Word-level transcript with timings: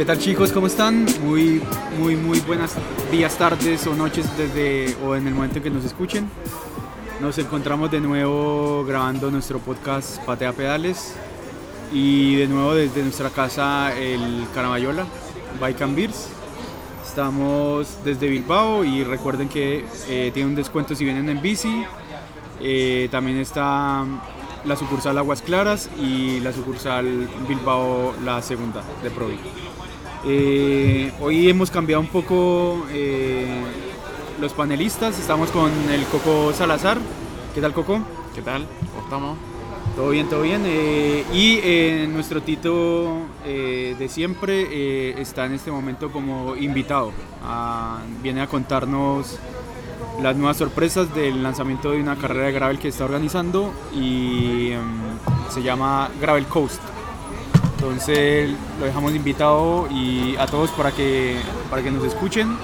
¿Qué 0.00 0.06
tal 0.06 0.18
chicos? 0.18 0.50
¿Cómo 0.50 0.66
están? 0.66 1.04
Muy, 1.26 1.60
muy, 1.98 2.16
muy 2.16 2.40
buenas 2.40 2.74
días, 3.12 3.36
tardes 3.36 3.86
o 3.86 3.94
noches 3.94 4.24
desde 4.38 4.96
o 5.04 5.14
en 5.14 5.26
el 5.26 5.34
momento 5.34 5.58
en 5.58 5.62
que 5.64 5.68
nos 5.68 5.84
escuchen. 5.84 6.26
Nos 7.20 7.36
encontramos 7.36 7.90
de 7.90 8.00
nuevo 8.00 8.82
grabando 8.86 9.30
nuestro 9.30 9.58
podcast 9.58 10.18
Patea 10.24 10.54
Pedales 10.54 11.14
y 11.92 12.34
de 12.36 12.48
nuevo 12.48 12.72
desde 12.72 13.02
nuestra 13.02 13.28
casa 13.28 13.94
el 13.94 14.46
Caramayola, 14.54 15.04
Bike 15.60 15.82
and 15.82 15.94
Beers. 15.94 16.28
Estamos 17.06 17.98
desde 18.02 18.26
Bilbao 18.26 18.82
y 18.84 19.04
recuerden 19.04 19.50
que 19.50 19.84
eh, 20.08 20.30
tienen 20.32 20.52
un 20.52 20.56
descuento 20.56 20.94
si 20.94 21.04
vienen 21.04 21.28
en 21.28 21.42
bici. 21.42 21.84
Eh, 22.58 23.08
también 23.10 23.36
está 23.36 24.06
la 24.64 24.76
sucursal 24.76 25.18
Aguas 25.18 25.42
Claras 25.42 25.90
y 26.00 26.40
la 26.40 26.54
sucursal 26.54 27.28
Bilbao, 27.46 28.14
la 28.24 28.40
segunda 28.40 28.82
de 29.02 29.10
Provi. 29.10 29.36
Eh, 30.24 31.12
hoy 31.20 31.48
hemos 31.48 31.70
cambiado 31.70 32.00
un 32.00 32.08
poco 32.08 32.86
eh, 32.90 33.46
los 34.38 34.52
panelistas, 34.52 35.18
estamos 35.18 35.50
con 35.50 35.70
el 35.90 36.04
Coco 36.06 36.52
Salazar. 36.52 36.98
¿Qué 37.54 37.60
tal 37.60 37.72
Coco? 37.72 38.00
¿Qué 38.34 38.42
tal? 38.42 38.66
¿Cómo 38.90 39.04
estamos? 39.04 39.38
Todo 39.96 40.10
bien, 40.10 40.28
todo 40.28 40.42
bien. 40.42 40.62
Eh, 40.66 41.24
y 41.32 42.06
nuestro 42.08 42.42
Tito 42.42 43.22
de 43.44 44.08
siempre 44.08 45.20
está 45.20 45.46
en 45.46 45.54
este 45.54 45.70
momento 45.70 46.10
como 46.12 46.54
invitado. 46.54 47.12
viene 48.22 48.42
a 48.42 48.46
contarnos 48.46 49.38
las 50.22 50.36
nuevas 50.36 50.58
sorpresas 50.58 51.14
del 51.14 51.42
lanzamiento 51.42 51.92
de 51.92 52.00
una 52.00 52.16
carrera 52.16 52.46
de 52.46 52.52
gravel 52.52 52.78
que 52.78 52.88
está 52.88 53.04
organizando 53.04 53.72
y 53.94 54.72
em, 54.72 54.80
se 55.48 55.62
llama 55.62 56.10
Gravel 56.20 56.44
Coast. 56.46 56.80
Entonces 57.80 58.50
lo 58.78 58.84
dejamos 58.84 59.14
invitado 59.14 59.88
y 59.90 60.36
a 60.36 60.44
todos 60.44 60.70
para 60.72 60.92
que, 60.92 61.40
para 61.70 61.82
que 61.82 61.90
nos 61.90 62.04
escuchen. 62.04 62.54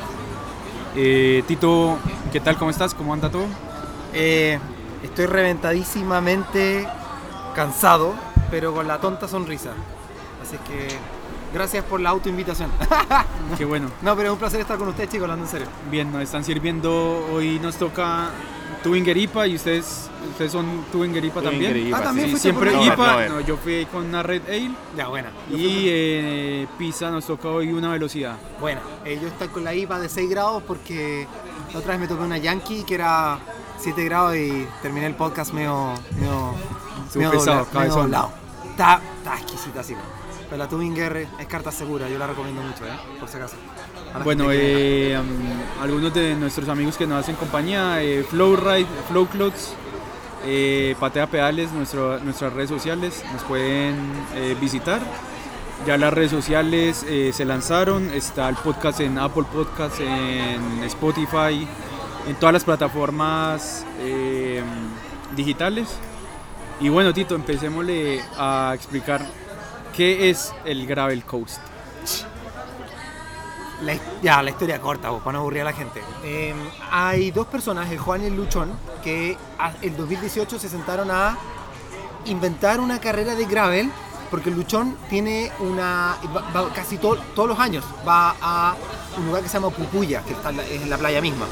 Eh, 0.95 1.43
Tito, 1.49 1.97
¿qué 2.31 2.39
tal? 2.39 2.59
¿Cómo 2.59 2.71
estás? 2.71 2.93
¿Cómo 2.93 3.15
anda 3.15 3.31
todo? 3.31 3.47
Eh, 4.13 4.59
estoy 5.03 5.25
reventadísimamente 5.25 6.87
cansado, 7.55 8.13
pero 8.51 8.75
con 8.75 8.87
la 8.87 9.01
tonta 9.01 9.27
sonrisa. 9.27 9.71
Así 10.43 10.59
que 10.69 10.89
gracias 11.55 11.83
por 11.87 12.01
la 12.01 12.11
autoinvitación. 12.11 12.71
Qué 13.57 13.65
bueno. 13.65 13.91
No, 14.03 14.15
pero 14.17 14.29
es 14.29 14.33
un 14.35 14.39
placer 14.39 14.61
estar 14.61 14.77
con 14.77 14.89
ustedes, 14.89 15.09
chicos, 15.09 15.23
hablando 15.23 15.47
en 15.47 15.51
serio. 15.51 15.67
Bien, 15.91 16.13
nos 16.13 16.21
están 16.21 16.45
sirviendo, 16.45 17.27
hoy 17.33 17.59
nos 17.59 17.77
toca 17.77 18.33
Tuvinger 18.83 19.17
IPA 19.17 19.47
y 19.49 19.55
ustedes, 19.57 20.11
ustedes 20.31 20.53
son 20.53 20.85
Tuvinger 20.93 21.25
IPA 21.25 21.43
también. 21.43 21.95
ah, 21.95 22.03
también 22.03 22.31
sí, 22.31 22.39
siempre 22.39 22.73
IPA. 22.73 23.29
No, 23.29 23.41
yo 23.41 23.57
fui 23.57 23.87
con 23.87 24.05
una 24.07 24.23
Red 24.23 24.43
Ale. 24.49 24.71
Ya, 24.97 25.09
buena. 25.09 25.31
Y 25.51 25.87
eh, 25.89 26.67
Pisa 26.79 27.11
nos 27.11 27.27
toca 27.27 27.49
hoy 27.49 27.73
una 27.73 27.91
velocidad. 27.91 28.37
Buena. 28.61 28.81
Eh, 29.05 29.19
yo 29.21 29.29
estoy 29.29 29.49
con 29.49 29.65
la 29.65 29.75
IPA 29.75 30.01
de 30.01 30.09
6 30.09 30.31
grados 30.31 30.63
porque 30.63 31.27
la 31.73 31.79
otra 31.79 31.93
vez 31.93 32.01
me 32.01 32.09
tocó 32.09 32.25
una 32.25 32.39
Yankee 32.39 32.85
que 32.85 32.95
era 32.95 33.39
7 33.79 34.05
grados 34.05 34.37
y 34.37 34.67
terminé 34.83 35.07
el 35.07 35.15
podcast 35.15 35.53
medio. 35.53 35.95
medio. 36.19 36.55
medio 37.15 37.31
pesado, 37.31 37.67
doblado. 37.73 38.31
Está, 38.71 39.01
está 39.19 39.39
exquisita, 39.41 39.83
sí. 39.83 39.95
Pero 40.49 40.59
la 40.59 40.69
Tuvinger 40.69 41.27
es 41.39 41.47
carta 41.47 41.73
segura, 41.73 42.09
yo 42.09 42.19
la 42.19 42.27
recomiendo 42.29 42.63
mucho, 42.63 42.87
¿eh? 42.87 42.97
por 43.19 43.29
si 43.29 43.37
acaso. 43.37 43.57
Bueno, 44.25 44.51
eh, 44.51 45.19
um, 45.19 45.83
algunos 45.83 46.13
de 46.15 46.35
nuestros 46.35 46.69
amigos 46.69 46.97
que 46.97 47.07
nos 47.07 47.21
hacen 47.21 47.37
compañía, 47.37 48.03
eh, 48.03 48.25
Flowride, 48.29 48.87
Flowclots, 49.09 49.75
eh, 50.45 50.97
Patea 50.99 51.27
Pedales, 51.27 51.73
nuestro, 51.73 52.19
nuestras 52.21 52.53
redes 52.53 52.71
sociales, 52.71 53.25
nos 53.33 53.43
pueden 53.43 53.97
visitar. 54.61 55.01
Ya 55.87 55.97
las 55.99 56.13
redes 56.13 56.31
sociales 56.31 57.05
se 57.33 57.45
lanzaron, 57.45 58.11
está 58.11 58.49
el 58.49 58.57
podcast 58.57 59.01
en 59.01 59.19
Apple 59.19 59.45
Podcasts, 59.53 60.01
en 60.01 60.83
Spotify, 60.85 61.67
en 62.27 62.35
todas 62.37 62.55
las 62.55 62.65
plataformas 62.65 63.85
digitales. 65.37 65.89
Y 66.81 66.89
bueno, 66.89 67.13
Tito, 67.13 67.35
empecémosle 67.35 68.23
a 68.39 68.73
explicar 68.75 69.21
qué 69.95 70.31
es 70.31 70.53
el 70.65 70.87
Gravel 70.87 71.23
Coast 71.25 71.61
ya, 74.23 74.43
la 74.43 74.51
historia 74.51 74.81
corta, 74.81 75.11
para 75.19 75.33
no 75.33 75.39
aburrir 75.41 75.63
a 75.63 75.65
la 75.65 75.73
gente. 75.73 76.03
Em, 76.25 76.57
hay 76.91 77.31
dos 77.31 77.47
personas, 77.47 77.91
el 77.91 77.99
Juan 77.99 78.23
y 78.23 78.27
el 78.27 78.37
Luchón, 78.37 78.73
que 79.03 79.37
en 79.83 79.97
2018 79.97 80.59
se 80.59 80.69
sentaron 80.69 81.11
a 81.11 81.37
inventar 82.27 82.81
una 82.81 83.01
carrera 83.01 83.35
de 83.35 83.45
gravel, 83.45 83.91
porque 84.31 84.51
el 84.51 84.57
Luchón 84.57 84.97
tiene 85.09 85.53
una. 85.61 86.17
casi 86.75 86.99
todos 86.99 87.49
los 87.49 87.59
años 87.59 87.85
va 88.07 88.35
a 88.41 88.75
un 89.19 89.27
lugar 89.27 89.43
que 89.43 89.49
se 89.49 89.55
llama 89.55 89.71
Pupuya, 89.71 90.23
que 90.23 90.33
está 90.33 90.51
en 90.51 90.91
la, 90.91 90.99
playa 90.99 91.21
misma. 91.21 91.47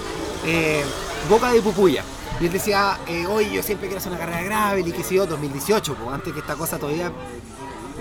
Eh, 0.44 0.84
Boca 1.28 1.52
de 1.52 1.62
Pupuya. 1.62 2.02
Y 2.40 2.46
él 2.46 2.52
decía, 2.52 2.98
eh, 3.06 3.26
oye, 3.26 3.52
yo 3.52 3.62
siempre 3.62 3.86
quiero 3.86 3.98
hacer 3.98 4.10
una 4.10 4.18
carrera 4.18 4.38
de 4.40 4.44
gravel 4.46 4.88
y 4.88 4.92
que 4.92 5.04
sé 5.04 5.14
yo, 5.14 5.26
2018, 5.26 5.94
pues, 5.94 6.14
antes 6.14 6.32
que 6.32 6.40
esta 6.40 6.56
cosa 6.56 6.78
todavía 6.78 7.12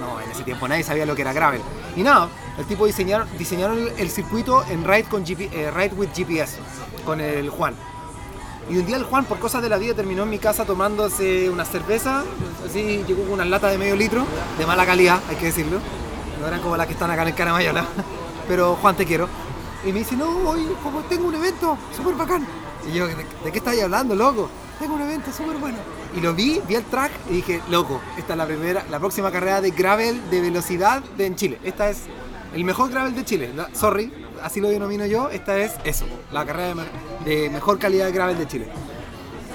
no, 0.04 0.20
en 0.20 0.30
ese 0.30 0.44
tiempo 0.44 0.68
nadie 0.68 0.84
sabía 0.84 1.06
lo 1.06 1.16
que 1.16 1.22
era 1.22 1.34
gravel. 1.34 1.62
Y 1.96 2.04
nada, 2.04 2.28
el 2.58 2.66
tipo 2.66 2.86
diseñaron, 2.86 3.28
diseñaron 3.38 3.90
el, 3.98 4.10
circuito 4.10 4.64
en 4.70 4.84
Ride, 4.84 5.06
con 5.06 5.24
eh, 5.28 5.72
Ride 5.72 5.96
with 5.96 6.10
GPS, 6.14 6.58
con 7.06 7.22
el 7.22 7.50
Juan. 7.50 7.74
Y 8.70 8.78
un 8.78 8.86
día 8.86 8.98
el 8.98 9.04
Juan, 9.04 9.26
por 9.26 9.40
cosas 9.40 9.62
de 9.62 9.70
la 9.70 9.78
vida, 9.78 9.94
terminó 9.94 10.24
en 10.24 10.30
mi 10.30 10.40
casa 10.40 10.66
tomándose 10.66 11.50
una 11.50 11.66
cerveza, 11.66 12.24
así 12.66 13.04
llegó 13.08 13.24
con 13.24 13.34
unas 13.34 13.48
latas 13.48 13.72
de 13.72 13.78
medio 13.78 13.96
litro, 13.96 14.26
de 14.58 14.66
mala 14.66 14.86
calidad, 14.86 15.20
hay 15.30 15.36
que 15.36 15.48
decirlo. 15.48 15.80
No 16.40 16.48
eran 16.48 16.62
como 16.62 16.76
las 16.78 16.88
que 16.88 16.94
están 16.94 17.10
acá 17.12 17.22
en 17.24 17.30
el 17.30 17.36
Caramayola. 17.36 17.86
Pero 18.48 18.76
Juan, 18.76 18.96
te 18.96 19.06
quiero. 19.06 19.28
Y 19.86 19.92
me 19.92 20.00
dice, 20.00 20.16
no, 20.16 20.30
hoy 20.50 20.68
tengo 21.10 21.28
un 21.28 21.36
evento 21.36 21.78
súper 21.96 22.16
bacán. 22.16 22.46
Y 22.90 22.94
yo, 22.94 23.08
¿de, 23.08 23.16
¿de 23.16 23.52
qué 23.52 23.58
estás 23.58 23.80
hablando, 23.82 24.16
loco? 24.16 24.50
Tengo 24.84 24.96
un 24.96 25.02
evento 25.02 25.32
súper 25.32 25.56
bueno. 25.58 25.78
Y 26.14 26.20
lo 26.20 26.34
vi, 26.34 26.60
vi 26.68 26.76
el 26.76 26.84
track 26.84 27.12
y 27.30 27.36
dije, 27.36 27.62
loco, 27.70 28.02
esta 28.18 28.34
es 28.34 28.38
la 28.38 28.46
primera, 28.46 28.86
la 28.92 29.00
próxima 29.00 29.32
carrera 29.32 29.62
de 29.62 29.72
gravel 29.72 30.30
de 30.30 30.42
velocidad 30.42 31.02
de 31.18 31.26
en 31.26 31.36
Chile. 31.38 31.58
Esta 31.64 31.90
es 31.90 32.02
el 32.54 32.66
mejor 32.66 32.92
gravel 32.92 33.16
de 33.16 33.24
Chile. 33.24 33.50
sorry, 33.72 34.12
así 34.42 34.60
lo 34.60 34.68
denomino 34.68 35.06
yo. 35.06 35.30
Esta 35.30 35.58
es 35.58 35.72
eso, 35.86 36.06
la 36.34 36.46
carrera 36.46 36.84
de, 37.24 37.50
mejor 37.50 37.80
calidad 37.80 38.08
de 38.08 38.12
gravel 38.12 38.38
de 38.38 38.46
Chile. 38.46 38.68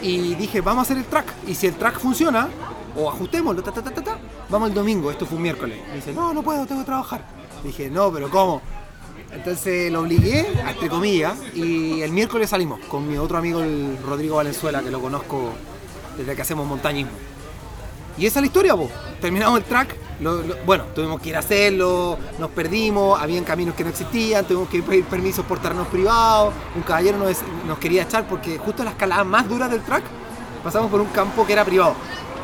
Y 0.00 0.34
dije, 0.36 0.62
vamos 0.62 0.80
a 0.80 0.82
hacer 0.84 0.96
el 0.96 1.04
track. 1.04 1.26
Y 1.46 1.54
si 1.54 1.66
el 1.66 1.74
track 1.74 1.98
funciona, 1.98 2.48
o 2.96 3.10
ajustémoslo, 3.10 3.62
ta, 3.62 3.70
ta, 3.70 3.82
ta, 3.82 4.18
vamos 4.48 4.70
el 4.70 4.74
domingo. 4.74 5.10
Esto 5.10 5.26
fue 5.26 5.36
un 5.36 5.42
miércoles. 5.42 5.78
Dice, 5.94 6.14
no, 6.14 6.32
no 6.32 6.42
puedo, 6.42 6.64
tengo 6.64 6.80
que 6.80 6.86
trabajar. 6.86 7.22
Dije, 7.62 7.90
no, 7.90 8.10
pero 8.10 8.30
¿cómo? 8.30 8.62
Entonces 9.32 9.92
lo 9.92 10.00
obligué, 10.00 10.46
entre 10.68 10.88
comillas, 10.88 11.36
y 11.54 12.00
el 12.00 12.12
miércoles 12.12 12.50
salimos 12.50 12.80
con 12.86 13.08
mi 13.08 13.18
otro 13.18 13.38
amigo, 13.38 13.62
Rodrigo 14.06 14.36
Valenzuela, 14.36 14.82
que 14.82 14.90
lo 14.90 15.00
conozco 15.00 15.52
desde 16.16 16.34
que 16.34 16.42
hacemos 16.42 16.66
montañismo. 16.66 17.12
Y 18.16 18.26
esa 18.26 18.40
es 18.40 18.42
la 18.42 18.46
historia, 18.46 18.74
vos. 18.74 18.90
Terminamos 19.20 19.58
el 19.58 19.64
track, 19.64 19.94
bueno, 20.66 20.84
tuvimos 20.94 21.20
que 21.20 21.28
ir 21.28 21.36
a 21.36 21.38
hacerlo, 21.38 22.18
nos 22.38 22.50
perdimos, 22.50 23.20
habían 23.20 23.44
caminos 23.44 23.74
que 23.74 23.84
no 23.84 23.90
existían, 23.90 24.44
tuvimos 24.44 24.68
que 24.68 24.82
pedir 24.82 25.04
permisos 25.04 25.44
por 25.44 25.60
terrenos 25.60 25.86
privados, 25.88 26.52
un 26.74 26.82
caballero 26.82 27.18
nos, 27.18 27.36
nos 27.66 27.78
quería 27.78 28.02
echar 28.02 28.26
porque 28.26 28.58
justo 28.58 28.82
en 28.82 28.86
la 28.86 28.90
escalada 28.92 29.24
más 29.24 29.48
dura 29.48 29.68
del 29.68 29.82
track 29.82 30.02
pasamos 30.64 30.90
por 30.90 31.00
un 31.00 31.08
campo 31.08 31.46
que 31.46 31.52
era 31.52 31.64
privado 31.64 31.94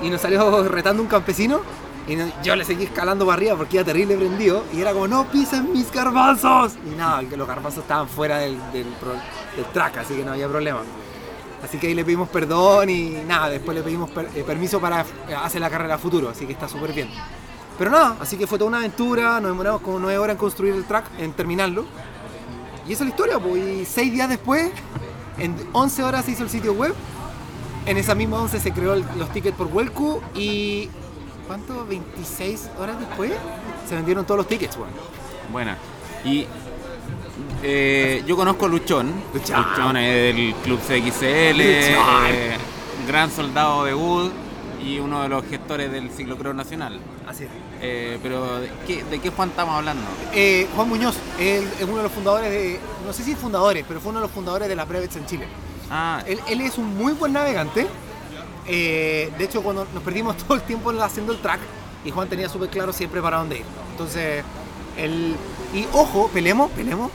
y 0.03 0.11
nos 0.11 0.21
salió 0.21 0.63
retando 0.69 1.03
un 1.03 1.09
campesino 1.09 1.61
y 2.07 2.19
yo 2.43 2.55
le 2.55 2.65
seguí 2.65 2.85
escalando 2.85 3.25
para 3.25 3.37
arriba 3.37 3.57
porque 3.57 3.77
iba 3.77 3.85
terrible 3.85 4.17
prendido. 4.17 4.65
Y 4.73 4.81
era 4.81 4.93
como, 4.93 5.09
no 5.09 5.27
pisen 5.31 5.73
mis 5.73 5.91
garbanzos. 5.91 6.75
Y 6.85 6.95
nada, 6.97 7.23
los 7.23 7.49
garbanzos 7.49 7.83
estaban 7.83 8.09
fuera 8.09 8.39
del, 8.39 8.59
track, 9.73 9.99
así 9.99 10.15
que 10.15 10.25
no 10.25 10.33
había 10.33 10.49
problema. 10.49 10.81
Así 11.63 11.79
que 11.79 11.87
ahí 11.87 11.95
le 11.95 12.05
pedimos 12.05 12.29
perdón 12.29 12.91
y 12.91 13.11
nada, 13.27 13.49
después 13.49 13.75
le 13.75 13.83
pedimos 13.83 14.11
eh, 14.35 14.45
permiso 14.47 14.81
para 14.81 15.07
hacer 15.43 15.63
la 15.63 15.71
carrera 15.71 15.97
futuro, 15.97 16.29
así 16.29 16.45
que 16.45 16.53
está 16.53 16.69
súper 16.69 16.93
bien. 16.93 17.09
Pero 17.79 17.91
nada, 17.91 18.17
así 18.21 18.37
que 18.37 18.47
fue 18.47 18.59
toda 18.59 18.69
una 18.69 18.79
aventura, 18.79 19.41
nos 19.41 19.51
demoramos 19.53 19.81
como 19.81 19.99
nueve 19.99 20.19
horas 20.19 20.35
en 20.35 20.39
construir 20.39 20.75
el 20.75 20.85
track, 20.85 21.07
en 21.19 21.33
terminarlo. 21.33 21.87
Y 22.87 22.93
esa 22.93 23.05
es 23.05 23.09
la 23.09 23.09
historia, 23.09 23.39
pues, 23.39 23.65
y 23.65 23.85
seis 23.87 24.13
días 24.13 24.29
después, 24.29 24.71
en 25.39 25.57
11 25.73 26.03
horas 26.03 26.27
se 26.27 26.33
hizo 26.33 26.43
el 26.43 26.51
sitio 26.51 26.75
web. 26.75 26.95
En 27.87 27.97
esa 27.97 28.15
misma 28.15 28.41
11 28.43 28.61
se 28.61 28.73
creó 28.73 28.95
los 28.95 29.31
tickets 29.33 29.57
por 29.57 29.69
Welcu 29.69 30.21
y 30.35 30.91
¿cuánto? 31.47 31.87
26 31.87 32.71
horas 32.79 32.99
después 32.99 33.33
se 33.89 33.95
vendieron 33.95 34.25
todos 34.25 34.39
los 34.39 34.49
tickets, 34.49 34.77
bueno. 34.77 34.93
Buena. 35.53 35.77
Y 36.25 36.47
eh, 37.63 38.23
yo 38.27 38.37
conozco 38.37 38.67
a 38.67 38.69
Luchón. 38.69 39.13
Luchón. 39.33 39.97
es 39.97 40.35
del 40.37 40.55
Club 40.63 40.79
CXL, 40.81 41.61
eh, 41.61 42.57
gran 43.07 43.31
soldado 43.31 43.85
de 43.85 43.95
Wood 43.95 44.31
y 44.85 44.99
uno 44.99 45.23
de 45.23 45.29
los 45.29 45.45
gestores 45.47 45.91
del 45.91 46.11
ciclocross 46.11 46.55
nacional. 46.55 47.01
Así 47.27 47.45
es. 47.45 47.51
Eh, 47.81 48.19
pero, 48.23 48.61
¿de 48.61 48.71
qué, 48.87 49.05
¿de 49.05 49.19
qué, 49.19 49.31
Juan 49.31 49.51
estamos 49.51 49.75
hablando? 49.77 50.05
Juan 50.75 50.89
Muñoz, 50.89 51.17
él 51.39 51.69
es 51.79 51.85
uno 51.85 51.99
de 51.99 52.03
los 52.05 52.13
fundadores 52.13 52.51
de, 52.51 52.81
no 53.07 53.13
sé 53.13 53.23
si 53.23 53.35
fundadores, 53.35 53.85
pero 53.87 54.01
fue 54.01 54.11
uno 54.11 54.21
de 54.21 54.27
los 54.27 54.35
fundadores 54.35 54.69
de 54.69 54.77
la 54.77 54.85
Brevets 54.85 55.17
en 55.17 55.27
Chile. 55.27 55.47
Ah. 55.91 56.23
Él, 56.27 56.41
él 56.49 56.61
es 56.63 56.79
un 56.79 56.97
muy 56.97 57.13
buen 57.13 57.33
navegante 57.33 57.87
eh, 58.67 59.33
de 59.37 59.45
hecho, 59.45 59.63
cuando 59.63 59.87
nos 59.93 60.03
perdimos 60.03 60.37
todo 60.47 60.55
el 60.55 60.63
tiempo 60.63 60.91
haciendo 60.91 61.33
el 61.33 61.41
track, 61.41 61.61
y 62.05 62.11
Juan 62.11 62.29
tenía 62.29 62.49
súper 62.49 62.69
claro 62.69 62.93
siempre 62.93 63.23
para 63.23 63.39
dónde 63.39 63.59
ir. 63.59 63.65
Entonces, 63.93 64.45
él 64.97 65.37
Y 65.73 65.87
ojo, 65.93 66.29
pelemos, 66.29 66.71
pelemos. 66.73 67.11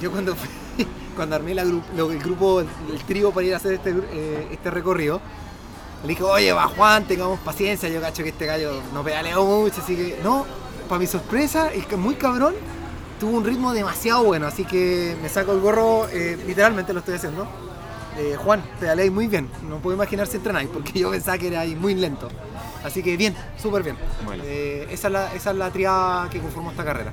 Yo 0.00 0.10
cuando 0.10 0.36
cuando 1.16 1.34
armé 1.34 1.52
el 1.52 1.82
grupo, 2.18 2.60
el, 2.60 2.68
el 2.92 3.00
trío 3.04 3.32
para 3.32 3.46
ir 3.46 3.54
a 3.54 3.56
hacer 3.56 3.72
este, 3.72 3.90
eh, 3.90 4.48
este 4.52 4.70
recorrido, 4.70 5.20
le 6.02 6.08
dije, 6.10 6.22
oye, 6.22 6.52
va 6.52 6.68
Juan, 6.68 7.04
tengamos 7.08 7.40
paciencia, 7.40 7.88
yo 7.88 8.00
cacho 8.00 8.22
que 8.22 8.28
este 8.28 8.46
gallo 8.46 8.80
no 8.94 9.02
pedaleó 9.02 9.44
mucho, 9.44 9.80
así 9.80 9.96
que 9.96 10.20
no, 10.22 10.46
para 10.88 11.00
mi 11.00 11.08
sorpresa, 11.08 11.72
el 11.72 11.86
que 11.86 11.96
muy 11.96 12.14
cabrón 12.14 12.54
tuvo 13.18 13.36
un 13.36 13.44
ritmo 13.44 13.72
demasiado 13.72 14.22
bueno, 14.22 14.46
así 14.46 14.64
que 14.64 15.16
me 15.20 15.28
saco 15.28 15.52
el 15.52 15.60
gorro, 15.60 16.08
eh, 16.08 16.38
literalmente 16.46 16.92
lo 16.92 17.00
estoy 17.00 17.14
haciendo. 17.16 17.48
Eh, 18.18 18.34
Juan, 18.36 18.62
pedaleáis 18.80 19.12
muy 19.12 19.28
bien, 19.28 19.48
no 19.68 19.76
puedo 19.78 19.94
imaginar 19.94 20.26
si 20.26 20.36
entrenáis, 20.38 20.68
porque 20.72 20.98
yo 20.98 21.10
pensaba 21.10 21.38
que 21.38 21.48
era 21.48 21.60
ahí 21.60 21.76
muy 21.76 21.94
lento. 21.94 22.28
Así 22.84 23.02
que 23.02 23.16
bien, 23.16 23.34
súper 23.56 23.82
bien. 23.82 23.96
Bueno. 24.24 24.42
Eh, 24.46 24.86
esa, 24.90 25.06
es 25.08 25.12
la, 25.12 25.34
esa 25.34 25.50
es 25.52 25.56
la 25.56 25.70
triada 25.70 26.28
que 26.28 26.40
conformó 26.40 26.70
esta 26.70 26.84
carrera. 26.84 27.12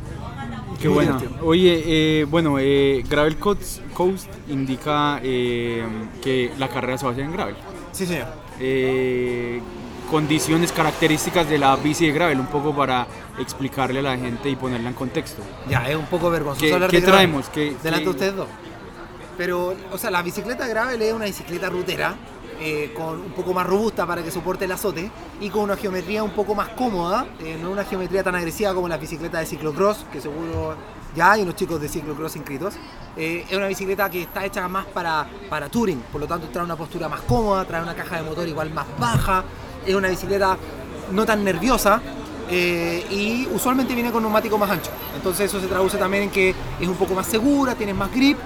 Qué 0.81 0.87
Muy 0.89 0.95
bueno. 0.95 1.17
divertido. 1.19 1.45
Oye, 1.47 1.83
eh, 1.85 2.25
bueno, 2.25 2.57
eh, 2.59 3.03
Gravel 3.07 3.37
Coast, 3.37 3.81
Coast 3.93 4.27
indica 4.49 5.19
que 5.21 6.51
la 6.57 6.67
carrera 6.69 6.97
se 6.97 7.05
va 7.05 7.11
a 7.11 7.13
hacer 7.13 7.25
en 7.25 7.31
gravel. 7.33 7.55
Sí, 7.91 8.05
señor. 8.05 8.27
Condiciones, 10.09 10.71
características 10.71 11.49
de 11.49 11.57
la 11.57 11.75
bici 11.77 12.05
de 12.05 12.13
gravel, 12.13 12.39
un 12.39 12.45
poco 12.45 12.75
para 12.75 13.07
explicarle 13.39 13.99
a 13.99 14.03
la 14.03 14.17
gente 14.17 14.49
y 14.49 14.55
ponerla 14.55 14.89
en 14.89 14.93
contexto. 14.95 15.41
Ya, 15.67 15.89
es 15.89 15.95
un 15.95 16.05
poco 16.05 16.29
vergonzoso 16.29 16.65
¿Qué, 16.65 16.73
hablar 16.73 16.89
qué 16.91 17.01
de 17.01 17.07
traemos? 17.07 17.49
¿Qué- 17.49 17.75
delante 17.81 18.05
de 18.05 18.09
ustedes 18.11 18.35
dos. 18.35 18.47
Pero, 19.37 19.75
o 19.91 19.97
sea, 19.97 20.11
la 20.11 20.21
bicicleta 20.21 20.67
gravel 20.67 21.01
es 21.01 21.13
una 21.13 21.25
bicicleta 21.25 21.69
rutera, 21.69 22.15
eh, 22.59 22.93
con 22.95 23.19
un 23.19 23.31
poco 23.31 23.53
más 23.53 23.67
robusta 23.67 24.05
para 24.07 24.23
que 24.23 24.31
soporte 24.31 24.63
el 24.63 24.71
azote 24.71 25.11
y 25.41 25.49
con 25.49 25.63
una 25.63 25.75
geometría 25.75 26.23
un 26.23 26.31
poco 26.31 26.55
más 26.55 26.69
cómoda, 26.69 27.25
eh, 27.41 27.57
no 27.61 27.71
una 27.71 27.83
geometría 27.83 28.23
tan 28.23 28.33
agresiva 28.35 28.73
como 28.73 28.87
las 28.87 28.99
bicicletas 28.99 29.41
de 29.41 29.45
ciclocross, 29.45 30.05
que 30.11 30.21
seguro 30.21 30.75
ya 31.15 31.33
hay 31.33 31.41
unos 31.41 31.55
chicos 31.55 31.81
de 31.81 31.89
ciclocross 31.89 32.37
inscritos. 32.37 32.75
Eh, 33.17 33.45
es 33.49 33.57
una 33.57 33.67
bicicleta 33.67 34.09
que 34.09 34.21
está 34.21 34.45
hecha 34.45 34.67
más 34.69 34.85
para, 34.85 35.27
para 35.49 35.69
touring, 35.69 35.99
por 36.11 36.21
lo 36.21 36.27
tanto 36.27 36.47
trae 36.47 36.63
una 36.63 36.77
postura 36.77 37.09
más 37.09 37.21
cómoda, 37.21 37.65
trae 37.65 37.83
una 37.83 37.93
caja 37.95 38.17
de 38.17 38.23
motor 38.23 38.47
igual 38.47 38.73
más 38.73 38.87
baja, 38.99 39.43
es 39.85 39.93
una 39.93 40.07
bicicleta 40.07 40.57
no 41.11 41.25
tan 41.25 41.43
nerviosa, 41.43 42.01
eh, 42.49 43.05
y 43.09 43.47
usualmente 43.53 43.93
viene 43.95 44.11
con 44.11 44.21
neumático 44.21 44.57
más 44.57 44.69
ancho. 44.69 44.91
Entonces 45.15 45.49
eso 45.49 45.59
se 45.59 45.67
traduce 45.67 45.97
también 45.97 46.23
en 46.23 46.29
que 46.29 46.53
es 46.79 46.87
un 46.87 46.95
poco 46.95 47.13
más 47.13 47.27
segura, 47.27 47.75
tienes 47.75 47.95
más 47.95 48.11
grip. 48.11 48.37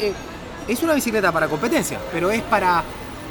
Eh, 0.00 0.12
es 0.66 0.82
una 0.82 0.94
bicicleta 0.94 1.32
para 1.32 1.48
competencia, 1.48 1.98
pero 2.12 2.30
es 2.30 2.42
para 2.42 2.84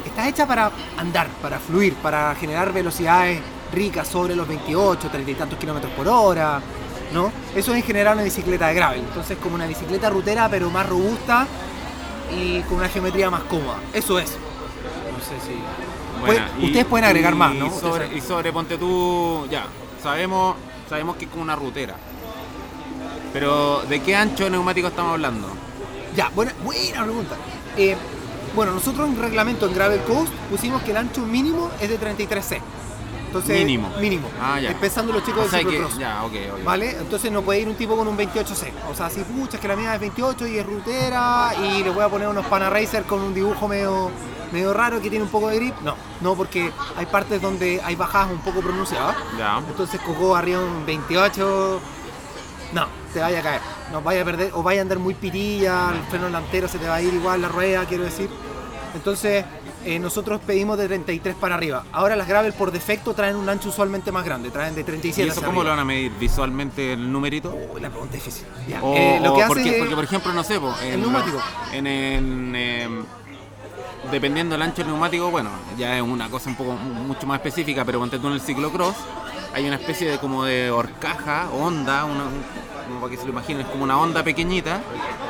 está 0.04 0.28
hecha 0.28 0.46
para 0.46 0.70
andar, 0.96 1.28
para 1.40 1.58
fluir, 1.58 1.94
para 1.94 2.34
generar 2.34 2.72
velocidades 2.72 3.40
ricas 3.72 4.08
sobre 4.08 4.34
los 4.34 4.48
28, 4.48 5.08
30 5.08 5.30
y 5.30 5.34
tantos 5.34 5.58
kilómetros 5.58 5.92
por 5.92 6.08
hora. 6.08 6.60
¿no? 7.12 7.32
Eso 7.54 7.72
es 7.72 7.78
en 7.78 7.82
general 7.84 8.14
una 8.14 8.24
bicicleta 8.24 8.68
de 8.68 8.74
gravel. 8.74 9.00
Entonces 9.00 9.38
como 9.38 9.54
una 9.54 9.66
bicicleta 9.66 10.10
rutera 10.10 10.48
pero 10.48 10.70
más 10.70 10.88
robusta 10.88 11.46
y 12.36 12.60
con 12.62 12.78
una 12.78 12.88
geometría 12.88 13.30
más 13.30 13.42
cómoda. 13.42 13.78
Eso 13.92 14.18
es. 14.18 14.30
No 14.30 15.24
sé 15.24 15.34
si... 15.46 16.64
Ustedes 16.64 16.84
pueden 16.84 17.06
agregar 17.06 17.34
más, 17.34 17.54
¿no? 17.54 17.66
Y 17.66 17.70
sobre, 17.70 18.16
y 18.16 18.20
sobre 18.20 18.52
ponte 18.52 18.76
tú, 18.76 19.46
ya, 19.48 19.66
sabemos, 20.02 20.56
sabemos 20.88 21.16
que 21.16 21.26
es 21.26 21.30
como 21.30 21.44
una 21.44 21.54
rutera. 21.54 21.94
Pero, 23.32 23.82
¿de 23.82 24.00
qué 24.02 24.16
ancho 24.16 24.44
de 24.44 24.50
neumático 24.50 24.88
estamos 24.88 25.12
hablando? 25.12 25.48
Ya, 26.18 26.30
buena, 26.34 26.52
buena 26.64 27.04
pregunta. 27.04 27.36
Eh, 27.76 27.96
bueno, 28.56 28.72
nosotros 28.72 29.08
en 29.08 29.20
reglamento 29.22 29.66
en 29.68 29.72
Gravel 29.72 30.00
Coast 30.00 30.32
pusimos 30.50 30.82
que 30.82 30.90
el 30.90 30.96
ancho 30.96 31.20
mínimo 31.24 31.70
es 31.80 31.88
de 31.88 31.96
33C. 31.96 32.60
Entonces, 33.26 33.56
Mínimo. 33.56 33.88
Mínimo. 34.00 34.28
Ah, 34.42 34.58
ya. 34.58 34.74
Pensando 34.80 35.12
los 35.12 35.22
chicos 35.24 35.42
O 35.42 35.44
de 35.44 35.50
sea 35.50 35.58
ciclocross. 35.60 35.96
ya, 35.96 36.24
ok, 36.24 36.32
ok. 36.54 36.64
¿Vale? 36.64 36.90
Entonces 36.90 37.30
no 37.30 37.42
puede 37.42 37.60
ir 37.60 37.68
un 37.68 37.76
tipo 37.76 37.96
con 37.96 38.08
un 38.08 38.16
28C. 38.18 38.72
O 38.90 38.96
sea, 38.96 39.08
si 39.10 39.20
pucha, 39.20 39.58
es 39.58 39.60
que 39.60 39.68
la 39.68 39.76
mía 39.76 39.94
es 39.94 40.00
28 40.00 40.44
y 40.48 40.58
es 40.58 40.66
rutera 40.66 41.52
y 41.62 41.84
le 41.84 41.90
voy 41.90 42.02
a 42.02 42.08
poner 42.08 42.26
unos 42.26 42.46
Panaracer 42.46 43.04
con 43.04 43.20
un 43.20 43.32
dibujo 43.32 43.68
medio, 43.68 44.10
medio 44.50 44.74
raro 44.74 45.00
que 45.00 45.10
tiene 45.10 45.24
un 45.24 45.30
poco 45.30 45.50
de 45.50 45.56
grip. 45.56 45.74
No, 45.82 45.94
no, 46.20 46.34
porque 46.34 46.72
hay 46.96 47.06
partes 47.06 47.40
donde 47.40 47.80
hay 47.84 47.94
bajadas 47.94 48.32
un 48.32 48.40
poco 48.40 48.60
pronunciadas. 48.60 49.14
Ya. 49.38 49.58
Entonces 49.58 50.00
Coco 50.00 50.34
arriba 50.34 50.58
un 50.58 50.84
28. 50.84 51.80
No, 52.72 52.86
te 53.12 53.20
vaya 53.20 53.40
a 53.40 53.42
caer. 53.42 53.60
No 53.92 54.02
vaya 54.02 54.22
a 54.22 54.24
perder. 54.24 54.50
O 54.54 54.62
vaya 54.62 54.80
a 54.80 54.82
andar 54.82 54.98
muy 54.98 55.14
pitilla, 55.14 55.90
el 55.92 56.00
freno 56.10 56.26
delantero 56.26 56.68
se 56.68 56.78
te 56.78 56.86
va 56.88 56.96
a 56.96 57.02
ir 57.02 57.12
igual 57.14 57.42
la 57.42 57.48
rueda, 57.48 57.84
quiero 57.86 58.04
decir. 58.04 58.28
Entonces, 58.94 59.44
eh, 59.84 59.98
nosotros 59.98 60.40
pedimos 60.46 60.76
de 60.78 60.86
33 60.88 61.34
para 61.36 61.54
arriba. 61.54 61.84
Ahora 61.92 62.16
las 62.16 62.26
gravel 62.26 62.52
por 62.52 62.72
defecto 62.72 63.14
traen 63.14 63.36
un 63.36 63.48
ancho 63.48 63.68
usualmente 63.68 64.10
más 64.10 64.24
grande, 64.24 64.50
traen 64.50 64.74
de 64.74 64.82
37 64.84 65.26
¿Y 65.26 65.30
eso 65.30 65.42
cómo 65.42 65.62
lo 65.62 65.70
van 65.70 65.78
a 65.78 65.84
medir 65.84 66.10
visualmente 66.18 66.94
el 66.94 67.10
numerito? 67.12 67.54
Uy, 67.72 67.80
la 67.80 67.88
pregunta 67.90 68.16
es 68.16 68.24
difícil. 68.24 68.46
Ya, 68.68 68.82
O, 68.82 68.94
eh, 68.96 69.20
lo 69.22 69.32
o 69.32 69.36
que 69.36 69.42
hace 69.42 69.48
porque, 69.54 69.70
es- 69.70 69.78
porque, 69.78 69.94
por 69.94 70.04
ejemplo, 70.04 70.32
no 70.32 70.42
sé, 70.44 70.54
en, 70.56 70.92
el 70.94 71.00
neumático. 71.00 71.38
En, 71.72 71.86
en, 71.86 72.56
em, 72.56 73.04
dependiendo 74.10 74.54
del 74.54 74.62
ancho 74.62 74.78
del 74.82 74.88
neumático, 74.88 75.30
bueno, 75.30 75.50
ya 75.78 75.96
es 75.96 76.02
una 76.02 76.28
cosa 76.28 76.50
un 76.50 76.56
poco 76.56 76.72
mucho 76.72 77.26
más 77.26 77.36
específica, 77.38 77.84
pero 77.84 77.98
ponte 78.00 78.18
tú 78.18 78.26
en 78.28 78.34
el 78.34 78.40
ciclocross, 78.40 78.96
hay 79.54 79.66
una 79.66 79.76
especie 79.76 80.10
de 80.10 80.18
como 80.18 80.44
de 80.44 80.70
horcaja, 80.70 81.48
onda, 81.50 82.04
una, 82.04 82.24
un- 82.24 82.77
como 82.88 83.00
para 83.00 83.10
que 83.12 83.16
se 83.18 83.24
lo 83.24 83.30
imaginen, 83.32 83.62
es 83.62 83.68
como 83.68 83.84
una 83.84 83.98
onda 83.98 84.22
pequeñita 84.24 84.80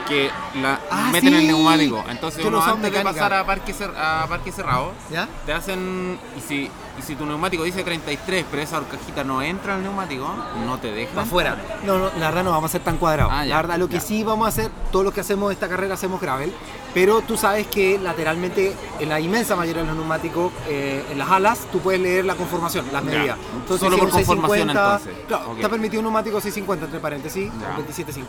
que 0.08 0.30
la 0.62 0.78
Ah, 0.90 1.10
meten 1.12 1.34
en 1.34 1.40
el 1.40 1.46
neumático. 1.48 2.02
Entonces 2.08 2.44
uno 2.44 2.62
antes 2.62 2.90
de 2.92 3.00
pasar 3.02 3.34
a 3.34 3.44
parque, 3.44 3.74
a 3.96 4.26
parque 4.28 4.52
cerrado, 4.52 4.92
¿Ya? 5.10 5.28
te 5.44 5.52
hacen, 5.52 6.18
y 6.36 6.40
si, 6.40 6.70
y 6.98 7.02
si 7.02 7.14
tu 7.14 7.26
neumático 7.26 7.62
dice 7.64 7.82
33, 7.84 8.46
pero 8.50 8.62
esa 8.62 8.78
horcajita 8.78 9.22
no 9.24 9.42
entra 9.42 9.74
al 9.74 9.82
neumático, 9.82 10.26
no 10.64 10.78
te. 10.78 11.06
Para 11.08 11.22
afuera. 11.22 11.56
No, 11.84 11.98
no, 11.98 12.06
la 12.18 12.28
verdad 12.28 12.44
no 12.44 12.50
vamos 12.52 12.70
a 12.70 12.72
ser 12.72 12.82
tan 12.82 12.96
cuadrados. 12.96 13.32
Ah, 13.34 13.44
la 13.44 13.56
verdad, 13.56 13.76
lo 13.78 13.88
que 13.88 13.96
ya. 13.96 14.00
sí 14.00 14.24
vamos 14.24 14.46
a 14.46 14.48
hacer, 14.48 14.70
todo 14.90 15.02
lo 15.04 15.12
que 15.12 15.20
hacemos 15.20 15.52
esta 15.52 15.68
carrera 15.68 15.94
hacemos 15.94 16.20
gravel, 16.20 16.52
pero 16.94 17.20
tú 17.20 17.36
sabes 17.36 17.66
que 17.66 17.98
lateralmente, 17.98 18.74
en 18.98 19.08
la 19.10 19.20
inmensa 19.20 19.54
mayoría 19.56 19.82
de 19.82 19.88
los 19.88 19.96
neumáticos, 19.96 20.52
eh, 20.68 21.04
en 21.10 21.18
las 21.18 21.30
alas, 21.30 21.58
tú 21.70 21.80
puedes 21.80 22.00
leer 22.00 22.24
la 22.24 22.34
conformación, 22.34 22.86
las 22.92 23.04
medidas. 23.04 23.36
Solo 23.68 23.96
si 23.96 24.00
por 24.00 24.10
conformación, 24.10 24.68
650, 24.68 24.72
entonces. 24.72 25.26
Claro, 25.28 25.50
Ok. 25.50 25.56
está 25.56 25.68
permitido 25.68 26.00
un 26.00 26.04
neumático 26.06 26.40
650 26.40 26.86
entre 26.86 27.00
paréntesis, 27.00 27.47
Ya. 27.60 27.76
27.5, 27.76 28.24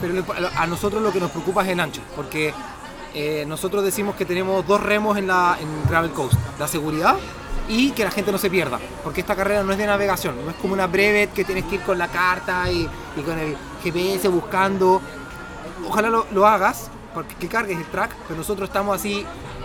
pero 0.00 0.24
a 0.56 0.66
nosotros 0.66 1.02
lo 1.02 1.12
que 1.12 1.20
nos 1.20 1.30
preocupa 1.30 1.62
es 1.62 1.68
el 1.68 1.80
ancho, 1.80 2.02
porque 2.16 2.52
eh, 3.14 3.44
nosotros 3.46 3.84
decimos 3.84 4.16
que 4.16 4.24
tenemos 4.24 4.66
dos 4.66 4.82
remos 4.82 5.16
en 5.16 5.26
la 5.26 5.56
en 5.60 5.88
Gravel 5.88 6.10
Coast, 6.10 6.34
la 6.58 6.66
seguridad 6.66 7.16
y 7.68 7.92
que 7.92 8.04
la 8.04 8.10
gente 8.10 8.30
no 8.32 8.38
se 8.38 8.50
pierda, 8.50 8.78
porque 9.02 9.20
esta 9.20 9.34
carrera 9.34 9.62
no 9.62 9.72
es 9.72 9.78
de 9.78 9.86
navegación, 9.86 10.36
no 10.44 10.50
es 10.50 10.56
como 10.56 10.74
una 10.74 10.86
brevet 10.86 11.32
que 11.32 11.44
tienes 11.44 11.64
que 11.64 11.76
ir 11.76 11.82
con 11.82 11.96
la 11.98 12.08
carta 12.08 12.70
y, 12.70 12.88
y 13.16 13.22
con 13.22 13.38
el 13.38 13.56
GPS 13.82 14.28
buscando. 14.28 15.00
Ojalá 15.86 16.08
lo, 16.10 16.26
lo 16.32 16.46
hagas, 16.46 16.90
porque 17.14 17.34
que 17.36 17.48
cargues 17.48 17.78
el 17.78 17.86
track, 17.86 18.14
pero 18.26 18.38
nosotros 18.38 18.68
estamos 18.68 18.96
así, 18.96 19.24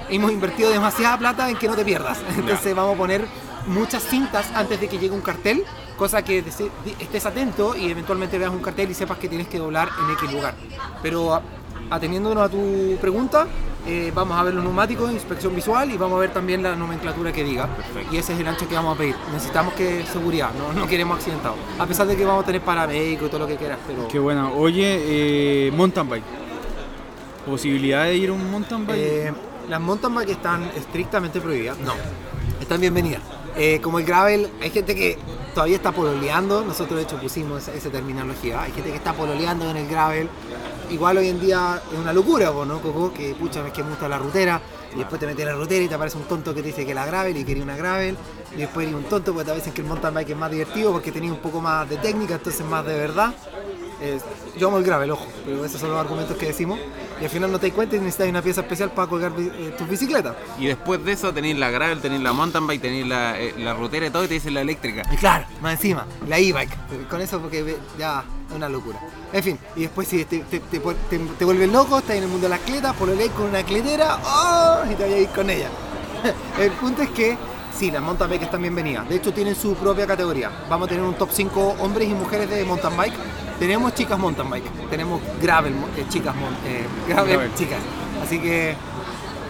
hemos 0.09 0.31
invertido 0.31 0.69
demasiada 0.69 1.17
plata 1.17 1.49
en 1.49 1.57
que 1.57 1.67
no 1.67 1.75
te 1.75 1.83
pierdas. 1.83 2.19
Entonces 2.37 2.75
vamos 2.75 2.95
a 2.95 2.97
poner 2.97 3.25
muchas 3.67 4.03
cintas 4.03 4.47
antes 4.53 4.79
de 4.79 4.87
que 4.87 4.97
llegue 4.97 5.13
un 5.13 5.21
cartel, 5.21 5.65
cosa 5.99 6.23
que 6.23 6.39
estés 6.99 7.25
atento 7.25 7.75
y 7.75 7.91
eventualmente 7.91 8.37
veas 8.39 8.51
un 8.51 8.59
cartel 8.61 8.89
y 8.89 8.93
sepas 8.93 9.17
que 9.17 9.27
tienes 9.27 9.47
que 9.49 9.59
doblar 9.59 9.89
en 10.03 10.13
X 10.13 10.31
lugar. 10.31 10.55
Pero 11.03 11.33
a- 11.35 11.41
ateniéndonos 11.91 12.41
a 12.43 12.49
tu 12.49 12.97
pregunta, 13.01 13.45
eh, 13.85 14.11
vamos 14.15 14.37
a 14.39 14.43
ver 14.43 14.53
los 14.53 14.63
neumáticos, 14.63 15.11
inspección 15.11 15.53
visual 15.53 15.91
y 15.91 15.97
vamos 15.97 16.15
a 16.17 16.21
ver 16.21 16.31
también 16.33 16.63
la 16.63 16.75
nomenclatura 16.75 17.33
que 17.33 17.43
diga. 17.43 17.67
Perfecto. 17.67 18.15
Y 18.15 18.17
ese 18.17 18.33
es 18.33 18.39
el 18.39 18.47
ancho 18.47 18.67
que 18.69 18.75
vamos 18.75 18.95
a 18.95 18.97
pedir. 18.97 19.15
Necesitamos 19.33 19.73
que 19.73 20.05
seguridad, 20.05 20.51
no, 20.57 20.71
no 20.79 20.87
queremos 20.87 21.17
accidentados. 21.17 21.57
A 21.77 21.85
pesar 21.85 22.07
de 22.07 22.15
que 22.15 22.23
vamos 22.23 22.43
a 22.43 22.45
tener 22.45 22.61
paramédico 22.61 23.25
y 23.25 23.27
todo 23.29 23.39
lo 23.39 23.47
que 23.47 23.57
quieras, 23.57 23.79
pero... 23.85 24.07
Qué 24.07 24.19
buena. 24.19 24.49
Oye, 24.51 25.67
eh, 25.67 25.71
mountain 25.71 26.07
bike. 26.09 26.23
¿Posibilidad 27.45 28.03
de 28.05 28.15
ir 28.15 28.29
a 28.29 28.33
un 28.33 28.49
mountain 28.51 28.85
bike? 28.85 28.99
Eh, 29.01 29.33
las 29.67 29.81
mountain 29.81 30.13
bike 30.15 30.29
están 30.29 30.63
estrictamente 30.77 31.41
prohibidas. 31.41 31.77
No. 31.79 31.93
Están 32.61 32.79
bienvenidas. 32.79 33.21
Como 33.81 33.99
el 33.99 34.05
gravel, 34.05 34.49
hay 34.61 34.69
gente 34.69 34.95
que 34.95 35.17
todavía 35.53 35.75
está 35.75 35.91
pololeando. 35.91 36.63
Nosotros, 36.63 36.97
de 36.97 37.03
hecho, 37.03 37.19
pusimos 37.19 37.67
esa, 37.67 37.89
terminología. 37.89 38.61
Hay 38.61 38.71
gente 38.71 38.89
que 38.89 38.97
está 38.97 39.13
pololeando 39.13 39.69
en 39.69 39.77
el 39.77 39.87
gravel. 39.87 40.29
Igual 40.89 41.17
hoy 41.17 41.29
en 41.29 41.39
día 41.39 41.81
es 41.91 41.99
una 41.99 42.13
locura, 42.13 42.51
¿no, 42.65 42.81
Coco? 42.81 43.13
Que 43.13 43.35
pucha, 43.35 43.61
ves 43.61 43.73
que 43.73 43.83
me 43.83 43.89
gusta 43.89 44.07
la 44.07 44.17
rutera. 44.17 44.61
Y 44.93 44.97
después 44.97 45.19
te 45.19 45.27
metes 45.27 45.41
en 45.41 45.47
la 45.47 45.55
rutera 45.55 45.85
y 45.85 45.87
te 45.87 45.93
aparece 45.93 46.17
un 46.17 46.23
tonto 46.23 46.53
que 46.53 46.61
te 46.61 46.67
dice 46.69 46.85
que 46.85 46.95
la 46.95 47.05
gravel 47.05 47.37
y 47.37 47.43
quería 47.43 47.63
una 47.63 47.75
gravel. 47.75 48.17
Y 48.53 48.57
después 48.57 48.87
eres 48.87 48.97
un 48.97 49.05
tonto 49.05 49.33
porque 49.33 49.51
te 49.51 49.55
dicen 49.55 49.73
que 49.73 49.81
el 49.81 49.87
mountain 49.87 50.13
bike 50.13 50.29
es 50.31 50.37
más 50.37 50.49
divertido 50.49 50.91
porque 50.91 51.11
tenía 51.11 51.31
un 51.31 51.39
poco 51.39 51.61
más 51.61 51.87
de 51.87 51.97
técnica, 51.97 52.35
entonces 52.35 52.65
más 52.65 52.85
de 52.85 52.95
verdad. 52.97 53.33
Yo 54.57 54.67
amo 54.69 54.77
el 54.77 54.83
gravel, 54.83 55.11
ojo, 55.11 55.25
pero 55.45 55.63
esos 55.63 55.79
son 55.79 55.91
los 55.91 55.99
argumentos 55.99 56.37
que 56.37 56.47
decimos. 56.47 56.79
Y 57.21 57.25
al 57.25 57.29
final 57.29 57.51
no 57.51 57.59
te 57.59 57.67
das 57.67 57.75
cuenta 57.75 57.95
y 57.95 57.99
necesitas 57.99 58.29
una 58.29 58.41
pieza 58.41 58.61
especial 58.61 58.91
para 58.91 59.07
colgar 59.09 59.33
eh, 59.37 59.73
tus 59.77 59.87
bicicletas. 59.89 60.35
Y 60.57 60.67
después 60.67 61.03
de 61.03 61.11
eso 61.11 61.33
tenéis 61.33 61.57
la 61.57 61.69
gravel, 61.69 61.99
tenéis 61.99 62.21
la 62.21 62.31
mountain 62.31 62.65
bike, 62.65 62.81
tenéis 62.81 63.07
la, 63.07 63.37
eh, 63.39 63.53
la 63.57 63.73
rutera 63.73 64.07
y 64.07 64.09
todo, 64.09 64.23
y 64.23 64.27
te 64.27 64.35
dicen 64.35 64.53
la 64.53 64.61
eléctrica. 64.61 65.03
Y 65.11 65.17
claro, 65.17 65.45
más 65.61 65.73
encima, 65.73 66.05
la 66.27 66.37
e-bike. 66.37 67.07
Con 67.09 67.19
eso 67.21 67.39
porque 67.41 67.75
ya 67.97 68.23
es 68.49 68.55
una 68.55 68.69
locura. 68.69 68.99
En 69.33 69.43
fin, 69.43 69.59
y 69.75 69.81
después 69.81 70.07
si 70.07 70.23
te, 70.25 70.39
te, 70.39 70.59
te, 70.59 70.79
te- 70.79 71.45
vuelves 71.45 71.69
loco, 71.69 71.99
estás 71.99 72.15
en 72.15 72.23
el 72.23 72.29
mundo 72.29 72.45
de 72.45 72.49
las 72.51 72.61
cletas, 72.61 72.95
por 72.95 73.09
lo 73.09 73.31
con 73.33 73.45
una 73.49 73.63
cletera, 73.63 74.17
¡oh! 74.23 74.83
y 74.89 74.95
te 74.95 75.03
voy 75.03 75.13
a 75.13 75.19
ir 75.19 75.29
con 75.29 75.49
ella. 75.49 75.67
El 76.59 76.71
punto 76.71 77.01
es 77.01 77.09
que 77.09 77.37
sí, 77.77 77.91
las 77.91 78.01
mountain 78.01 78.29
bike 78.29 78.43
están 78.43 78.61
bienvenidas. 78.61 79.07
De 79.09 79.15
hecho, 79.15 79.33
tienen 79.33 79.55
su 79.55 79.75
propia 79.75 80.07
categoría. 80.07 80.51
Vamos 80.69 80.87
a 80.87 80.89
tener 80.89 81.03
un 81.03 81.13
top 81.15 81.29
5 81.31 81.75
hombres 81.79 82.07
y 82.09 82.13
mujeres 82.13 82.49
de 82.49 82.63
mountain 82.63 82.95
bike. 82.95 83.13
Tenemos 83.59 83.93
chicas 83.93 84.17
mountain 84.17 84.49
bike, 84.49 84.89
tenemos 84.89 85.21
gravel, 85.41 85.73
eh, 85.97 86.05
chicas, 86.09 86.33
eh, 86.65 86.85
gravel, 87.07 87.33
Gravel. 87.33 87.53
chicas. 87.55 87.79
Así 88.23 88.39
que 88.39 88.73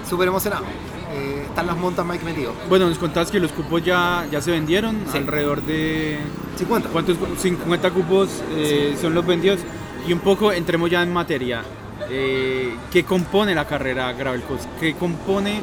súper 0.09 0.27
emocionado. 0.27 0.65
Eh, 1.11 1.43
están 1.47 1.65
las 1.67 1.77
mountain 1.77 2.07
bike 2.07 2.23
metidos. 2.23 2.53
Bueno, 2.67 2.87
nos 2.89 2.97
contabas 2.99 3.31
que 3.31 3.39
los 3.39 3.51
cupos 3.51 3.83
ya, 3.83 4.25
ya 4.31 4.41
se 4.41 4.51
vendieron, 4.51 4.97
Sí. 5.11 5.17
alrededor 5.17 5.61
de... 5.63 6.19
50. 6.57 6.89
¿Cuántos? 6.89 7.17
cu- 7.17 7.27
50 7.37 7.91
cupos 7.91 8.29
eh, 8.51 8.95
son 8.99 9.13
los 9.13 9.25
vendidos. 9.25 9.59
Y 10.07 10.13
un 10.13 10.19
poco 10.19 10.51
entremos 10.51 10.89
ya 10.89 11.01
en 11.03 11.11
materia. 11.13 11.63
Eh, 12.09 12.75
¿Qué 12.91 13.03
compone 13.03 13.53
la 13.55 13.65
carrera 13.65 14.11
Gravel 14.13 14.41
Coast? 14.43 14.65
¿Qué 14.79 14.93
compone? 14.95 15.61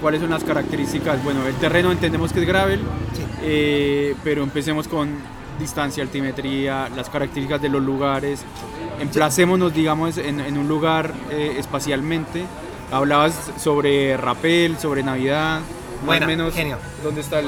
¿Cuáles 0.00 0.20
son 0.20 0.30
las 0.30 0.44
características? 0.44 1.22
Bueno, 1.24 1.46
el 1.46 1.54
terreno 1.54 1.90
entendemos 1.92 2.32
que 2.32 2.40
es 2.40 2.46
gravel, 2.46 2.80
Sí. 3.14 4.14
pero 4.24 4.42
empecemos 4.42 4.88
con 4.88 5.10
distancia, 5.58 6.02
altimetría, 6.02 6.88
las 6.94 7.08
características 7.10 7.60
de 7.62 7.68
los 7.68 7.82
lugares. 7.82 8.44
Emplacémonos, 9.00 9.72
digamos, 9.74 10.18
en, 10.18 10.40
en 10.40 10.58
un 10.58 10.68
lugar 10.68 11.12
eh, 11.30 11.56
espacialmente. 11.58 12.44
Hablabas 12.90 13.34
sobre 13.58 14.16
Rapel, 14.16 14.78
sobre 14.78 15.02
Navidad. 15.02 15.60
Más 15.60 16.06
Buena, 16.06 16.26
o 16.26 16.28
menos, 16.28 16.54
genio. 16.54 16.78
¿dónde 17.02 17.20
está 17.20 17.38
el 17.40 17.46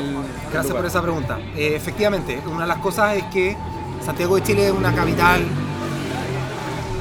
Gracias 0.52 0.64
lugar? 0.66 0.76
por 0.76 0.86
esa 0.86 1.02
pregunta. 1.02 1.38
Eh, 1.56 1.74
efectivamente, 1.74 2.40
una 2.46 2.62
de 2.62 2.68
las 2.68 2.78
cosas 2.78 3.16
es 3.16 3.24
que 3.24 3.56
Santiago 4.04 4.36
de 4.36 4.42
Chile 4.42 4.66
es 4.68 4.72
una 4.72 4.94
capital, 4.94 5.42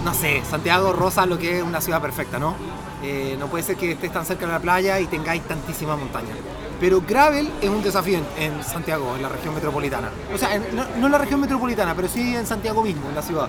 no 0.03 0.13
sé, 0.13 0.41
Santiago 0.49 0.93
rosa 0.93 1.25
lo 1.25 1.37
que 1.37 1.57
es 1.59 1.63
una 1.63 1.79
ciudad 1.79 2.01
perfecta, 2.01 2.39
¿no? 2.39 2.55
Eh, 3.03 3.35
no 3.39 3.47
puede 3.47 3.63
ser 3.63 3.75
que 3.75 3.91
estés 3.91 4.11
tan 4.11 4.25
cerca 4.25 4.45
de 4.45 4.51
la 4.53 4.59
playa 4.59 4.99
y 4.99 5.05
tengáis 5.07 5.43
tantísima 5.43 5.95
montaña. 5.95 6.33
Pero 6.83 6.99
gravel 6.99 7.49
es 7.61 7.69
un 7.69 7.81
desafío 7.81 8.19
en, 8.37 8.61
Santiago, 8.61 9.15
en 9.15 9.21
la 9.21 9.29
región 9.29 9.55
metropolitana. 9.55 10.09
O 10.33 10.37
sea, 10.37 10.59
no, 10.59 11.05
en 11.05 11.11
la 11.13 11.17
región 11.17 11.39
metropolitana, 11.39 11.95
pero 11.95 12.09
sí 12.09 12.35
en 12.35 12.45
Santiago 12.45 12.83
mismo, 12.83 13.07
en 13.07 13.15
la 13.15 13.21
ciudad. 13.21 13.47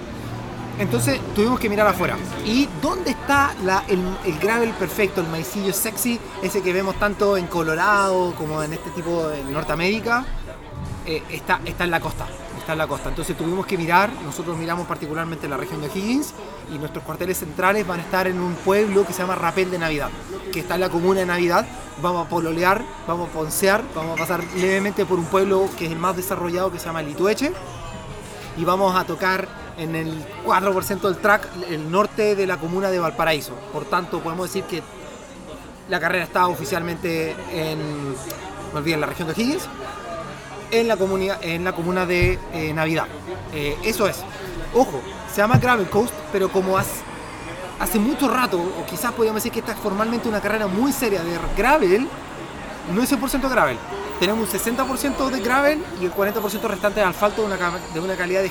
Entonces 0.78 1.18
tuvimos 1.34 1.58
que 1.58 1.68
mirar 1.68 1.88
afuera. 1.88 2.16
¿Y 2.46 2.68
dónde 2.80 3.10
está 3.10 3.52
el, 3.88 4.00
el 4.24 4.38
gravel 4.38 4.70
perfecto, 4.74 5.20
el 5.20 5.26
maicillo 5.26 5.72
sexy, 5.72 6.20
ese 6.44 6.62
que 6.62 6.72
vemos 6.72 6.94
tanto 7.00 7.36
en 7.36 7.48
Colorado 7.48 8.36
como 8.36 8.62
en 8.62 8.72
este 8.72 8.90
tipo 8.90 9.26
de 9.26 9.42
Norteamérica? 9.42 10.24
Eh, 11.04 11.20
está 11.28 11.58
en 11.82 11.90
la 11.90 11.98
costa. 11.98 12.26
Está 12.64 12.73
en 12.73 12.78
la 12.78 12.87
costa. 12.87 13.11
Entonces 13.11 13.37
tuvimos 13.37 13.66
que 13.66 13.76
mirar, 13.76 14.11
nosotros 14.25 14.56
miramos 14.56 14.87
particularmente 14.87 15.47
la 15.47 15.59
región 15.59 15.83
de 15.83 15.88
Higgins 15.88 16.33
y 16.75 16.78
nuestros 16.78 17.04
cuarteles 17.04 17.37
centrales 17.37 17.87
van 17.87 18.00
a 18.00 18.02
estar 18.02 18.26
en 18.26 18.40
un 18.40 18.54
pueblo 18.54 19.06
que 19.06 19.12
se 19.12 19.18
llama 19.18 19.35
Rapel 19.35 19.71
de 19.71 19.78
Navidad, 19.78 20.09
que 20.50 20.61
está 20.61 20.76
en 20.76 20.80
la 20.80 20.88
comuna 20.88 21.21
de 21.21 21.26
Navidad. 21.26 21.66
Vamos 22.00 22.25
a 22.25 22.30
pololear, 22.30 22.83
vamos 23.06 23.28
a 23.28 23.33
poncear, 23.35 23.85
vamos 23.94 24.16
a 24.16 24.18
pasar 24.18 24.42
levemente 24.56 25.04
por 25.04 25.18
un 25.18 25.26
pueblo 25.26 25.68
que 25.76 25.85
es 25.85 25.92
el 25.92 25.99
más 25.99 26.16
desarrollado 26.16 26.73
que 26.73 26.78
se 26.78 26.87
llama 26.87 27.02
Litueche 27.02 27.52
y 28.56 28.64
vamos 28.64 28.97
a 28.97 29.04
tocar 29.04 29.47
en 29.76 29.94
el 29.94 30.25
4% 30.47 31.00
del 31.02 31.18
track 31.18 31.47
el 31.68 31.90
norte 31.90 32.35
de 32.35 32.47
la 32.47 32.56
comuna 32.56 32.90
de 32.90 32.99
Valparaíso. 32.99 33.52
Por 33.75 33.85
tanto, 33.85 34.21
podemos 34.21 34.49
decir 34.49 34.64
que 34.64 34.83
la 35.90 36.00
carrera 36.00 36.25
está 36.25 36.47
oficialmente 36.47 37.37
en, 37.52 37.78
en 38.75 39.00
la 39.02 39.06
región 39.06 39.28
de 39.28 39.35
Higgins, 39.35 39.68
en 40.81 40.88
la, 40.88 40.97
comunidad, 40.97 41.38
en 41.43 41.64
la 41.64 41.73
comuna 41.73 42.07
de 42.07 42.38
eh, 42.52 42.73
Navidad. 42.75 43.07
Eh, 43.52 43.76
eso 43.85 44.07
es. 44.09 44.19
Ojo, 44.75 45.00
se 45.33 45.38
llama 45.40 45.59
Gravel 45.59 45.88
Coast, 45.88 46.12
pero 46.33 46.50
como 46.50 46.76
hace, 46.76 46.90
hace 47.78 47.99
mucho 47.99 48.28
rato, 48.28 48.59
o 48.59 48.85
quizás 48.87 49.12
podríamos 49.12 49.43
decir 49.43 49.52
que 49.52 49.61
esta 49.61 49.73
es 49.73 49.78
formalmente 49.78 50.28
una 50.28 50.40
carrera 50.40 50.66
muy 50.66 50.93
seria 50.93 51.23
de 51.23 51.38
gravel, 51.57 52.09
no 52.93 53.02
es 53.02 53.11
100% 53.12 53.49
gravel. 53.49 53.76
Tenemos 54.21 54.52
un 54.52 54.61
60% 54.61 55.31
de 55.31 55.40
gravel 55.40 55.85
y 56.00 56.04
el 56.07 56.12
40% 56.14 56.61
restante 56.69 57.00
de 57.00 57.07
asfalto 57.07 57.43
de 57.43 57.49
una, 57.54 57.57
de 57.93 58.00
una 58.00 58.14
calidad. 58.16 58.43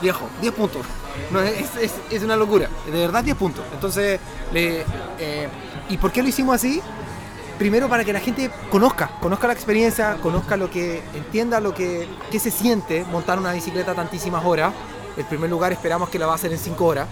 Viejo, 0.00 0.28
10 0.40 0.54
puntos. 0.54 0.82
No, 1.32 1.40
es, 1.40 1.66
es- 2.10 2.22
una 2.22 2.36
locura. 2.36 2.68
De 2.86 2.92
verdad 2.92 3.24
10 3.24 3.36
puntos. 3.36 3.64
Entonces, 3.72 4.20
eh, 4.54 5.48
¿y 5.88 5.96
por 5.96 6.12
qué 6.12 6.22
lo 6.22 6.28
hicimos 6.28 6.54
así? 6.54 6.80
Primero 7.58 7.88
para 7.88 8.04
que 8.04 8.12
la 8.12 8.20
gente 8.20 8.50
conozca, 8.70 9.10
conozca 9.20 9.48
la 9.48 9.52
experiencia, 9.52 10.16
conozca 10.22 10.56
lo 10.56 10.70
que, 10.70 11.02
entienda 11.14 11.58
lo 11.60 11.74
que, 11.74 12.06
qué 12.30 12.38
se 12.38 12.52
siente 12.52 13.04
montar 13.10 13.38
una 13.38 13.52
bicicleta 13.52 13.94
tantísimas 13.94 14.44
horas. 14.44 14.72
El 15.16 15.24
primer 15.24 15.50
lugar 15.50 15.72
esperamos 15.72 16.08
que 16.08 16.20
la 16.20 16.26
va 16.26 16.32
a 16.32 16.34
hacer 16.36 16.52
en 16.52 16.58
5 16.58 16.84
horas 16.84 17.08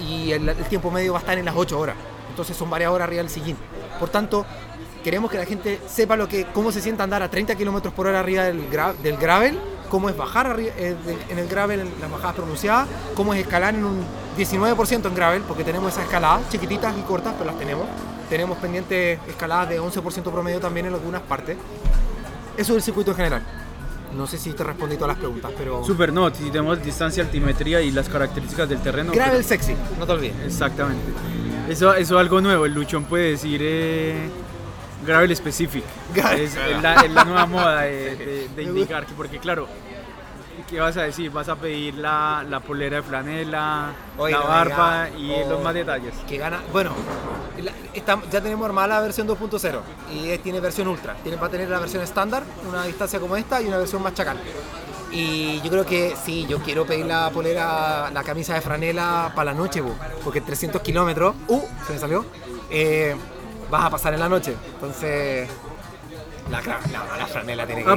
y 0.00 0.32
el, 0.32 0.52
tiempo 0.68 0.90
medio 0.90 1.12
va 1.12 1.18
a 1.18 1.20
estar 1.20 1.38
en 1.38 1.44
las 1.44 1.54
8 1.56 1.78
horas. 1.78 1.94
Entonces 2.30 2.56
son 2.56 2.68
varias 2.68 2.90
horas 2.90 3.06
arriba 3.06 3.22
del 3.22 3.30
sillín. 3.30 3.56
Por 4.00 4.08
tanto, 4.08 4.44
queremos 5.04 5.30
que 5.30 5.38
la 5.38 5.44
gente 5.46 5.80
sepa 5.88 6.16
lo 6.16 6.26
que, 6.26 6.46
cómo 6.46 6.72
se 6.72 6.80
siente 6.80 7.04
andar 7.04 7.22
a 7.22 7.30
30 7.30 7.54
kilómetros 7.54 7.94
por 7.94 8.08
hora 8.08 8.18
arriba 8.18 8.42
del, 8.44 8.68
gra- 8.68 8.96
del 8.96 9.16
gravel, 9.18 9.56
cómo 9.88 10.08
es 10.08 10.16
bajar 10.16 10.56
eh, 10.58 10.96
en 11.28 11.38
el 11.38 11.46
gravel 11.46 11.80
en 11.80 11.92
las 12.00 12.10
bajadas 12.10 12.34
pronunciadas, 12.34 12.88
cómo 13.14 13.34
es 13.34 13.40
escalar 13.40 13.74
en 13.76 13.84
un 13.84 14.00
19% 14.36 15.06
en 15.06 15.14
gravel, 15.14 15.42
porque 15.42 15.62
tenemos 15.62 15.92
esas 15.92 16.04
escaladas 16.06 16.48
chiquititas 16.50 16.92
y 16.98 17.02
cortas, 17.02 17.34
pero 17.38 17.50
las 17.50 17.58
tenemos. 17.60 17.86
Tenemos 18.30 18.56
pendientes 18.58 19.18
escaladas 19.28 19.68
de 19.68 19.80
11% 19.80 20.22
promedio 20.30 20.60
también 20.60 20.86
en 20.86 20.94
algunas 20.94 21.20
partes. 21.22 21.58
Eso 22.56 22.72
es 22.72 22.76
el 22.76 22.82
circuito 22.82 23.10
en 23.10 23.16
general. 23.18 23.42
No 24.16 24.26
sé 24.26 24.38
si 24.38 24.52
te 24.52 24.64
respondí 24.64 24.94
todas 24.96 25.08
las 25.08 25.18
preguntas, 25.18 25.50
pero... 25.58 25.84
Super, 25.84 26.12
no, 26.12 26.32
si 26.34 26.44
tenemos 26.50 26.82
distancia, 26.82 27.22
altimetría 27.22 27.80
y 27.80 27.90
las 27.90 28.08
características 28.08 28.68
del 28.68 28.80
terreno. 28.80 29.12
Gravel 29.12 29.36
pero- 29.38 29.48
sexy, 29.48 29.74
no 29.98 30.06
te 30.06 30.12
olvides. 30.12 30.34
Exactamente. 30.46 31.02
Eso, 31.68 31.92
eso 31.94 32.14
es 32.14 32.20
algo 32.20 32.40
nuevo. 32.40 32.66
El 32.66 32.74
luchón 32.74 33.04
puede 33.04 33.30
decir 33.32 33.60
eh, 33.62 34.28
gravel 35.06 35.34
specific. 35.36 35.84
Gravel. 36.14 36.40
Es, 36.40 36.56
es 36.56 36.82
la, 36.82 36.94
es 36.94 37.10
la 37.12 37.24
nueva 37.24 37.46
moda 37.46 37.80
de, 37.82 38.16
de- 38.16 38.48
de 38.56 38.62
indicar. 38.62 39.06
que- 39.06 39.14
Porque, 39.14 39.38
claro, 39.38 39.68
¿qué 40.68 40.80
vas 40.80 40.96
a 40.96 41.02
decir? 41.02 41.30
Vas 41.30 41.48
a 41.48 41.56
pedir 41.56 41.94
la, 41.94 42.44
la 42.48 42.60
polera 42.60 42.96
de 42.96 43.02
flanela, 43.02 43.92
Oye, 44.18 44.32
la 44.32 44.40
no 44.40 44.46
barba 44.46 45.04
diga, 45.06 45.18
y 45.18 45.42
oh. 45.44 45.48
los 45.50 45.62
más 45.62 45.74
detalles. 45.74 46.14
que 46.28 46.38
gana. 46.38 46.60
Bueno, 46.72 46.92
la- 47.62 47.72
está- 47.94 48.20
ya 48.30 48.40
tenemos 48.40 48.64
armada 48.66 48.86
la 48.88 49.00
versión 49.00 49.26
2.0 49.28 49.80
y 50.12 50.36
tiene 50.38 50.60
versión 50.60 50.88
ultra. 50.88 51.14
Tiene, 51.22 51.36
va 51.38 51.46
a 51.46 51.50
tener 51.50 51.68
la 51.68 51.78
versión 51.80 52.02
estándar, 52.02 52.42
una 52.68 52.84
distancia 52.84 53.18
como 53.20 53.36
esta 53.36 53.60
y 53.62 53.66
una 53.66 53.78
versión 53.78 54.02
más 54.02 54.14
chacal. 54.14 54.38
Y 55.12 55.60
yo 55.62 55.70
creo 55.70 55.84
que 55.84 56.14
sí, 56.24 56.46
yo 56.48 56.60
quiero 56.60 56.86
pedir 56.86 57.04
la 57.06 57.30
polera, 57.30 58.10
la 58.12 58.22
camisa 58.22 58.54
de 58.54 58.60
franela 58.60 59.32
para 59.34 59.52
la 59.52 59.58
noche, 59.58 59.82
porque 60.22 60.40
300 60.40 60.80
kilómetros, 60.82 61.34
uh, 61.48 61.60
se 61.86 61.94
me 61.94 61.98
salió, 61.98 62.24
eh, 62.70 63.16
vas 63.68 63.84
a 63.86 63.90
pasar 63.90 64.14
en 64.14 64.20
la 64.20 64.28
noche. 64.28 64.54
Entonces, 64.74 65.48
la, 66.48 66.60
la, 66.62 67.16
la 67.18 67.26
franela 67.26 67.66
tiene 67.66 67.82
que 67.82 67.90
Ah, 67.90 67.96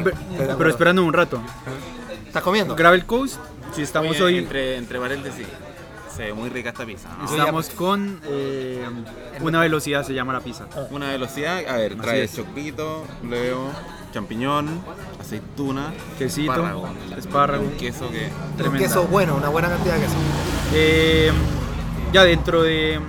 pero, 0.57 0.69
esperando 0.72 1.03
un 1.03 1.13
rato. 1.13 1.39
¿Estás 2.34 2.42
comiendo? 2.46 2.75
Gravel 2.75 3.06
Coast, 3.06 3.36
si 3.75 3.84
estamos 3.84 4.10
Oye, 4.16 4.24
hoy, 4.24 4.38
Entre, 4.40 4.75
entre 4.78 5.00
paréntesis, 5.00 5.46
se 6.16 6.24
ve 6.24 6.34
muy 6.34 6.50
rica 6.50 6.70
esta 6.70 6.84
pizza. 6.84 7.08
¿no? 7.16 7.25
estamos 7.30 7.70
con 7.70 8.20
eh, 8.25 8.84
una 9.42 9.60
velocidad, 9.62 10.04
se 10.04 10.16
llama 10.16 10.34
la 10.34 10.40
pizza. 10.40 10.66
Una 10.90 11.10
velocidad, 11.10 11.60
a 11.68 11.78
ver, 11.78 11.92
Así 11.92 12.02
trae 12.02 12.24
es. 12.24 12.42
luego 13.22 13.72
champiñón, 14.12 14.82
aceituna, 15.22 15.94
Quesito, 16.18 16.54
espárrago, 16.54 16.90
espárrago. 17.16 17.63
un 17.66 17.72
queso 17.78 18.10
que 18.10 18.30
Un 18.50 18.58
Tremenda. 18.58 18.80
queso 18.88 19.04
bueno, 19.04 19.36
una 19.36 19.50
buena 19.50 19.70
cantidad 19.70 19.94
de 19.94 20.02
queso. 20.02 20.16
Eh, 20.74 21.32
ya 22.13 22.24
dentro 22.24 22.63
de 22.63 23.00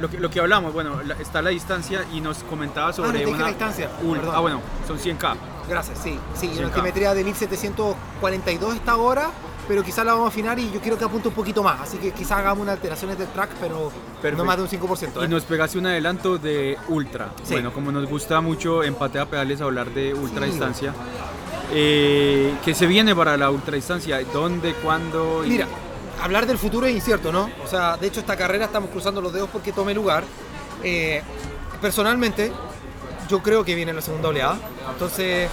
lo 0.00 0.08
que, 0.08 0.20
lo 0.20 0.30
que 0.30 0.38
hablamos, 0.38 0.72
bueno, 0.72 1.02
la- 1.04 1.14
está 1.14 1.42
la 1.42 1.50
distancia 1.50 2.04
y 2.12 2.20
nos 2.20 2.44
comentaba 2.44 2.92
sobre 2.92 3.08
Ah, 3.08 3.12
no 3.12 3.18
te 3.18 3.24
dije 3.24 3.34
una 3.34 3.42
la 3.42 3.48
distancia, 3.48 3.88
perdón. 3.90 4.30
ah, 4.36 4.38
bueno, 4.38 4.60
son 4.86 4.98
100k. 5.00 5.34
Gracias, 5.68 5.98
sí. 6.02 6.18
Sí, 6.34 6.52
una 6.58 6.68
altimetría 6.68 7.14
de 7.14 7.24
1742 7.24 8.74
esta 8.76 8.96
hora, 8.96 9.30
pero 9.66 9.82
quizás 9.84 10.04
la 10.06 10.12
vamos 10.12 10.26
a 10.26 10.28
afinar 10.28 10.58
y 10.58 10.70
yo 10.70 10.80
quiero 10.80 10.96
que 10.98 11.04
apunte 11.04 11.28
un 11.28 11.34
poquito 11.34 11.62
más. 11.62 11.80
Así 11.80 11.98
que 11.98 12.10
quizás 12.12 12.38
hagamos 12.38 12.62
unas 12.62 12.74
alteraciones 12.76 13.18
del 13.18 13.28
track, 13.28 13.50
pero 13.60 13.90
Perfecto. 14.22 14.38
no 14.38 14.44
más 14.44 14.56
de 14.56 14.62
un 14.62 14.68
5%. 14.68 15.20
Y 15.20 15.24
¿eh? 15.24 15.28
nos 15.28 15.42
pegaste 15.44 15.78
un 15.78 15.86
adelanto 15.86 16.38
de 16.38 16.76
ultra. 16.88 17.30
Sí. 17.42 17.52
Bueno, 17.54 17.72
como 17.72 17.92
nos 17.92 18.06
gusta 18.08 18.40
mucho 18.40 18.82
en 18.82 18.94
Patea 18.94 19.26
Pedales 19.26 19.60
hablar 19.60 19.90
de 19.90 20.14
ultra 20.14 20.44
Sí. 20.46 20.50
distancia, 20.52 20.94
eh, 21.72 22.54
¿qué 22.64 22.74
se 22.74 22.86
viene 22.86 23.14
para 23.14 23.36
la 23.36 23.50
ultra 23.50 23.74
distancia? 23.74 24.18
¿Dónde, 24.32 24.72
cuándo? 24.74 25.44
y- 25.44 25.50
Mira, 25.50 25.66
hablar 26.22 26.46
del 26.46 26.56
futuro 26.58 26.86
es 26.86 26.94
incierto, 26.94 27.30
¿no? 27.30 27.50
O 27.64 27.68
sea, 27.68 27.96
de 27.98 28.06
hecho 28.06 28.20
esta 28.20 28.36
carrera 28.36 28.64
estamos 28.64 28.88
cruzando 28.90 29.20
los 29.20 29.32
dedos 29.32 29.50
porque 29.52 29.72
tome 29.72 29.92
lugar. 29.94 30.24
Eh, 30.82 31.22
personalmente, 31.82 32.52
yo 33.28 33.42
creo 33.42 33.64
que 33.64 33.74
viene 33.74 33.92
la 33.92 34.00
segunda 34.02 34.28
oleada. 34.28 34.58
Entonces, 34.90 35.48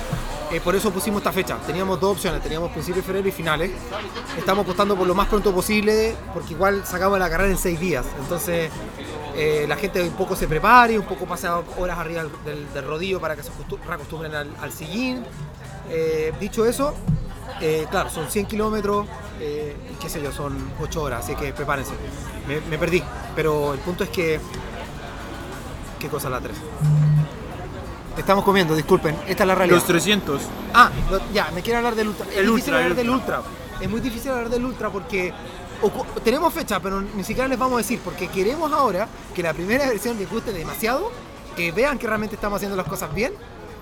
eh, 0.52 0.62
por 0.62 0.76
eso 0.76 0.92
pusimos 0.92 1.20
esta 1.20 1.32
fecha. 1.32 1.58
Teníamos 1.66 2.00
dos 2.00 2.14
opciones, 2.14 2.42
teníamos 2.42 2.72
principios 2.72 3.04
de 3.06 3.08
febrero 3.08 3.28
y 3.28 3.32
finales. 3.32 3.72
Estamos 4.38 4.64
apostando 4.64 4.96
por 4.96 5.08
lo 5.08 5.16
más 5.16 5.28
pronto 5.28 5.54
posible, 5.54 6.16
porque 6.34 6.54
igual 6.54 6.86
sacamos 6.86 7.20
la 7.20 7.30
carrera 7.30 7.52
en 7.52 7.58
seis 7.58 7.80
días. 7.80 8.06
Entonces, 8.20 8.70
eh, 9.36 9.66
la 9.68 9.76
gente 9.76 10.02
un 10.02 10.14
poco 10.16 10.36
se 10.36 10.48
prepare, 10.48 10.98
un 10.98 11.06
poco 11.06 11.26
pase 11.26 11.48
horas 11.50 11.98
arriba 12.00 12.24
del, 12.46 12.86
rodillo 12.86 13.20
para 13.20 13.36
que 13.36 13.44
se 13.44 13.52
acostu- 13.52 13.80
reacostumbren 13.86 14.34
al, 14.34 14.50
al 14.62 14.72
sillín. 14.72 15.24
Eh, 15.90 16.34
dicho 16.40 16.66
eso, 16.66 16.96
claro, 17.92 18.10
son 18.10 18.30
100 18.30 18.46
kilómetros, 18.48 19.06
qué 19.38 20.10
sé 20.10 20.22
yo, 20.22 20.32
son 20.32 20.72
8 20.82 21.02
horas, 21.02 21.24
así 21.26 21.36
que 21.36 21.54
prepárense. 21.54 21.92
Me, 22.48 22.60
me 22.62 22.78
perdí, 22.78 23.04
pero 23.36 23.74
el 23.74 23.80
punto 23.80 24.04
es 24.04 24.10
que... 24.10 24.40
¿Qué 26.00 26.08
cosa 26.10 26.30
la 26.30 26.40
3? 26.42 26.56
Estamos 28.18 28.44
comiendo, 28.46 28.76
disculpen, 28.76 29.16
esta 29.28 29.44
es 29.44 29.48
la 29.48 29.56
realidad. 29.56 29.76
Los 29.78 29.86
300. 29.86 30.42
Ah, 30.74 30.90
lo- 31.12 31.20
ya, 31.34 31.52
me 31.54 31.62
quiere 31.62 31.78
hablar 31.78 31.96
del 31.96 32.08
ultra. 32.10 32.26
Es 32.32 32.38
El 32.38 32.46
difícil 32.48 32.54
ultra, 32.74 32.76
hablar 32.78 32.92
el 32.92 32.98
del 32.98 33.10
ultra. 33.10 33.42
es 33.82 33.90
muy 33.90 34.00
difícil 34.02 34.32
hablar 34.32 34.50
del 34.50 34.66
Ultra 34.66 34.90
porque 34.90 35.34
tenemos 36.24 36.54
fecha, 36.54 36.80
pero 36.80 37.02
ni 37.02 37.24
siquiera 37.24 37.48
les 37.50 37.60
vamos 37.60 37.76
a 37.76 37.78
decir, 37.80 38.00
porque 38.04 38.28
queremos 38.30 38.72
ahora 38.72 39.08
que 39.36 39.44
la 39.44 39.54
primera 39.54 39.86
versión 39.88 40.18
les 40.18 40.30
guste 40.30 40.54
demasiado, 40.54 41.12
que 41.56 41.72
vean 41.74 42.00
que 42.00 42.08
realmente 42.08 42.36
estamos 42.36 42.56
haciendo 42.58 42.76
las 42.78 42.88
cosas 42.88 43.14
bien 43.14 43.34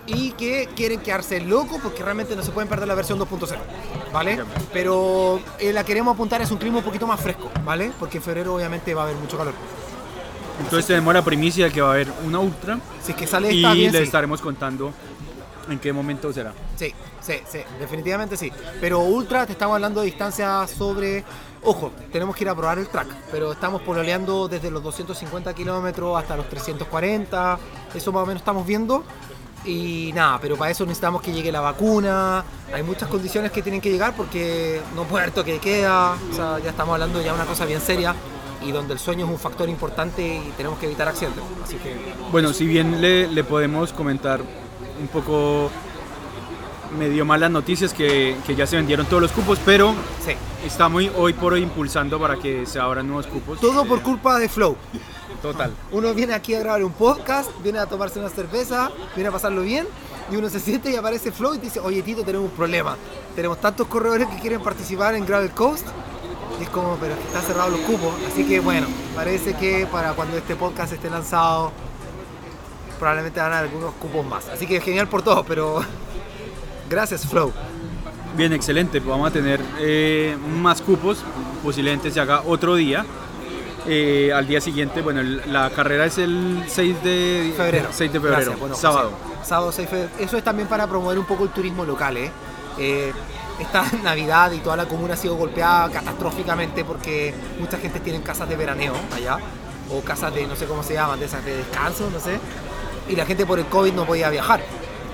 y 0.07 0.31
que 0.31 0.67
quieren 0.75 0.99
quedarse 0.99 1.39
locos 1.39 1.79
porque 1.81 2.03
realmente 2.03 2.35
no 2.35 2.41
se 2.43 2.51
pueden 2.51 2.67
perder 2.67 2.87
la 2.87 2.95
versión 2.95 3.19
2.0, 3.19 3.55
¿vale? 4.11 4.43
Pero 4.73 5.39
eh, 5.59 5.71
la 5.71 5.83
queremos 5.85 6.13
apuntar 6.15 6.41
es 6.41 6.51
un 6.51 6.57
clima 6.57 6.79
un 6.79 6.83
poquito 6.83 7.07
más 7.07 7.19
fresco, 7.21 7.49
¿vale? 7.63 7.91
Porque 7.99 8.17
en 8.17 8.23
febrero 8.23 8.55
obviamente 8.55 8.93
va 8.93 9.01
a 9.03 9.05
haber 9.05 9.15
mucho 9.17 9.37
calor. 9.37 9.53
Entonces 10.59 10.85
tenemos 10.85 11.13
la 11.13 11.23
primicia 11.23 11.65
de 11.65 11.71
que 11.71 11.81
va 11.81 11.89
a 11.89 11.93
haber 11.93 12.11
una 12.25 12.39
ultra 12.39 12.79
Si 13.03 13.11
es 13.11 13.17
que 13.17 13.27
sale 13.27 13.51
y 13.51 13.65
bien, 13.73 13.91
le 13.91 13.99
sí. 13.99 14.03
estaremos 14.03 14.41
contando 14.41 14.93
en 15.69 15.79
qué 15.79 15.93
momento 15.93 16.31
será. 16.33 16.53
Sí, 16.75 16.93
sí, 17.21 17.35
sí, 17.49 17.59
definitivamente 17.79 18.37
sí. 18.37 18.51
Pero 18.81 18.99
ultra, 18.99 19.45
te 19.45 19.53
estamos 19.53 19.75
hablando 19.75 20.01
de 20.01 20.07
distancias 20.07 20.71
sobre. 20.71 21.23
Ojo, 21.63 21.93
tenemos 22.11 22.35
que 22.35 22.43
ir 22.43 22.49
a 22.49 22.55
probar 22.55 22.77
el 22.77 22.89
track, 22.89 23.07
pero 23.31 23.53
estamos 23.53 23.81
pololeando 23.83 24.49
desde 24.49 24.69
los 24.69 24.83
250 24.83 25.53
kilómetros 25.53 26.17
hasta 26.17 26.35
los 26.35 26.49
340. 26.49 27.57
Eso 27.95 28.11
más 28.11 28.23
o 28.23 28.25
menos 28.25 28.41
estamos 28.41 28.67
viendo. 28.67 29.03
Y 29.65 30.11
nada, 30.13 30.39
pero 30.41 30.57
para 30.57 30.71
eso 30.71 30.83
necesitamos 30.85 31.21
que 31.21 31.31
llegue 31.31 31.49
la 31.49 31.61
vacuna. 31.61 32.43
Hay 32.73 32.83
muchas 32.83 33.07
condiciones 33.07 33.49
que 33.51 33.61
tienen 33.61 33.79
que 33.79 33.89
llegar 33.89 34.13
porque 34.13 34.81
no 34.93 35.05
puede 35.05 35.23
haber 35.23 35.33
toque 35.33 35.53
de 35.53 35.59
queda. 35.59 36.17
O 36.31 36.35
sea, 36.35 36.59
ya 36.59 36.71
estamos 36.71 36.93
hablando 36.93 37.21
ya 37.21 37.27
de 37.27 37.35
una 37.35 37.45
cosa 37.45 37.63
bien 37.63 37.79
seria 37.79 38.13
y 38.65 38.71
donde 38.71 38.93
el 38.93 38.99
sueño 38.99 39.25
es 39.25 39.31
un 39.31 39.39
factor 39.39 39.69
importante 39.69 40.21
y 40.23 40.51
tenemos 40.57 40.79
que 40.79 40.85
evitar 40.85 41.07
accidentes. 41.07 41.43
Así 41.63 41.75
que 41.77 41.95
Bueno, 42.31 42.53
si 42.53 42.65
bien 42.65 43.01
le, 43.01 43.27
le 43.27 43.43
podemos 43.43 43.93
comentar 43.93 44.41
un 44.41 45.07
poco 45.07 45.69
medio 46.97 47.25
malas 47.25 47.49
noticias 47.51 47.93
que, 47.93 48.35
que 48.45 48.55
ya 48.55 48.67
se 48.67 48.75
vendieron 48.75 49.05
todos 49.07 49.21
los 49.21 49.31
cupos, 49.31 49.59
pero 49.65 49.93
sí. 50.23 50.33
está 50.65 50.89
muy 50.89 51.11
hoy 51.17 51.33
por 51.33 51.53
hoy 51.53 51.61
impulsando 51.61 52.19
para 52.19 52.37
que 52.37 52.65
se 52.65 52.79
abran 52.79 53.07
nuevos 53.07 53.27
cupos. 53.27 53.59
Todo 53.59 53.85
por 53.85 54.01
culpa 54.01 54.39
de 54.39 54.47
Flow. 54.47 54.77
Total. 55.41 55.73
Uno 55.91 56.13
viene 56.13 56.33
aquí 56.33 56.53
a 56.53 56.59
grabar 56.59 56.83
un 56.83 56.93
podcast, 56.93 57.49
viene 57.63 57.79
a 57.79 57.85
tomarse 57.85 58.19
una 58.19 58.29
cerveza, 58.29 58.91
viene 59.15 59.29
a 59.29 59.31
pasarlo 59.31 59.61
bien 59.61 59.87
y 60.31 60.35
uno 60.35 60.49
se 60.49 60.59
siente 60.59 60.89
y 60.91 60.95
aparece 60.95 61.31
Flow 61.31 61.55
y 61.55 61.57
te 61.57 61.65
dice, 61.65 61.79
oye 61.79 62.01
Tito, 62.01 62.23
tenemos 62.23 62.49
un 62.49 62.55
problema. 62.55 62.95
Tenemos 63.35 63.59
tantos 63.59 63.87
corredores 63.87 64.27
que 64.27 64.39
quieren 64.39 64.61
participar 64.61 65.15
en 65.15 65.25
Gravel 65.25 65.51
Coast. 65.51 65.85
Es 66.61 66.69
como, 66.69 66.95
pero 66.97 67.13
es 67.13 67.19
que 67.19 67.27
están 67.27 67.43
cerrados 67.43 67.71
los 67.71 67.81
cupos. 67.81 68.13
Así 68.31 68.45
que 68.45 68.59
bueno, 68.59 68.87
parece 69.15 69.53
que 69.55 69.87
para 69.91 70.13
cuando 70.13 70.37
este 70.37 70.55
podcast 70.55 70.93
esté 70.93 71.09
lanzado, 71.09 71.71
probablemente 72.99 73.39
van 73.39 73.51
a 73.53 73.59
haber 73.59 73.69
algunos 73.69 73.93
cupos 73.95 74.25
más. 74.25 74.47
Así 74.49 74.65
que 74.67 74.79
genial 74.79 75.07
por 75.07 75.21
todo, 75.21 75.43
pero 75.43 75.81
gracias 76.89 77.25
Flow. 77.25 77.51
Bien, 78.35 78.51
excelente. 78.53 78.99
Pues 78.99 79.09
Vamos 79.09 79.29
a 79.29 79.33
tener 79.33 79.61
eh, 79.79 80.35
más 80.61 80.81
cupos. 80.81 81.23
Posiblemente 81.63 82.11
se 82.11 82.19
haga 82.19 82.41
otro 82.45 82.75
día. 82.75 83.05
Eh, 83.85 84.31
al 84.33 84.47
día 84.47 84.61
siguiente, 84.61 85.01
bueno, 85.01 85.21
la 85.21 85.69
carrera 85.69 86.05
es 86.05 86.17
el 86.17 86.63
6 86.67 87.03
de 87.03 87.53
febrero. 87.55 87.89
6 87.91 88.13
de 88.13 88.19
febrero, 88.19 88.35
Gracias, 88.37 88.59
bueno, 88.59 88.75
sábado. 88.75 89.11
José. 89.11 89.49
Sábado 89.49 89.71
6 89.73 89.89
de 89.89 89.95
febrero. 89.97 90.15
Eso 90.25 90.37
es 90.37 90.43
también 90.43 90.67
para 90.69 90.87
promover 90.87 91.19
un 91.19 91.25
poco 91.25 91.43
el 91.43 91.49
turismo 91.49 91.83
local, 91.83 92.15
¿eh? 92.17 92.31
Eh, 92.79 93.11
esta 93.59 93.83
Navidad 94.03 94.51
y 94.51 94.59
toda 94.59 94.75
la 94.75 94.85
comuna 94.85 95.13
ha 95.13 95.17
sido 95.17 95.35
golpeada 95.35 95.89
catastróficamente 95.89 96.83
porque 96.83 97.33
mucha 97.59 97.77
gente 97.77 97.99
tiene 97.99 98.21
casas 98.21 98.49
de 98.49 98.55
veraneo 98.55 98.93
allá, 99.13 99.37
o 99.91 100.01
casas 100.01 100.33
de 100.33 100.47
no 100.47 100.55
sé 100.55 100.65
cómo 100.65 100.83
se 100.83 100.93
llaman, 100.93 101.19
de 101.19 101.25
esas 101.25 101.43
de 101.45 101.57
descanso, 101.57 102.09
no 102.11 102.19
sé, 102.19 102.39
y 103.07 103.15
la 103.15 103.25
gente 103.25 103.45
por 103.45 103.59
el 103.59 103.65
COVID 103.65 103.93
no 103.93 104.05
podía 104.05 104.29
viajar. 104.29 104.61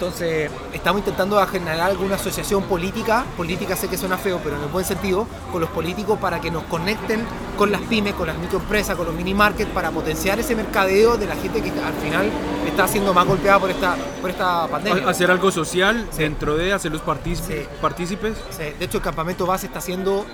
Entonces, 0.04 0.50
estamos 0.72 1.00
intentando 1.00 1.46
generar 1.46 1.82
alguna 1.92 2.16
asociación 2.16 2.64
política, 2.64 3.26
política 3.36 3.76
sé 3.76 3.90
que 3.90 3.98
suena 3.98 4.18
feo, 4.18 4.40
pero 4.42 4.56
en 4.56 4.62
el 4.64 4.70
buen 4.70 4.86
sentido, 4.86 5.28
con 5.52 5.60
los 5.60 5.70
políticos 5.72 6.18
para 6.20 6.40
que 6.40 6.50
nos 6.50 6.64
conecten 6.64 7.26
con 7.58 7.70
las 7.70 7.82
pymes, 7.82 8.14
con 8.14 8.28
las 8.28 8.38
microempresas, 8.38 8.96
con 8.96 9.08
los 9.08 9.14
mini 9.14 9.34
markets, 9.34 9.70
para 9.72 9.92
potenciar 9.92 10.40
ese 10.40 10.56
mercadeo 10.56 11.18
de 11.18 11.28
la 11.28 11.36
gente 11.36 11.62
que 11.62 11.70
al 11.82 11.94
final 11.96 12.30
está 12.66 12.88
siendo 12.88 13.14
más 13.14 13.28
golpeada 13.28 13.60
por 13.60 13.72
esta, 13.72 13.98
por 14.22 14.30
esta 14.30 14.68
pandemia. 14.70 15.06
Ha- 15.06 15.10
Hacer 15.10 15.30
algo 15.32 15.52
social 15.52 16.08
dentro 16.16 16.56
de 16.56 16.72
hacerlos 16.72 17.02
partícipes. 17.02 17.64
Sí. 17.64 17.68
partícipes. 17.82 18.38
Sí, 18.52 18.64
de 18.80 18.86
hecho, 18.86 19.00
el 19.00 19.04
campamento 19.04 19.46
base 19.46 19.66
está 19.66 19.80
haciendo 19.80 20.26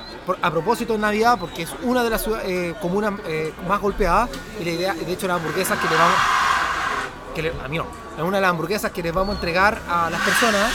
a 0.43 0.51
propósito 0.51 0.93
de 0.93 0.99
Navidad 0.99 1.37
porque 1.39 1.63
es 1.63 1.69
una 1.81 2.03
de 2.03 2.09
las 2.11 2.23
eh, 2.45 2.75
comunas 2.79 3.13
eh, 3.25 3.51
más 3.67 3.81
golpeadas 3.81 4.29
y 4.61 4.63
la 4.63 4.69
idea, 4.71 4.93
de 4.93 5.11
hecho, 5.11 5.25
las 5.27 5.37
hamburguesas 5.37 5.79
que 5.79 5.89
le 5.89 5.95
vamos. 5.95 6.17
Que 7.35 7.41
le, 7.43 7.49
a 7.63 7.67
mí 7.67 7.77
no, 7.77 7.85
es 8.17 8.23
una 8.23 8.37
de 8.37 8.41
las 8.41 8.49
hamburguesas 8.51 8.91
que 8.91 9.03
les 9.03 9.13
vamos 9.13 9.33
a 9.33 9.35
entregar 9.37 9.79
a 9.89 10.09
las 10.09 10.21
personas. 10.21 10.71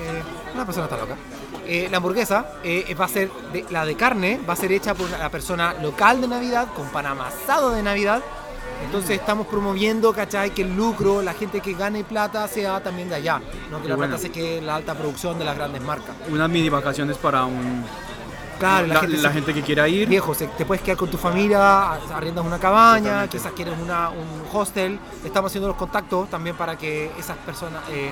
eh, 0.00 0.22
una 0.54 0.64
persona 0.66 0.84
está 0.86 0.96
loca. 0.98 1.14
Eh, 1.66 1.88
la 1.90 1.96
hamburguesa 1.98 2.46
eh, 2.62 2.94
va 2.98 3.04
a 3.06 3.08
ser 3.08 3.30
de- 3.52 3.64
la 3.70 3.84
de 3.86 3.94
carne, 3.96 4.40
va 4.48 4.52
a 4.52 4.56
ser 4.56 4.72
hecha 4.72 4.94
por 4.94 5.08
la 5.10 5.28
persona 5.30 5.74
local 5.82 6.20
de 6.20 6.28
Navidad 6.28 6.68
con 6.74 6.86
pan 6.88 7.06
amasado 7.06 7.70
de 7.70 7.82
Navidad. 7.82 8.20
Entonces 8.84 9.18
estamos 9.18 9.46
promoviendo, 9.46 10.12
¿cachai? 10.12 10.50
Que 10.50 10.62
el 10.62 10.76
lucro, 10.76 11.22
la 11.22 11.32
gente 11.34 11.60
que 11.60 11.72
gane 11.74 12.04
plata 12.04 12.46
sea 12.46 12.82
también 12.82 13.08
de 13.08 13.14
allá, 13.16 13.40
no 13.70 13.78
que 13.78 13.84
Qué 13.84 13.88
la 13.88 13.96
bueno. 13.96 14.10
plata 14.12 14.22
se 14.22 14.30
quede 14.30 14.58
en 14.58 14.66
la 14.66 14.74
alta 14.76 14.94
producción 14.94 15.38
de 15.38 15.44
las 15.46 15.56
grandes 15.56 15.80
marcas. 15.82 16.14
Unas 16.28 16.50
mini 16.50 16.68
vacaciones 16.68 17.16
para 17.16 17.44
un, 17.46 17.84
Claro, 18.58 18.86
la, 18.86 19.00
gente, 19.00 19.16
la 19.18 19.28
se- 19.28 19.34
gente 19.34 19.54
que 19.54 19.62
quiera 19.62 19.88
ir. 19.88 20.08
Viejo, 20.08 20.34
te 20.34 20.64
puedes 20.64 20.82
quedar 20.82 20.96
con 20.96 21.10
tu 21.10 21.18
familia, 21.18 21.92
arriendas 22.14 22.44
una 22.44 22.58
cabaña, 22.58 23.28
quizás 23.28 23.52
quieres 23.52 23.74
una, 23.82 24.08
un 24.10 24.44
hostel. 24.52 24.98
Estamos 25.24 25.50
haciendo 25.50 25.68
los 25.68 25.76
contactos 25.76 26.30
también 26.30 26.56
para 26.56 26.76
que 26.76 27.10
esas 27.18 27.36
personas, 27.38 27.82
eh, 27.90 28.10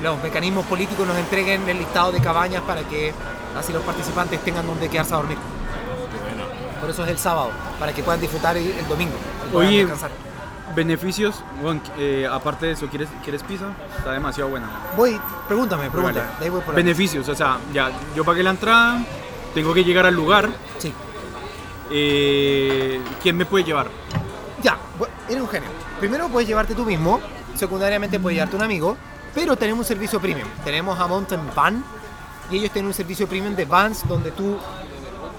los 0.00 0.22
mecanismos 0.22 0.64
políticos 0.66 1.06
nos 1.06 1.16
entreguen 1.16 1.68
el 1.68 1.78
listado 1.78 2.10
de 2.12 2.20
cabañas 2.20 2.62
para 2.62 2.82
que 2.82 3.12
así 3.58 3.72
los 3.72 3.82
participantes 3.82 4.40
tengan 4.42 4.66
donde 4.66 4.88
quedarse 4.88 5.14
a 5.14 5.18
dormir. 5.18 5.38
Por 6.80 6.90
eso 6.90 7.04
es 7.04 7.10
el 7.10 7.18
sábado, 7.18 7.50
para 7.78 7.92
que 7.92 8.02
puedan 8.02 8.20
disfrutar 8.20 8.56
el, 8.56 8.88
domingo. 8.88 9.14
Oye, 9.54 9.80
descansar. 9.80 10.10
Beneficios, 10.74 11.44
bueno, 11.62 11.80
eh, 11.98 12.26
aparte 12.30 12.66
de 12.66 12.72
eso, 12.72 12.86
¿quieres, 12.86 13.08
¿quieres 13.22 13.42
pizza? 13.42 13.66
Está 13.98 14.12
demasiado 14.12 14.48
buena. 14.50 14.68
Voy, 14.96 15.20
pregúntame, 15.46 15.90
pregúntame. 15.90 16.20
Vale. 16.26 16.38
de 16.38 16.44
ahí 16.46 16.50
voy 16.50 16.60
por 16.62 16.74
ahí. 16.74 16.82
Beneficios, 16.82 17.28
o 17.28 17.34
sea, 17.34 17.58
ya, 17.72 17.90
yo 18.16 18.24
pagué 18.24 18.42
la 18.42 18.50
entrada, 18.50 18.98
tengo 19.54 19.74
que 19.74 19.84
llegar 19.84 20.06
al 20.06 20.14
lugar. 20.14 20.50
Sí. 20.78 20.92
eh, 21.90 23.00
¿Quién 23.22 23.36
me 23.36 23.44
puede 23.46 23.64
llevar? 23.64 23.88
Ya, 24.62 24.78
eres 25.28 25.42
un 25.42 25.48
genio. 25.48 25.68
Primero 26.00 26.28
puedes 26.28 26.48
llevarte 26.48 26.74
tú 26.74 26.84
mismo, 26.84 27.20
secundariamente 27.54 28.18
puedes 28.18 28.36
llevarte 28.36 28.56
un 28.56 28.62
amigo, 28.62 28.96
pero 29.34 29.56
tenemos 29.56 29.80
un 29.80 29.88
servicio 29.88 30.20
premium. 30.20 30.48
Tenemos 30.64 30.98
a 30.98 31.06
Mountain 31.06 31.40
Van 31.54 31.84
y 32.50 32.58
ellos 32.58 32.70
tienen 32.70 32.88
un 32.88 32.94
servicio 32.94 33.26
premium 33.26 33.54
de 33.54 33.64
vans 33.64 34.06
donde 34.06 34.30
tú 34.32 34.58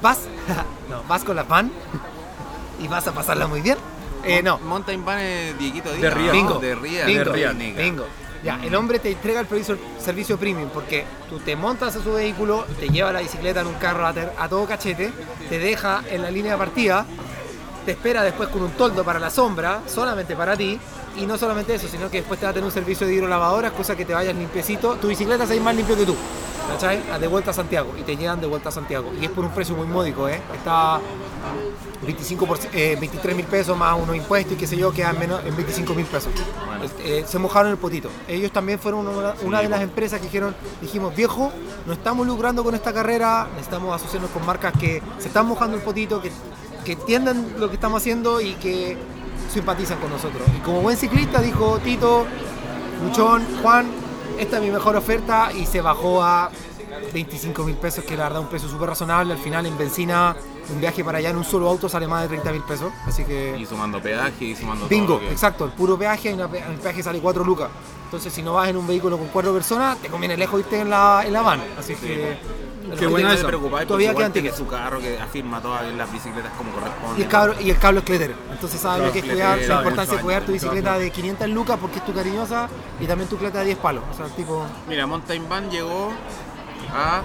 vas, 0.02 0.20
no, 0.90 1.04
vas 1.08 1.24
con 1.24 1.36
la 1.36 1.44
van 1.44 1.72
y 2.80 2.88
vas 2.88 3.08
a 3.08 3.12
pasarla 3.14 3.48
muy 3.48 3.62
bien. 3.62 3.78
Eh, 4.24 4.42
no, 4.42 4.58
Mountain 4.60 5.04
Van 5.04 5.20
es 5.20 5.58
Dieguito 5.60 5.90
Díaz. 5.90 6.02
De 6.02 6.10
Ría. 6.10 6.28
¿no? 6.28 6.32
Bingo. 6.32 6.60
De 6.60 6.76
Ría. 6.76 7.06
Bingo. 7.06 7.24
de 7.26 7.32
Ría. 7.32 7.52
Ría. 7.52 7.74
Bingo. 7.74 8.06
Ya, 8.44 8.60
el 8.62 8.76
hombre 8.76 9.00
te 9.00 9.10
entrega 9.10 9.40
el 9.40 9.48
servicio, 10.00 10.38
premium 10.38 10.70
porque 10.74 11.06
tú 11.30 11.40
te 11.40 11.56
montas 11.56 11.96
a 11.96 12.04
su 12.04 12.12
vehículo, 12.12 12.66
te 12.78 12.90
lleva 12.90 13.14
la 13.14 13.22
bicicleta 13.22 13.62
en 13.62 13.68
un 13.68 13.76
carro 13.76 14.06
a, 14.06 14.50
todo 14.50 14.66
cachete, 14.66 15.14
te 15.48 15.60
deja 15.60 16.04
en 16.10 16.22
la 16.22 16.30
línea 16.30 16.54
de 16.54 16.58
partida, 16.58 17.06
te 17.86 17.92
espera 17.92 18.22
después 18.22 18.50
con 18.50 18.64
un 18.64 18.72
toldo 18.72 19.06
para 19.06 19.18
la 19.18 19.30
sombra, 19.30 19.82
solamente 19.88 20.36
para 20.36 20.58
ti, 20.58 20.78
y 21.16 21.26
no 21.26 21.38
solamente 21.38 21.76
eso, 21.76 21.88
sino 21.88 22.10
que 22.10 22.18
después 22.18 22.38
te 22.38 22.46
va 22.46 22.50
a 22.50 22.54
tener 22.54 22.66
un 22.66 22.74
servicio 22.74 23.08
de 23.08 23.14
hidrolavadoras, 23.14 23.72
cosa 23.72 23.96
que 23.96 24.04
te 24.04 24.14
vayas 24.14 24.36
limpiecito, 24.36 24.96
tu 24.96 25.08
bicicleta 25.08 25.48
se 25.48 25.58
más 25.62 25.74
limpio 25.74 25.96
que 25.96 26.06
tú, 26.06 26.16
¿cachai? 26.70 27.02
A- 27.12 27.20
De 27.20 27.28
vuelta 27.28 27.52
a 27.52 27.54
Santiago, 27.54 27.94
y 27.98 28.02
te 28.04 28.16
llevan 28.18 28.42
de 28.42 28.48
vuelta 28.48 28.70
a 28.70 28.72
Santiago, 28.72 29.12
y 29.20 29.26
es 29.26 29.32
por 29.32 29.44
un 29.46 29.52
precio 29.52 29.76
muy 29.76 29.88
módico, 29.88 30.28
¿eh? 30.28 30.42
Está 30.56 31.00
25 32.06 32.46
por, 32.46 32.60
eh, 32.74 32.98
23 33.00 33.36
mil 33.36 33.46
pesos 33.46 33.78
más 33.78 33.98
unos 33.98 34.16
impuestos 34.16 34.54
y 34.54 34.56
qué 34.58 34.68
sé 34.68 34.76
yo, 34.76 34.92
quedan 34.92 35.18
menos 35.20 35.40
en 35.46 35.56
25 35.56 35.94
mil 35.94 36.06
pesos. 36.06 36.32
Eh, 37.00 37.24
se 37.26 37.40
mojaron 37.40 37.72
el 37.72 37.78
potito. 37.78 38.10
Ellos 38.28 38.52
también 38.52 38.78
fueron 38.78 39.08
una, 39.08 39.34
una 39.44 39.62
de 39.62 39.70
las 39.70 39.82
empresas 39.82 40.20
que 40.20 40.26
dijeron, 40.26 40.54
dijimos, 40.82 41.16
viejo, 41.16 41.52
no 41.86 41.94
estamos 41.94 42.28
lucrando 42.28 42.62
con 42.64 42.76
esta 42.76 42.92
carrera, 42.94 43.48
necesitamos 43.54 43.96
asociarnos 43.96 44.32
con 44.32 44.46
marcas 44.46 44.74
que 44.78 45.02
se 45.18 45.28
están 45.30 45.46
mojando 45.46 45.78
el 45.78 45.84
potito, 45.84 46.22
que, 46.22 46.30
que 46.84 46.94
entiendan 46.94 47.54
lo 47.58 47.70
que 47.70 47.76
estamos 47.76 48.02
haciendo 48.02 48.42
y 48.42 48.54
que 48.56 48.98
simpatizan 49.54 49.98
con 50.00 50.10
nosotros. 50.10 50.42
Y 50.58 50.60
como 50.60 50.82
buen 50.82 50.98
ciclista 50.98 51.40
dijo 51.42 51.80
Tito, 51.84 52.26
Luchón, 53.02 53.44
Juan, 53.62 53.86
esta 54.38 54.58
es 54.58 54.64
mi 54.64 54.70
mejor 54.70 54.96
oferta 54.96 55.52
y 55.54 55.66
se 55.66 55.82
bajó 55.82 56.22
a 56.22 56.52
25 57.14 57.64
mil 57.64 57.76
pesos, 57.76 58.04
que 58.04 58.16
la 58.16 58.24
verdad 58.24 58.42
un 58.42 58.48
precio 58.48 58.70
súper 58.70 58.90
razonable. 58.90 59.34
Al 59.34 59.40
final 59.40 59.66
en 59.66 59.78
benzina, 59.78 60.36
un 60.70 60.80
viaje 60.80 61.04
para 61.04 61.18
allá 61.18 61.30
en 61.30 61.38
un 61.38 61.44
solo 61.44 61.68
auto 61.70 61.90
sale 61.90 62.08
más 62.08 62.24
de 62.24 62.28
30 62.30 62.52
mil 62.52 62.64
pesos. 62.64 62.92
Así 63.06 63.24
que... 63.24 63.56
Y 63.58 63.66
sumando 63.66 64.02
peaje 64.02 64.46
y 64.46 64.56
sumando 64.56 64.88
Bingo, 64.88 65.18
todo. 65.18 65.30
exacto, 65.30 65.66
el 65.66 65.72
puro 65.72 65.98
peaje, 65.98 66.32
el 66.32 66.80
peaje 66.82 67.04
sale 67.04 67.20
4 67.20 67.44
lucas. 67.44 67.70
Entonces, 68.06 68.32
si 68.32 68.44
no 68.44 68.54
vas 68.54 68.70
en 68.70 68.78
un 68.78 68.86
vehículo 68.86 69.18
con 69.18 69.28
cuatro 69.30 69.52
personas, 69.54 69.98
te 69.98 70.08
conviene 70.08 70.38
lejos 70.38 70.60
irte 70.60 70.80
en 70.80 70.90
la, 70.92 71.24
en 71.26 71.34
la 71.34 71.42
van. 71.42 71.60
Así 71.80 71.96
que. 71.96 72.38
Qué 73.00 73.08
buena 73.08 73.28
no 73.30 73.34
esa. 73.34 73.42
te 73.44 73.48
preocupáis, 73.48 73.88
Todavía 73.88 74.14
quedan 74.14 74.32
tiene 74.32 74.50
tickets. 74.50 74.58
su 74.58 74.68
carro 74.68 75.00
que 75.00 75.20
afirma 75.20 75.62
todas 75.62 75.86
las 75.94 76.12
bicicletas 76.12 76.52
como 76.58 76.72
corresponde. 76.72 77.20
Y 77.20 77.24
el, 77.24 77.28
cabro, 77.30 77.56
y 77.62 77.70
el 77.70 77.78
cable 77.78 78.00
es 78.00 78.06
cletero. 78.06 78.34
Entonces, 78.52 78.80
sabes 78.82 79.06
lo 79.08 79.12
que 79.12 79.20
es 79.20 79.26
cuidar, 79.26 79.58
la 79.60 79.76
importancia 79.78 80.18
de 80.18 80.24
cuidar 80.24 80.44
tu 80.44 80.52
bicicleta 80.54 80.98
de 80.98 81.12
500 81.12 81.50
lucas 81.50 81.78
porque 81.80 82.00
es 82.00 82.06
tu 82.06 82.14
cariñosa 82.14 82.68
y 83.00 83.06
también 83.06 83.30
tu 83.30 83.38
cleta 83.38 83.60
de 83.60 83.66
10 83.66 83.78
palos. 83.78 84.04
O 84.12 84.16
sea, 84.16 84.26
tipo. 84.36 84.66
Mira, 84.88 85.06
Mountain 85.08 85.48
Van 85.50 85.70
llegó 85.70 86.12
a 86.94 87.22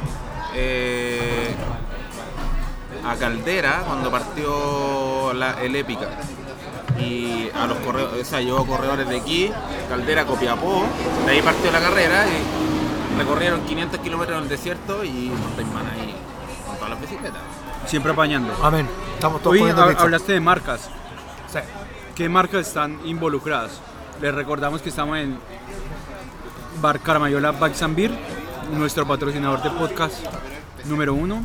eh, 0.54 1.54
a 3.07 3.14
Caldera 3.16 3.83
cuando 3.87 4.11
partió 4.11 5.33
la- 5.35 5.62
el 5.62 5.74
Épica. 5.76 6.09
Y 6.98 7.48
a 7.54 7.66
los 7.66 7.78
corredores, 7.78 8.26
o 8.26 8.28
sea, 8.28 8.40
llevó 8.40 8.66
corredores 8.66 9.09
de 9.09 9.16
aquí, 9.18 9.52
Caldera, 9.88 10.24
Copiapó, 10.26 10.83
de 11.26 11.31
ahí 11.33 11.42
partió 11.42 11.70
la 11.70 11.81
carrera 11.81 12.24
y 12.26 12.67
recorrieron 13.18 13.61
500 13.62 14.00
kilómetros 14.00 14.37
en 14.38 14.42
el 14.44 14.48
desierto 14.48 15.04
y 15.04 15.31
Montañman 15.31 15.87
ahí 15.87 16.14
con 16.66 16.76
todas 16.76 16.90
las 16.90 17.00
bicicletas. 17.00 17.40
Siempre 17.87 18.12
apañando. 18.12 18.54
Amén. 18.62 18.88
Estamos 19.14 19.42
todos 19.42 19.54
Hoy 19.54 19.62
hab- 19.70 19.96
hablaste 19.98 20.33
de 20.33 20.40
marcas. 20.40 20.88
Sí. 21.52 21.59
¿Qué 22.14 22.28
marcas 22.28 22.68
están 22.68 22.98
involucradas? 23.04 23.81
Les 24.20 24.35
recordamos 24.35 24.83
que 24.83 24.88
estamos 24.88 25.18
en 25.18 25.38
Bar 26.81 27.00
Carmayola 27.00 27.52
Bikes 27.52 27.85
and 27.85 27.96
Beer, 27.96 28.11
nuestro 28.72 29.07
patrocinador 29.07 29.62
de 29.62 29.70
podcast 29.70 30.24
número 30.85 31.14
uno. 31.14 31.44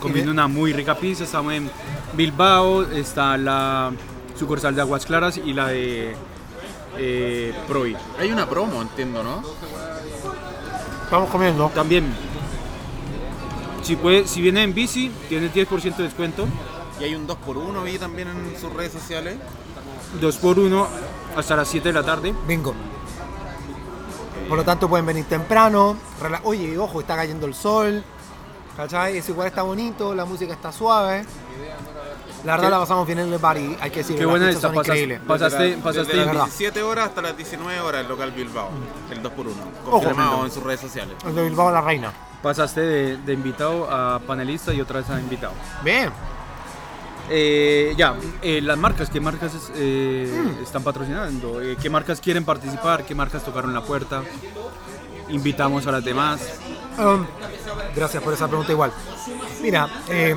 Comiendo 0.00 0.30
una 0.32 0.46
muy 0.46 0.72
rica 0.72 0.94
pizza. 0.94 1.24
Estamos 1.24 1.52
en 1.54 1.70
Bilbao, 2.14 2.82
está 2.82 3.36
la 3.36 3.90
sucursal 4.38 4.74
de 4.74 4.80
Aguas 4.80 5.04
Claras 5.04 5.36
y 5.36 5.52
la 5.52 5.68
de 5.68 6.14
eh, 6.96 7.54
Provi. 7.68 7.96
Hay 8.18 8.30
una 8.32 8.48
promo, 8.48 8.80
entiendo, 8.80 9.22
¿no? 9.22 9.42
Estamos 11.10 11.28
comiendo. 11.28 11.68
También, 11.70 12.14
si, 13.82 13.96
puede, 13.96 14.28
si 14.28 14.40
viene 14.40 14.62
en 14.62 14.72
bici, 14.72 15.10
tiene 15.28 15.52
10% 15.52 15.96
de 15.96 16.04
descuento. 16.04 16.46
Y 17.00 17.02
hay 17.02 17.16
un 17.16 17.26
2x1, 17.26 17.82
vi 17.82 17.98
también 17.98 18.28
en 18.28 18.56
sus 18.56 18.72
redes 18.72 18.92
sociales. 18.92 19.36
2 20.20 20.36
por 20.36 20.60
1 20.60 20.86
hasta 21.36 21.56
las 21.56 21.66
7 21.66 21.88
de 21.88 21.94
la 21.94 22.04
tarde. 22.04 22.32
Bingo. 22.46 22.74
Por 24.48 24.56
lo 24.56 24.62
tanto 24.62 24.88
pueden 24.88 25.04
venir 25.04 25.24
temprano. 25.24 25.96
Oye, 26.44 26.78
ojo, 26.78 27.00
está 27.00 27.16
cayendo 27.16 27.48
el 27.48 27.54
sol. 27.54 28.04
¿Cachai? 28.76 29.16
Ese 29.16 29.32
igual 29.32 29.48
está 29.48 29.62
bonito, 29.62 30.14
la 30.14 30.24
música 30.24 30.52
está 30.52 30.70
suave. 30.70 31.24
La 32.44 32.52
verdad 32.52 32.68
Qué- 32.68 32.70
la 32.70 32.78
pasamos 32.78 33.06
bien 33.06 33.18
en 33.18 33.32
el 33.32 33.38
bar 33.38 33.58
y 33.58 33.76
hay 33.80 33.90
que 33.90 33.98
decir 33.98 34.16
Qué 34.16 34.24
buena 34.24 34.48
esta, 34.48 34.62
son 34.62 34.74
pasas- 34.74 34.86
increíbles. 34.86 35.20
Pasaste- 35.26 35.58
Desde 35.62 35.76
la- 35.76 35.82
pasaste- 35.82 36.06
desde 36.06 36.16
las 36.16 36.26
verdad. 36.26 36.44
17 36.44 36.82
horas 36.82 37.08
hasta 37.08 37.22
las 37.22 37.36
19 37.36 37.80
horas 37.80 38.00
el 38.02 38.08
local 38.08 38.30
Bilbao, 38.32 38.70
el 39.10 39.22
2x1. 39.22 39.54
Ojo. 39.86 39.90
Confirmado 39.90 40.44
en 40.46 40.50
sus 40.50 40.62
redes 40.62 40.80
sociales. 40.80 41.16
El 41.26 41.34
de 41.34 41.42
Bilbao 41.44 41.70
la 41.70 41.80
reina. 41.82 42.12
Pasaste 42.42 42.80
de, 42.80 43.16
de 43.18 43.32
invitado 43.34 43.90
a 43.90 44.18
panelista 44.20 44.72
y 44.72 44.80
otra 44.80 45.00
vez 45.00 45.10
a 45.10 45.20
invitado. 45.20 45.52
Bien. 45.84 46.10
Eh, 47.32 47.94
ya, 47.96 48.14
eh, 48.42 48.60
las 48.60 48.76
marcas, 48.76 49.08
¿qué 49.10 49.20
marcas 49.20 49.52
eh, 49.74 50.56
están 50.62 50.82
patrocinando? 50.82 51.60
Eh, 51.60 51.76
¿Qué 51.80 51.88
marcas 51.88 52.20
quieren 52.20 52.44
participar? 52.44 53.04
¿Qué 53.04 53.14
marcas 53.14 53.44
tocaron 53.44 53.72
la 53.72 53.82
puerta? 53.82 54.22
Invitamos 55.28 55.86
a 55.86 55.92
las 55.92 56.04
demás. 56.04 56.40
Um, 56.98 57.24
gracias 57.94 58.20
por 58.22 58.32
esa 58.34 58.48
pregunta 58.48 58.72
igual. 58.72 58.90
Mira, 59.62 59.88
eh, 60.08 60.34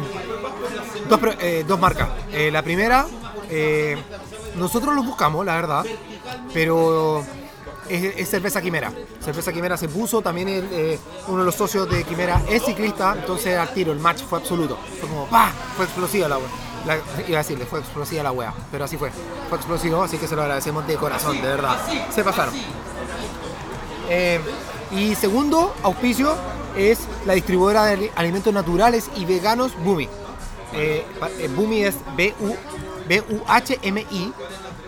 eh, 1.40 1.64
dos 1.68 1.80
marcas. 1.80 2.10
Eh, 2.32 2.50
la 2.52 2.62
primera, 2.62 3.06
eh, 3.50 3.98
nosotros 4.56 4.94
los 4.96 5.06
buscamos, 5.06 5.46
la 5.46 5.56
verdad, 5.56 5.86
pero 6.54 7.24
es, 7.90 8.30
Cerveza 8.30 8.62
Quimera. 8.62 8.92
Cerveza 9.24 9.52
Quimera 9.52 9.78
se 9.78 9.90
puso, 9.90 10.22
también 10.22 10.48
uno 11.28 11.40
de 11.40 11.46
los 11.46 11.56
socios 11.56 11.90
de 11.90 12.04
Quimera 12.04 12.42
es 12.50 12.64
ciclista, 12.64 13.16
entonces 13.20 13.58
al 13.58 13.74
tiro 13.74 13.92
el 13.92 14.00
match 14.00 14.22
fue 14.24 14.40
absoluto. 14.40 14.78
Fue 15.00 15.10
como, 15.10 15.26
¡pah! 15.26 15.52
Fue 15.76 15.86
explosiva 15.86 16.28
la 16.28 16.38
wea. 16.38 16.48
La- 16.86 16.98
iba 17.28 17.40
a 17.40 17.44
decirle, 17.44 17.66
fue 17.66 17.80
explosiva 17.80 18.24
la 18.24 18.32
wea, 18.34 18.54
pero 18.72 18.84
así 18.86 18.98
fue. 18.98 19.10
Fue 19.50 19.58
explosivo, 19.58 20.04
así 20.04 20.18
que 20.18 20.28
se 20.28 20.36
lo 20.36 20.42
agradecemos 20.42 20.86
de 20.86 20.96
corazón, 20.96 21.42
de 21.42 21.48
verdad. 21.48 21.78
Se 22.14 22.24
pasaron. 22.24 22.54
Y 24.92 25.16
segundo 25.16 25.74
auspicio 25.82 26.36
es 26.78 27.00
la 27.26 27.34
distribuidora 27.34 27.86
de 27.86 27.94
ali- 27.94 28.12
alimentos 28.16 28.54
naturales 28.54 29.10
y 29.16 29.26
veganos 29.26 29.72
Bumi. 29.84 30.08
Eh, 30.74 31.06
eh, 31.40 31.50
Bumi 31.56 31.84
es 31.84 31.96
B-U- 32.16 32.58
B-U-H-M-I. 33.08 34.34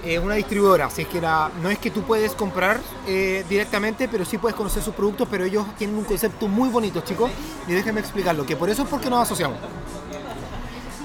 eh, 0.03 0.19
una 0.19 0.35
distribuidora, 0.35 0.85
así 0.85 1.03
que 1.05 1.19
no 1.19 1.69
es 1.69 1.79
que 1.79 1.89
tú 1.89 2.03
puedes 2.03 2.33
comprar 2.33 2.79
eh, 3.07 3.43
directamente, 3.49 4.07
pero 4.07 4.23
sí 4.23 4.37
puedes 4.37 4.55
conocer 4.55 4.83
sus 4.83 4.93
productos, 4.93 5.27
pero 5.31 5.45
ellos 5.45 5.65
tienen 5.79 5.97
un 5.97 6.03
concepto 6.03 6.47
muy 6.47 6.69
bonito, 6.69 7.01
chicos, 7.01 7.31
y 7.67 7.71
déjenme 7.73 8.01
explicarlo, 8.01 8.45
que 8.45 8.55
por 8.55 8.69
eso 8.69 8.83
es 8.83 8.87
porque 8.87 9.09
nos 9.09 9.23
asociamos. 9.23 9.57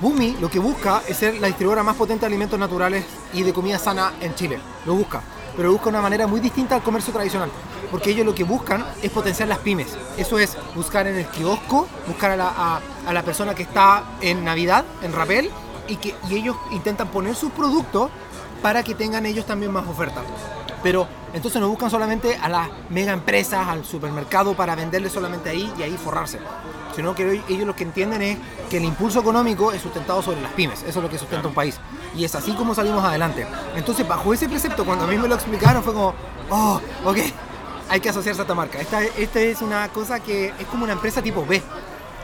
Bumi 0.02 0.36
lo 0.40 0.50
que 0.50 0.58
busca 0.58 1.02
es 1.08 1.16
ser 1.16 1.40
la 1.40 1.46
distribuidora 1.46 1.82
más 1.82 1.96
potente 1.96 2.20
de 2.20 2.26
alimentos 2.26 2.58
naturales 2.58 3.04
y 3.32 3.42
de 3.42 3.52
comida 3.54 3.78
sana 3.78 4.12
en 4.20 4.34
Chile. 4.34 4.58
Lo 4.86 4.94
busca. 4.94 5.22
Pero 5.60 5.72
busca 5.72 5.90
una 5.90 6.00
manera 6.00 6.26
muy 6.26 6.40
distinta 6.40 6.74
al 6.74 6.82
comercio 6.82 7.12
tradicional. 7.12 7.50
Porque 7.90 8.12
ellos 8.12 8.24
lo 8.24 8.34
que 8.34 8.44
buscan 8.44 8.82
es 9.02 9.10
potenciar 9.10 9.46
las 9.46 9.58
pymes. 9.58 9.94
Eso 10.16 10.38
es 10.38 10.56
buscar 10.74 11.06
en 11.06 11.16
el 11.18 11.26
kiosco, 11.26 11.86
buscar 12.06 12.30
a 12.30 12.36
la, 12.36 12.80
a- 13.06 13.12
la 13.12 13.22
persona 13.22 13.54
que 13.54 13.64
está 13.64 14.04
en 14.22 14.42
Navidad, 14.42 14.86
en 15.02 15.12
Rapel, 15.12 15.50
y, 15.86 15.96
que, 15.96 16.14
y 16.30 16.36
ellos 16.36 16.56
intentan 16.70 17.08
poner 17.08 17.34
sus 17.34 17.52
productos 17.52 18.10
para 18.62 18.82
que 18.82 18.94
tengan 18.94 19.26
ellos 19.26 19.44
también 19.44 19.70
más 19.70 19.86
oferta. 19.86 20.22
Pero 20.82 21.06
entonces 21.34 21.60
no 21.60 21.68
buscan 21.68 21.90
solamente 21.90 22.38
a 22.40 22.48
las 22.48 22.68
mega 22.88 23.12
empresas, 23.12 23.68
al 23.68 23.84
supermercado 23.84 24.54
para 24.54 24.74
venderle 24.74 25.10
solamente 25.10 25.50
ahí 25.50 25.70
y 25.78 25.82
ahí 25.82 25.94
forrarse. 26.02 26.38
Sino 26.96 27.14
que 27.14 27.42
ellos 27.50 27.66
lo 27.66 27.76
que 27.76 27.84
entienden 27.84 28.22
es 28.22 28.38
que 28.70 28.78
el 28.78 28.84
impulso 28.84 29.20
económico 29.20 29.72
es 29.72 29.82
sustentado 29.82 30.22
sobre 30.22 30.40
las 30.40 30.52
pymes. 30.52 30.80
Eso 30.84 31.00
es 31.00 31.02
lo 31.04 31.10
que 31.10 31.18
sustenta 31.18 31.48
un 31.48 31.54
país. 31.54 31.78
Y 32.16 32.24
es 32.24 32.34
así 32.34 32.52
como 32.52 32.74
salimos 32.74 33.04
adelante. 33.04 33.46
Entonces, 33.76 34.06
bajo 34.06 34.34
ese 34.34 34.48
precepto, 34.48 34.84
cuando 34.84 35.04
a 35.04 35.08
mí 35.08 35.16
me 35.16 35.28
lo 35.28 35.34
explicaron, 35.34 35.82
fue 35.82 35.92
como, 35.92 36.14
oh, 36.50 36.80
ok, 37.04 37.18
hay 37.88 38.00
que 38.00 38.08
asociarse 38.08 38.40
a 38.40 38.44
esta 38.44 38.54
marca. 38.54 38.80
Esta, 38.80 39.02
esta 39.02 39.40
es 39.40 39.62
una 39.62 39.88
cosa 39.88 40.20
que 40.20 40.52
es 40.58 40.66
como 40.70 40.84
una 40.84 40.92
empresa 40.92 41.22
tipo 41.22 41.44
B. 41.46 41.62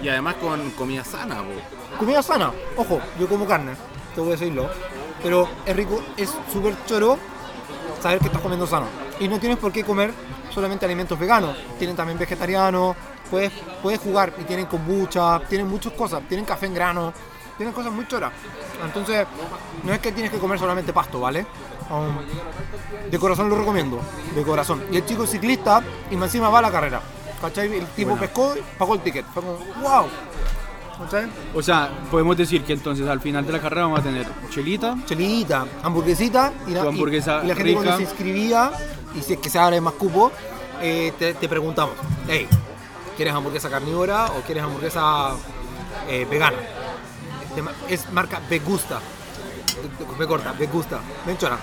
Y 0.02 0.08
además 0.08 0.34
con 0.36 0.70
comida 0.72 1.04
sana, 1.04 1.36
po. 1.36 1.98
Comida 1.98 2.22
sana. 2.22 2.52
Ojo, 2.76 3.00
yo 3.18 3.28
como 3.28 3.46
carne, 3.46 3.72
te 4.14 4.20
voy 4.20 4.30
a 4.30 4.32
decirlo. 4.32 4.68
Pero 5.22 5.48
es 5.64 5.74
rico, 5.74 6.02
es 6.16 6.32
súper 6.52 6.74
choro 6.84 7.18
saber 8.02 8.18
que 8.18 8.26
estás 8.26 8.42
comiendo 8.42 8.66
sano. 8.66 8.86
Y 9.18 9.28
no 9.28 9.38
tienes 9.38 9.58
por 9.58 9.72
qué 9.72 9.82
comer 9.82 10.12
solamente 10.54 10.84
alimentos 10.84 11.18
veganos. 11.18 11.56
Tienen 11.78 11.96
también 11.96 12.18
vegetarianos, 12.18 12.96
puedes, 13.30 13.52
puedes 13.82 14.00
jugar 14.00 14.32
y 14.38 14.44
tienen 14.44 14.66
kombucha, 14.66 15.40
tienen 15.48 15.68
muchas 15.68 15.92
cosas, 15.94 16.22
tienen 16.28 16.44
café 16.44 16.66
en 16.66 16.74
grano, 16.74 17.12
tienen 17.56 17.74
cosas 17.74 17.92
muy 17.92 18.06
choras. 18.06 18.32
Entonces, 18.84 19.26
no 19.82 19.92
es 19.92 19.98
que 20.00 20.12
tienes 20.12 20.30
que 20.32 20.38
comer 20.38 20.58
solamente 20.58 20.92
pasto, 20.92 21.20
¿vale? 21.20 21.46
Um, 21.90 23.10
de 23.10 23.18
corazón 23.18 23.48
lo 23.48 23.56
recomiendo, 23.56 24.00
de 24.34 24.42
corazón. 24.42 24.84
Y 24.90 24.96
el 24.96 25.04
chico 25.06 25.24
es 25.24 25.30
ciclista 25.30 25.82
y 26.10 26.16
más 26.16 26.28
encima 26.28 26.48
va 26.48 26.58
a 26.58 26.62
la 26.62 26.70
carrera. 26.70 27.00
¿Cachai? 27.40 27.72
El 27.72 27.86
tipo 27.88 28.16
pescó 28.16 28.54
y 28.56 28.60
pagó 28.78 28.94
el 28.94 29.00
ticket. 29.00 29.24
Fue 29.32 29.42
como, 29.42 29.58
wow. 29.80 30.06
¿Cachai? 30.98 31.28
O 31.54 31.62
sea, 31.62 31.90
podemos 32.10 32.36
decir 32.36 32.64
que 32.64 32.72
entonces 32.72 33.06
al 33.06 33.20
final 33.20 33.46
de 33.46 33.52
la 33.52 33.60
carrera 33.60 33.82
vamos 33.82 34.00
a 34.00 34.02
tener 34.02 34.26
chelita, 34.50 34.96
chelita, 35.06 35.66
hamburguesita 35.82 36.52
y 36.66 36.70
la, 36.70 36.80
y- 36.80 36.84
la 37.46 37.54
gente 37.54 37.62
rica. 37.62 37.74
cuando 37.74 37.96
se 37.98 38.02
inscribía 38.02 38.70
y 39.14 39.20
si 39.20 39.34
es 39.34 39.38
que 39.38 39.50
se 39.50 39.58
abre 39.58 39.80
más 39.80 39.92
cupo, 39.94 40.32
eh, 40.80 41.12
te, 41.18 41.34
te 41.34 41.48
preguntamos, 41.48 41.94
hey, 42.26 42.48
¿quieres 43.16 43.34
hamburguesa 43.34 43.68
carnívora 43.68 44.26
o 44.32 44.40
quieres 44.40 44.64
hamburguesa 44.64 45.32
eh, 46.08 46.26
vegana? 46.28 46.56
Es 47.88 48.10
marca 48.12 48.40
Vegusta. 48.48 49.00
Me 50.18 50.26
corta, 50.26 50.52
Vegusta. 50.52 51.00
Ven 51.26 51.36
chora. 51.38 51.58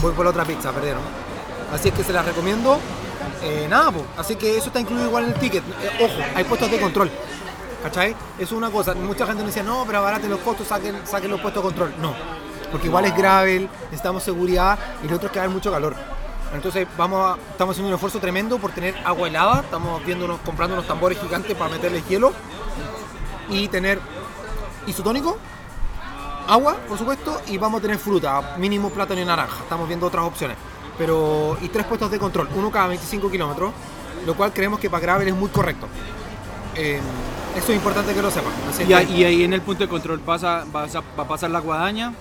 Voy 0.00 0.12
por 0.12 0.24
la 0.24 0.30
otra 0.30 0.44
pizza, 0.44 0.70
perdieron. 0.72 1.02
Así 1.72 1.88
es 1.88 1.94
que 1.94 2.04
se 2.04 2.12
las 2.12 2.24
recomiendo. 2.24 2.78
Eh, 3.42 3.66
nada. 3.68 3.92
Así 4.16 4.36
que 4.36 4.56
eso 4.56 4.68
está 4.68 4.80
incluido 4.80 5.06
igual 5.06 5.24
en 5.24 5.30
el 5.32 5.38
ticket. 5.40 5.62
Eh, 5.82 6.04
ojo, 6.04 6.14
hay 6.34 6.44
puestos 6.44 6.70
de 6.70 6.80
control. 6.80 7.10
¿Cachai? 7.82 8.10
Eso 8.10 8.16
es 8.38 8.52
una 8.52 8.70
cosa. 8.70 8.94
Mucha 8.94 9.26
gente 9.26 9.42
nos 9.42 9.54
decía, 9.54 9.62
no, 9.62 9.84
pero 9.86 9.98
abaraten 9.98 10.30
los 10.30 10.40
costos, 10.40 10.66
saquen, 10.68 10.96
saquen 11.06 11.30
los 11.30 11.40
puestos 11.40 11.62
de 11.62 11.68
control. 11.68 11.94
No. 12.00 12.14
Porque 12.70 12.86
igual 12.88 13.04
es 13.06 13.16
gravel, 13.16 13.68
necesitamos 13.84 14.22
seguridad 14.22 14.78
y 15.02 15.08
lo 15.08 15.16
otro 15.16 15.30
que 15.32 15.40
hay 15.40 15.48
mucho 15.48 15.70
calor. 15.70 15.94
Entonces 16.52 16.86
vamos 16.96 17.20
a- 17.38 17.50
estamos 17.50 17.74
haciendo 17.74 17.88
un 17.88 17.94
esfuerzo 17.94 18.18
tremendo 18.18 18.58
por 18.58 18.72
tener 18.72 18.94
agua 19.04 19.28
helada. 19.28 19.60
Estamos 19.60 20.04
viéndonos, 20.04 20.40
comprando 20.44 20.74
unos 20.74 20.86
tambores 20.86 21.18
gigantes 21.20 21.56
para 21.56 21.70
meterle 21.70 22.02
hielo. 22.08 22.32
Y 23.50 23.68
tener 23.68 23.98
isotónico, 24.88 25.36
agua, 26.48 26.76
por 26.88 26.98
supuesto, 26.98 27.40
y 27.48 27.58
vamos 27.58 27.78
a 27.78 27.82
tener 27.82 27.98
fruta, 27.98 28.54
mínimo 28.58 28.90
plátano 28.90 29.20
y 29.20 29.24
naranja. 29.24 29.58
Estamos 29.62 29.86
viendo 29.86 30.06
otras 30.06 30.24
opciones. 30.24 30.56
Pero, 30.96 31.56
y 31.60 31.68
tres 31.68 31.86
puestos 31.86 32.10
de 32.10 32.18
control, 32.18 32.48
uno 32.56 32.70
cada 32.70 32.88
25 32.88 33.30
kilómetros, 33.30 33.72
lo 34.26 34.34
cual 34.34 34.52
creemos 34.52 34.80
que 34.80 34.90
para 34.90 35.00
gravel 35.02 35.28
es 35.28 35.34
muy 35.34 35.48
correcto. 35.50 35.86
Eh, 36.74 37.00
eso 37.56 37.70
es 37.72 37.76
importante 37.76 38.12
que 38.14 38.22
lo 38.22 38.30
sepan. 38.30 38.52
Y, 38.88 38.92
ahí- 38.92 39.06
que- 39.06 39.12
y 39.12 39.24
ahí 39.24 39.44
en 39.44 39.52
el 39.52 39.60
punto 39.62 39.84
de 39.84 39.88
control 39.88 40.20
pasa, 40.20 40.64
vas 40.72 40.94
a- 40.96 41.00
va 41.16 41.22
a 41.22 41.28
pasar 41.28 41.50
la 41.50 41.60
guadaña, 41.60 42.12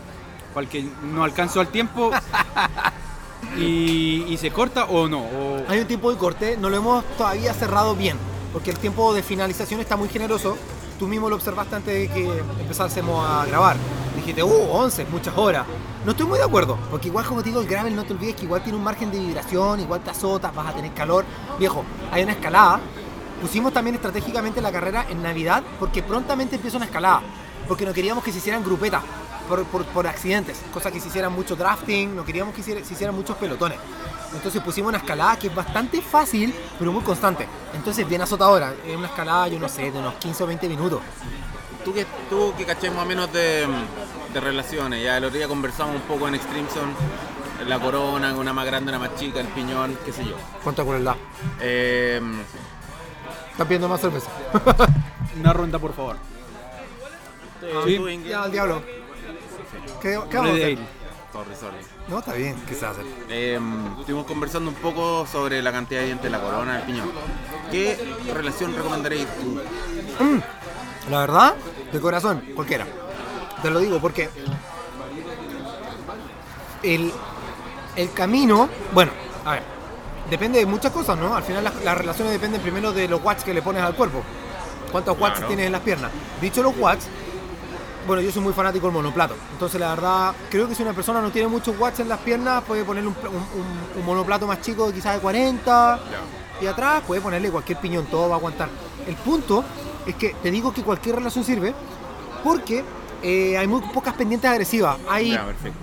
para 0.53 0.63
el 0.65 0.69
que 0.69 0.88
no 1.03 1.23
alcanzó 1.23 1.60
al 1.60 1.67
tiempo, 1.69 2.12
y, 3.58 4.25
y 4.27 4.38
se 4.38 4.51
corta 4.51 4.86
o 4.86 5.08
no. 5.08 5.19
o- 5.21 5.63
Hay 5.67 5.80
un 5.80 5.88
tiempo 5.88 6.12
de 6.12 6.17
corte, 6.17 6.58
no 6.58 6.69
lo 6.69 6.77
hemos 6.77 7.03
todavía 7.17 7.53
cerrado 7.53 7.95
bien, 7.95 8.17
porque 8.53 8.71
el 8.71 8.77
tiempo 8.77 9.13
de 9.13 9.23
finalización 9.23 9.80
está 9.80 9.95
muy 9.97 10.10
generoso. 10.10 10.58
Tú 10.99 11.07
mismo 11.07 11.29
lo 11.29 11.36
observaste 11.36 11.75
antes 11.75 11.93
de 11.93 12.07
que 12.07 12.43
empezásemos 12.60 13.25
a 13.27 13.45
grabar. 13.45 13.77
Dijiste, 14.15 14.43
uh, 14.43 14.69
11, 14.71 15.05
muchas 15.05 15.38
horas. 15.38 15.65
No 16.03 16.12
estoy 16.12 16.25
muy 16.25 16.39
de 16.39 16.45
acuerdo, 16.45 16.77
porque 16.89 17.07
igual 17.10 17.25
como 17.25 17.41
te 17.41 17.49
digo, 17.49 17.62
el 17.62 17.67
gravel 17.67 17.95
no 17.95 18.03
te 18.03 18.13
olvides 18.13 18.36
que 18.36 18.45
igual 18.45 18.63
tiene 18.63 18.77
un 18.77 18.83
margen 18.83 19.12
de 19.12 19.19
vibración, 19.19 19.79
igual 19.79 20.01
te 20.01 20.10
azotas, 20.10 20.53
vas 20.55 20.67
a 20.67 20.73
tener 20.73 20.93
calor. 20.93 21.25
Viejo, 21.60 21.83
hay 22.12 22.23
una 22.23 22.31
escalada 22.31 22.79
pusimos 23.41 23.71
también 23.71 23.95
estratégicamente 23.95 24.62
la 24.62 24.71
carrera 24.71 25.05
en 25.10 25.21
Navidad 25.21 25.63
porque 25.79 26.01
prontamente 26.03 26.55
empieza 26.55 26.77
una 26.77 26.86
escalada. 26.86 27.21
Porque 27.67 27.86
no 27.86 27.93
queríamos 27.93 28.23
que 28.23 28.31
se 28.31 28.38
hicieran 28.38 28.63
grupetas 28.63 29.03
por, 29.47 29.63
por- 29.65 29.86
por 29.86 30.07
accidentes, 30.07 30.60
cosa 30.73 30.91
que 30.91 30.99
se 30.99 31.07
hicieran 31.07 31.31
mucho 31.33 31.55
drafting, 31.55 32.15
no 32.15 32.23
queríamos 32.25 32.53
que 32.53 32.62
hiciera- 32.62 32.83
se 32.83 32.93
hicieran 32.93 33.15
muchos 33.15 33.38
pelotones. 33.38 33.77
Entonces 34.33 34.62
pusimos 34.62 34.89
una 34.89 34.97
escalada 34.97 35.38
que 35.39 35.47
es 35.47 35.55
bastante 35.55 36.01
fácil, 36.01 36.53
pero 36.77 36.91
muy 36.91 37.01
constante. 37.03 37.47
Entonces 37.73 38.07
bien 38.07 38.21
azotadora. 38.21 38.73
Es 38.86 38.95
una 38.95 39.07
escalada, 39.07 39.47
yo 39.47 39.57
no 39.60 39.69
sé, 39.69 39.89
de 39.91 39.97
unos 39.99 40.15
15 40.15 40.43
o 40.43 40.47
20 40.47 40.67
minutos. 40.67 40.99
Tú 41.86 41.93
que, 41.93 42.05
tú 42.29 42.53
que 42.57 42.65
caché 42.65 42.91
más 42.91 43.03
o 43.03 43.07
menos 43.07 43.31
de, 43.31 43.65
de 44.33 44.39
relaciones, 44.41 45.01
ya 45.01 45.17
el 45.17 45.23
otro 45.23 45.38
día 45.38 45.47
conversamos 45.47 45.95
un 45.95 46.01
poco 46.01 46.27
en 46.27 46.36
Extreme 46.36 46.67
Zone, 46.69 46.91
la 47.67 47.79
corona, 47.79 48.33
una 48.36 48.51
más 48.51 48.65
grande, 48.65 48.89
una 48.91 48.99
más 48.99 49.15
chica, 49.15 49.39
el 49.39 49.47
piñón, 49.47 49.97
qué 50.05 50.12
sé 50.12 50.25
yo. 50.25 50.36
¿Cuánto 50.63 50.86
crueldad? 50.86 51.15
Eh, 51.62 52.19
¿Estás 53.51 53.65
pidiendo 53.65 53.88
más 53.88 54.01
cerveza? 54.01 54.29
Una 55.39 55.53
ronda, 55.53 55.79
por 55.79 55.93
favor. 55.93 56.17
Sí. 57.86 57.99
Ya, 58.27 58.43
al 58.43 58.51
diablo. 58.51 58.81
¿Qué, 60.01 60.19
qué 60.30 60.38
vamos 60.38 60.51
a 60.51 60.56
hacer? 60.56 60.65
Ale. 60.77 60.88
Sorry, 61.34 61.56
sorry. 61.60 61.77
No, 62.08 62.19
está 62.19 62.34
bien. 62.34 62.56
¿Qué 62.67 62.73
se 62.73 62.82
va 62.82 62.88
a 62.88 62.91
hacer? 62.91 63.06
Eh, 63.30 63.60
estuvimos 63.99 64.25
conversando 64.25 64.69
un 64.69 64.75
poco 64.77 65.27
sobre 65.27 65.62
la 65.62 65.71
cantidad 65.71 65.99
de 65.99 66.08
dientes 66.08 66.23
de 66.23 66.30
la 66.38 66.41
corona, 66.41 66.77
del 66.77 66.84
piñón. 66.84 67.12
¿Qué 67.69 67.97
relación 68.34 68.75
recomendaréis 68.75 69.27
tú? 69.36 69.60
La 71.12 71.19
verdad, 71.19 71.56
de 71.91 71.99
corazón, 71.99 72.43
cualquiera. 72.56 72.86
Te 73.62 73.69
lo 73.69 73.80
digo 73.80 73.99
porque 73.99 74.30
el, 76.84 77.12
el 77.95 78.12
camino, 78.13 78.69
bueno, 78.93 79.12
a 79.45 79.51
ver, 79.53 79.63
depende 80.30 80.60
de 80.60 80.65
muchas 80.65 80.91
cosas, 80.91 81.17
¿no? 81.17 81.36
Al 81.36 81.43
final 81.43 81.63
las, 81.63 81.75
las 81.84 81.97
relaciones 81.97 82.34
dependen 82.34 82.62
primero 82.62 82.91
de 82.93 83.08
los 83.08 83.23
watts 83.23 83.43
que 83.43 83.53
le 83.53 83.62
pones 83.62 83.84
al 83.84 83.95
cuerpo. 83.95 84.23
¿Cuántos 84.91 85.19
watts 85.19 85.36
Claro. 85.36 85.47
tienes 85.47 85.65
en 85.67 85.71
las 85.73 85.82
piernas? 85.82 86.12
Dicho 86.41 86.63
los 86.63 86.75
watts, 86.77 87.08
bueno, 88.08 88.22
yo 88.22 88.32
soy 88.32 88.41
muy 88.41 88.54
fanático 88.54 88.88
del 88.88 88.93
monoplato. 88.93 89.36
Entonces, 89.52 89.80
la 89.80 89.89
verdad, 89.89 90.34
creo 90.50 90.67
que 90.67 90.74
si 90.76 90.82
una 90.82 90.93
persona 90.93 91.22
no 91.22 91.30
tiene 91.30 91.48
muchos 91.48 91.78
watts 91.80 92.00
en 92.00 92.10
las 92.10 92.20
piernas, 92.20 92.63
puede 92.63 92.84
ponerle 92.84 93.10
un, 93.10 93.13
pl- 93.15 93.30
un- 93.30 93.36
un- 93.36 94.00
un 94.00 94.06
monoplato 94.06 94.48
más 94.48 94.62
chico, 94.62 94.91
quizás 94.91 95.15
de 95.15 95.20
40. 95.20 96.00
Y 96.62 96.65
atrás 96.67 97.04
puede 97.06 97.22
ponerle 97.22 97.52
cualquier 97.52 97.80
piñón, 97.80 98.06
todo 98.06 98.30
va 98.30 98.36
a 98.36 98.38
aguantar. 98.39 98.70
El 99.06 99.15
punto 99.15 99.63
es 100.08 100.15
que 100.15 100.30
te 100.41 100.50
digo 100.50 100.74
que 100.74 100.82
cualquier 100.84 101.15
relación 101.17 101.43
sirve 101.43 101.76
porque 102.43 102.84
eh, 103.22 103.58
hay 103.58 103.67
muy 103.67 103.82
pocas 103.93 104.13
pendientes 104.15 104.50
agresivas. 104.50 104.98
Hay 105.10 105.32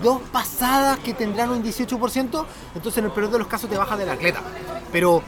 dos 0.02 0.20
pasadas 0.32 0.98
que 0.98 1.14
tendrán 1.14 1.50
un 1.50 1.62
18%, 1.62 2.44
entonces 2.74 2.98
en 2.98 3.04
el 3.04 3.10
peor 3.12 3.30
de 3.30 3.38
los 3.38 3.46
casos 3.48 3.68
te 3.68 3.76
baja 3.76 3.96
del 3.96 4.08
atleta. 4.08 4.40
Pero 4.90 5.22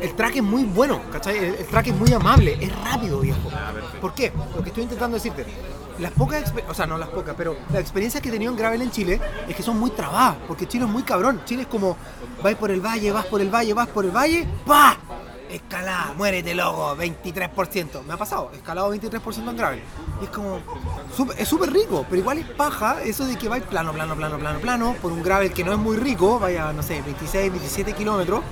el 0.00 0.14
track 0.14 0.36
es 0.36 0.42
muy 0.42 0.64
bueno, 0.64 1.00
¿cachai? 1.10 1.36
El, 1.38 1.54
el 1.56 1.66
track 1.66 1.88
es 1.88 1.94
muy 1.94 2.12
amable, 2.12 2.56
es 2.60 2.74
rápido, 2.84 3.20
viejo. 3.20 3.48
perfecto. 3.50 4.00
¿Por 4.00 4.14
qué? 4.14 4.32
Lo 4.54 4.62
que 4.62 4.68
estoy 4.68 4.82
intentando 4.84 5.14
decirte. 5.16 5.44
Las 5.98 6.12
pocas, 6.12 6.52
o 6.68 6.74
sea, 6.74 6.86
no 6.86 6.98
las 6.98 7.08
pocas, 7.08 7.34
pero 7.38 7.56
las 7.72 7.80
experiencias 7.80 8.22
que 8.22 8.28
he 8.28 8.32
tenido 8.32 8.52
en 8.52 8.58
gravel 8.58 8.82
en 8.82 8.90
Chile 8.90 9.18
es 9.48 9.56
que 9.56 9.62
son 9.62 9.78
muy 9.78 9.90
trabadas, 9.90 10.36
porque 10.46 10.68
Chile 10.68 10.84
es 10.84 10.90
muy 10.90 11.02
cabrón. 11.02 11.40
Chile 11.46 11.62
es 11.62 11.68
como, 11.68 11.96
vas 12.42 12.54
por 12.56 12.70
el 12.70 12.84
valle, 12.84 13.10
vas 13.12 13.24
por 13.26 13.40
el 13.40 13.48
valle, 13.48 13.72
vas 13.72 13.88
por 13.88 14.04
el 14.04 14.10
valle, 14.10 14.46
¡pa! 14.66 14.98
Escalada, 15.48 16.12
muérete 16.14 16.54
loco, 16.54 16.96
23%. 16.96 18.02
Me 18.02 18.12
ha 18.12 18.16
pasado, 18.18 18.50
escalado 18.52 18.94
23% 18.94 19.48
en 19.48 19.56
gravel. 19.56 19.82
Y 20.20 20.24
es 20.24 20.30
como, 20.30 20.58
es 21.38 21.48
súper 21.48 21.72
rico, 21.72 22.04
pero 22.10 22.20
igual 22.20 22.38
es 22.38 22.46
paja 22.46 23.02
eso 23.02 23.24
de 23.24 23.36
que 23.36 23.48
vais 23.48 23.62
plano, 23.62 23.92
plano, 23.92 24.16
plano, 24.16 24.38
plano, 24.38 24.58
plano, 24.58 24.96
por 25.00 25.12
un 25.12 25.22
gravel 25.22 25.52
que 25.52 25.64
no 25.64 25.72
es 25.72 25.78
muy 25.78 25.96
rico, 25.96 26.38
vaya, 26.38 26.72
no 26.74 26.82
sé, 26.82 27.00
26, 27.00 27.52
27 27.52 27.94
kilómetros, 27.94 28.42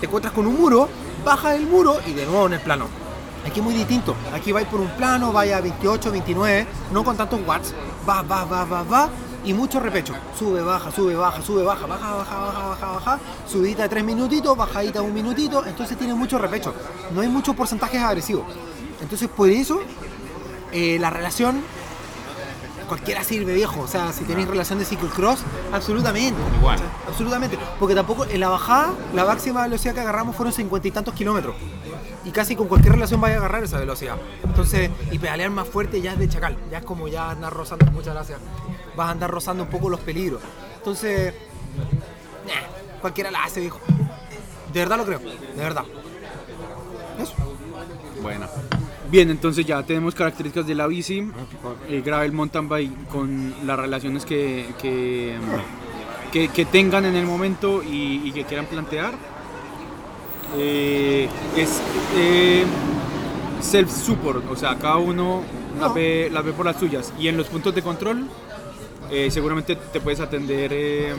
te 0.00 0.06
encuentras 0.06 0.34
con 0.34 0.46
un 0.46 0.60
muro, 0.60 0.88
bajas 1.24 1.54
el 1.54 1.66
muro 1.66 1.96
y 2.06 2.12
de 2.12 2.26
nuevo 2.26 2.46
en 2.48 2.54
el 2.54 2.60
plano. 2.60 3.05
Aquí 3.46 3.60
es 3.60 3.64
muy 3.64 3.74
distinto. 3.74 4.16
Aquí 4.34 4.50
vais 4.50 4.66
por 4.66 4.80
un 4.80 4.88
plano, 4.90 5.32
vaya 5.32 5.58
a 5.58 5.60
28, 5.60 6.10
29, 6.10 6.66
no 6.92 7.04
con 7.04 7.16
tantos 7.16 7.40
watts. 7.46 7.72
Va, 8.08 8.22
va, 8.22 8.44
va, 8.44 8.64
va, 8.64 8.82
va. 8.82 9.08
Y 9.44 9.54
mucho 9.54 9.78
repecho. 9.78 10.14
Sube, 10.36 10.60
baja, 10.62 10.90
sube, 10.90 11.14
baja, 11.14 11.40
sube, 11.40 11.62
baja, 11.62 11.86
baja, 11.86 12.14
baja, 12.16 12.38
baja, 12.38 12.66
baja, 12.66 12.86
baja. 12.86 13.18
Subidita 13.46 13.84
de 13.84 13.88
3 13.88 14.04
minutitos, 14.04 14.56
bajadita 14.56 15.00
un 15.00 15.14
minutito. 15.14 15.64
Entonces 15.64 15.96
tiene 15.96 16.14
mucho 16.14 16.38
repecho. 16.38 16.74
No 17.14 17.20
hay 17.20 17.28
muchos 17.28 17.54
porcentajes 17.54 18.02
agresivos. 18.02 18.46
Entonces 19.00 19.28
por 19.28 19.48
eso 19.48 19.80
eh, 20.72 20.98
la 20.98 21.10
relación 21.10 21.62
cualquiera 22.86 23.22
sirve 23.24 23.54
viejo. 23.54 23.80
O 23.80 23.88
sea, 23.88 24.12
si 24.12 24.24
tenéis 24.24 24.48
relación 24.48 24.78
de 24.78 24.84
cyclocross, 24.84 25.40
absolutamente. 25.72 26.40
Igual. 26.58 26.76
O 26.76 26.78
sea, 26.78 26.90
absolutamente. 27.08 27.58
Porque 27.78 27.94
tampoco 27.94 28.24
en 28.24 28.40
la 28.40 28.48
bajada, 28.48 28.94
la 29.14 29.24
máxima 29.24 29.62
velocidad 29.62 29.94
que 29.94 30.00
agarramos 30.00 30.36
fueron 30.36 30.52
cincuenta 30.52 30.88
y 30.88 30.90
tantos 30.90 31.14
kilómetros. 31.14 31.56
Y 32.24 32.30
casi 32.30 32.56
con 32.56 32.66
cualquier 32.66 32.94
relación 32.94 33.20
vaya 33.20 33.36
a 33.36 33.38
agarrar 33.38 33.62
esa 33.62 33.78
velocidad. 33.78 34.16
Entonces, 34.42 34.90
y 35.12 35.18
pedalear 35.18 35.50
más 35.50 35.68
fuerte 35.68 36.00
ya 36.00 36.12
es 36.12 36.18
de 36.18 36.28
chacal. 36.28 36.56
Ya 36.70 36.78
es 36.78 36.84
como 36.84 37.06
ya 37.06 37.30
andar 37.30 37.52
rozando, 37.52 37.86
muchas 37.92 38.14
gracias. 38.14 38.40
Vas 38.96 39.08
a 39.08 39.10
andar 39.12 39.30
rozando 39.30 39.62
un 39.62 39.70
poco 39.70 39.88
los 39.88 40.00
peligros. 40.00 40.40
Entonces, 40.76 41.34
nah, 42.46 43.00
cualquiera 43.00 43.30
la 43.30 43.44
hace, 43.44 43.60
viejo. 43.60 43.80
De 44.72 44.80
verdad 44.80 44.96
lo 44.96 45.04
creo, 45.04 45.20
de 45.20 45.62
verdad. 45.62 45.84
Eso. 47.20 47.32
Bueno, 48.20 48.46
Bien, 49.10 49.30
entonces 49.30 49.64
ya 49.64 49.82
tenemos 49.84 50.14
características 50.14 50.66
de 50.66 50.74
la 50.74 50.86
bici, 50.88 51.28
el 51.88 52.02
gravel 52.02 52.32
mountain 52.32 52.68
bike 52.68 53.08
con 53.08 53.54
las 53.64 53.78
relaciones 53.78 54.24
que, 54.24 54.66
que, 54.82 55.36
que- 56.32 56.48
que 56.48 56.64
tengan 56.64 57.04
en 57.04 57.14
el 57.14 57.24
momento 57.24 57.82
y, 57.84 58.22
y 58.24 58.32
que 58.32 58.44
quieran 58.44 58.66
plantear. 58.66 59.12
Eh, 60.56 61.28
es 61.56 61.80
eh, 62.16 62.64
self-support, 63.62 64.50
o 64.50 64.56
sea, 64.56 64.76
cada 64.76 64.96
uno 64.96 65.42
las 65.80 65.94
ve, 65.94 66.28
las 66.32 66.44
ve 66.44 66.52
por 66.52 66.66
las 66.66 66.76
suyas. 66.76 67.12
Y 67.18 67.28
en 67.28 67.36
los 67.36 67.46
puntos 67.46 67.74
de 67.74 67.82
control, 67.82 68.26
eh, 69.10 69.30
seguramente 69.30 69.76
te 69.76 70.00
puedes 70.00 70.18
atender. 70.20 70.70
eh, 70.74 71.14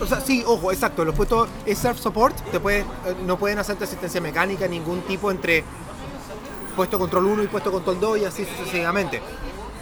O 0.00 0.06
sea, 0.06 0.20
sí, 0.20 0.42
ojo, 0.46 0.72
exacto. 0.72 1.04
Los 1.04 1.14
puestos 1.14 1.48
es 1.66 1.78
self-support, 1.84 2.34
te 2.50 2.60
puede, 2.60 2.80
eh, 2.80 2.84
no 3.26 3.36
pueden 3.38 3.58
hacerte 3.58 3.84
asistencia 3.84 4.20
mecánica, 4.22 4.66
ningún 4.68 5.00
tipo 5.02 5.30
entre 5.30 5.64
puesto 6.78 6.96
control 6.96 7.26
1 7.26 7.42
y 7.42 7.46
puesto 7.48 7.72
control 7.72 7.98
2 7.98 8.18
y 8.18 8.24
así 8.24 8.44
sucesivamente. 8.44 9.20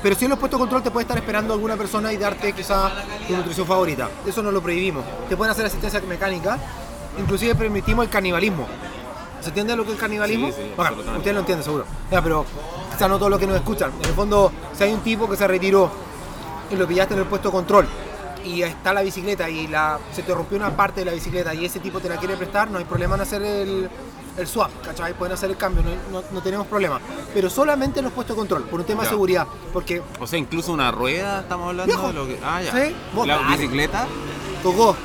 Pero 0.02 0.16
si 0.16 0.24
en 0.24 0.30
los 0.30 0.38
puestos 0.38 0.58
control 0.58 0.82
te 0.82 0.90
puede 0.90 1.02
estar 1.02 1.18
esperando 1.18 1.52
alguna 1.52 1.76
persona 1.76 2.10
y 2.10 2.16
darte 2.16 2.54
quizá 2.54 2.90
tu 3.28 3.36
nutrición 3.36 3.66
favorita. 3.66 4.08
Eso 4.26 4.42
no 4.42 4.50
lo 4.50 4.62
prohibimos. 4.62 5.04
Te 5.28 5.36
pueden 5.36 5.50
hacer 5.50 5.66
asistencia 5.66 6.00
mecánica. 6.08 6.58
Inclusive 7.18 7.54
permitimos 7.54 8.06
el 8.06 8.10
canibalismo. 8.10 8.66
¿Se 9.42 9.48
entiende 9.48 9.76
lo 9.76 9.82
que 9.82 9.90
es 9.90 9.96
el 9.96 10.00
canibalismo? 10.00 10.46
Sí, 10.48 10.54
sí, 10.54 10.62
Bueno, 10.74 10.88
absolutamente. 10.88 11.18
ustedes 11.18 11.34
lo 11.34 11.40
entienden 11.40 11.64
seguro. 11.64 11.84
Ya, 12.10 12.22
pero 12.22 12.46
quizá 12.90 13.08
no 13.08 13.18
todos 13.18 13.30
los 13.30 13.38
que 13.38 13.46
nos 13.46 13.56
escuchan. 13.56 13.92
En 14.00 14.08
el 14.08 14.14
fondo, 14.14 14.50
si 14.72 14.84
hay 14.84 14.94
un 14.94 15.00
tipo 15.00 15.28
que 15.28 15.36
se 15.36 15.46
retiró 15.46 15.90
y 16.70 16.76
lo 16.76 16.88
pillaste 16.88 17.12
en 17.12 17.20
el 17.20 17.26
puesto 17.26 17.52
control 17.52 17.86
y 18.42 18.62
está 18.62 18.94
la 18.94 19.02
bicicleta 19.02 19.50
y 19.50 19.66
la, 19.66 19.98
se 20.12 20.22
te 20.22 20.34
rompió 20.34 20.56
una 20.56 20.74
parte 20.74 21.00
de 21.00 21.04
la 21.04 21.12
bicicleta 21.12 21.52
y 21.52 21.66
ese 21.66 21.78
tipo 21.78 22.00
te 22.00 22.08
la 22.08 22.16
quiere 22.16 22.38
prestar, 22.38 22.70
no 22.70 22.78
hay 22.78 22.84
problema 22.84 23.16
en 23.16 23.20
hacer 23.20 23.42
el, 23.42 23.90
el 24.36 24.46
swap, 24.46 24.70
¿cachai? 24.84 25.14
Pueden 25.14 25.34
hacer 25.34 25.50
el 25.50 25.56
cambio, 25.56 25.82
no, 25.82 26.20
no- 26.20 26.26
no 26.30 26.40
tenemos 26.42 26.66
problema. 26.66 27.00
Pero 27.34 27.48
solamente 27.50 28.00
en 28.00 28.04
los 28.04 28.12
puestos 28.12 28.36
de 28.36 28.38
control, 28.40 28.62
por 28.64 28.80
un 28.80 28.86
tema 28.86 29.02
de 29.04 29.08
seguridad, 29.08 29.46
porque 29.72 30.02
o 30.20 30.26
sea, 30.26 30.38
incluso 30.38 30.72
una 30.72 30.90
rueda, 30.90 31.40
estamos 31.40 31.68
hablando 31.68 31.92
Viejo. 31.94 32.08
de 32.08 32.12
lo 32.14 32.26
que. 32.26 32.38
Ah, 32.44 32.60
ya. 32.62 32.72
Sí, 32.72 32.94
La 33.26 33.36
dale. 33.36 33.56
bicicleta. 33.56 34.06
tocó. 34.62 34.96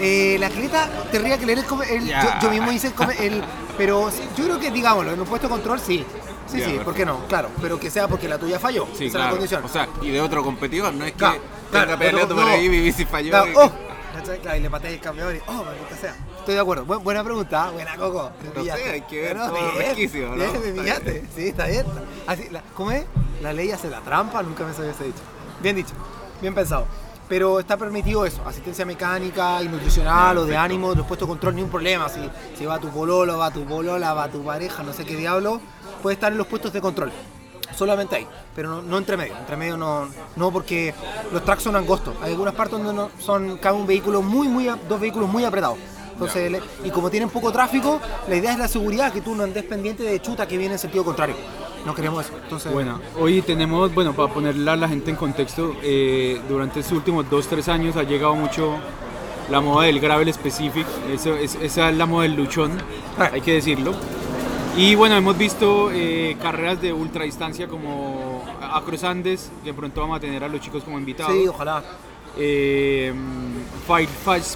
Eh, 0.00 0.36
la 0.38 0.46
atleta 0.46 0.88
tendría 1.10 1.36
que 1.38 1.44
leer 1.46 1.58
el, 1.58 1.64
el- 1.90 2.06
yo, 2.08 2.14
yo 2.42 2.50
mismo 2.50 2.70
hice 2.70 2.92
el, 3.18 3.32
el- 3.34 3.44
pero 3.76 4.08
yo 4.36 4.44
creo 4.44 4.60
que 4.60 4.70
digámoslo 4.70 5.10
en 5.12 5.20
un 5.20 5.26
puesto 5.26 5.48
de 5.48 5.52
control 5.54 5.80
sí 5.80 6.04
sí 6.46 6.60
Ya, 6.60 6.66
sí 6.66 6.78
¿por 6.84 6.94
qué 6.94 7.04
no? 7.04 7.26
claro 7.26 7.48
pero 7.60 7.80
que 7.80 7.90
sea 7.90 8.06
porque 8.06 8.28
la 8.28 8.38
tuya 8.38 8.60
falló 8.60 8.86
Sí, 8.92 8.92
esa 8.92 9.04
es 9.06 9.10
claro. 9.10 9.24
la 9.26 9.30
condición 9.32 9.64
O 9.64 9.68
sea, 9.68 9.88
y 10.00 10.10
de 10.10 10.20
otro 10.20 10.44
competidor, 10.44 10.94
no 10.94 11.04
es 11.04 11.12
que 11.12 11.18
Claro, 11.18 11.40
tenga 11.72 11.98
peleando 11.98 12.34
por 12.36 12.44
no. 12.44 12.50
ahí 12.50 12.68
mi 12.68 12.78
bici 12.80 13.04
falló. 13.06 13.30
Claro, 13.30 13.50
y- 13.50 13.54
¡oh! 13.56 13.72
¿Cachai? 14.14 14.40
Claro, 14.40 14.56
y 14.58 14.60
le 14.60 14.70
pateé 14.70 14.94
el 14.94 15.00
campeón 15.00 15.36
y 15.36 15.38
¡oh, 15.46 15.64
maldita 15.64 15.96
sea! 16.00 16.14
Estoy 16.38 16.54
de 16.54 16.60
acuerdo. 16.60 16.84
Bu- 16.86 17.02
buena 17.02 17.22
pregunta, 17.22 17.70
buena 17.70 17.96
Coco. 17.96 18.30
No 18.54 18.64
sé, 18.64 18.70
hay 18.72 19.00
que 19.02 19.20
ver 19.20 19.36
todo 19.36 19.52
bien, 19.52 19.76
resquicio, 19.76 20.28
¿no? 20.30 20.34
bien, 20.36 20.52
me 20.52 20.58
Está 20.68 20.82
pillaste. 20.82 21.24
Sí, 21.34 21.48
está 21.48 21.66
bien. 21.66 21.86
Así, 22.26 22.48
la- 22.50 22.62
¿Cómo 22.74 22.90
es? 22.90 23.04
La 23.42 23.52
ley 23.52 23.70
hace 23.70 23.88
la 23.90 24.00
trampa, 24.00 24.42
nunca 24.42 24.64
me 24.64 24.72
sabía 24.72 24.90
ese 24.92 25.04
dicho. 25.04 25.20
Bien 25.62 25.76
dicho, 25.76 25.94
bien 26.40 26.54
pensado. 26.54 26.86
Pero 27.28 27.60
está 27.60 27.76
permitido 27.76 28.24
eso, 28.24 28.40
asistencia 28.46 28.86
mecánica 28.86 29.62
y 29.62 29.68
nutricional 29.68 30.38
o 30.38 30.46
de 30.46 30.56
ánimo, 30.56 30.94
los 30.94 31.06
puestos 31.06 31.28
de 31.28 31.32
control, 31.32 31.54
ni 31.56 31.62
un 31.62 31.68
problema. 31.70 32.08
Si, 32.08 32.20
si 32.56 32.64
va 32.64 32.78
tu 32.78 32.88
pololo, 32.88 33.36
va 33.36 33.50
tu 33.50 33.64
polola, 33.66 34.14
va 34.14 34.28
tu 34.28 34.42
pareja, 34.42 34.82
no 34.82 34.94
sé 34.94 35.04
qué 35.04 35.14
diablo, 35.14 35.60
puede 36.02 36.14
estar 36.14 36.32
en 36.32 36.38
los 36.38 36.46
puestos 36.46 36.72
de 36.72 36.80
control. 36.80 37.12
Solamente 37.76 38.16
ahí, 38.16 38.26
pero 38.56 38.68
no, 38.70 38.82
no 38.82 38.98
entre 38.98 39.16
medio. 39.16 39.36
Entre 39.36 39.56
medio 39.56 39.76
no, 39.76 40.08
no 40.36 40.50
porque 40.50 40.92
los 41.32 41.44
tracks 41.44 41.62
son 41.62 41.76
angostos. 41.76 42.14
Hay 42.22 42.32
algunas 42.32 42.54
partes 42.54 42.78
donde 42.78 42.92
no, 42.92 43.10
son 43.18 43.56
cabe 43.58 43.76
un 43.78 43.86
vehículo 43.86 44.20
muy, 44.22 44.48
muy, 44.48 44.68
dos 44.88 45.00
vehículos 45.00 45.28
muy 45.28 45.44
apretados. 45.44 45.78
Entonces, 46.12 46.50
le- 46.50 46.60
y 46.84 46.90
como 46.90 47.10
tienen 47.10 47.28
poco 47.30 47.52
tráfico, 47.52 48.00
la 48.28 48.34
idea 48.34 48.52
es 48.52 48.58
la 48.58 48.66
seguridad, 48.66 49.12
que 49.12 49.20
tú 49.20 49.36
no 49.36 49.44
andes 49.44 49.62
pendiente 49.62 50.02
de 50.02 50.20
chuta 50.20 50.48
que 50.48 50.58
viene 50.58 50.74
en 50.74 50.78
sentido 50.80 51.04
contrario. 51.04 51.36
No 51.86 51.94
queremos 51.94 52.24
eso. 52.26 52.34
Entonces, 52.42 52.72
Bueno, 52.72 53.00
hoy 53.20 53.40
tenemos, 53.42 53.94
bueno, 53.94 54.12
para 54.12 54.32
ponerla 54.32 54.72
a 54.72 54.76
la 54.76 54.88
gente 54.88 55.10
en 55.10 55.16
contexto, 55.16 55.76
eh, 55.82 56.40
durante 56.48 56.80
estos 56.80 56.96
últimos 56.98 57.26
2-3 57.30 57.68
años 57.68 57.94
ha 57.96 58.02
llegado 58.02 58.34
mucho 58.34 58.76
la 59.48 59.60
moda 59.60 59.86
del 59.86 60.00
gravel 60.00 60.32
specific, 60.34 60.84
eso, 61.12 61.34
es- 61.36 61.54
esa 61.54 61.88
es 61.90 61.96
la 61.96 62.06
moda 62.06 62.24
del 62.24 62.34
luchón, 62.34 62.72
hay 63.16 63.40
que 63.40 63.52
decirlo. 63.54 63.92
Y 64.78 64.94
bueno, 64.94 65.16
hemos 65.16 65.36
visto 65.36 65.90
eh, 65.92 66.36
carreras 66.40 66.80
de 66.80 66.92
ultra 66.92 67.24
distancia 67.24 67.66
como 67.66 68.44
Across 68.60 69.02
Andes, 69.02 69.50
que 69.64 69.74
pronto 69.74 70.00
vamos 70.00 70.18
a 70.18 70.20
tener 70.20 70.44
a 70.44 70.48
los 70.48 70.60
chicos 70.60 70.84
como 70.84 70.96
invitados. 70.98 71.32
Sí, 71.34 71.48
ojalá. 71.48 71.82
Eh, 72.36 73.12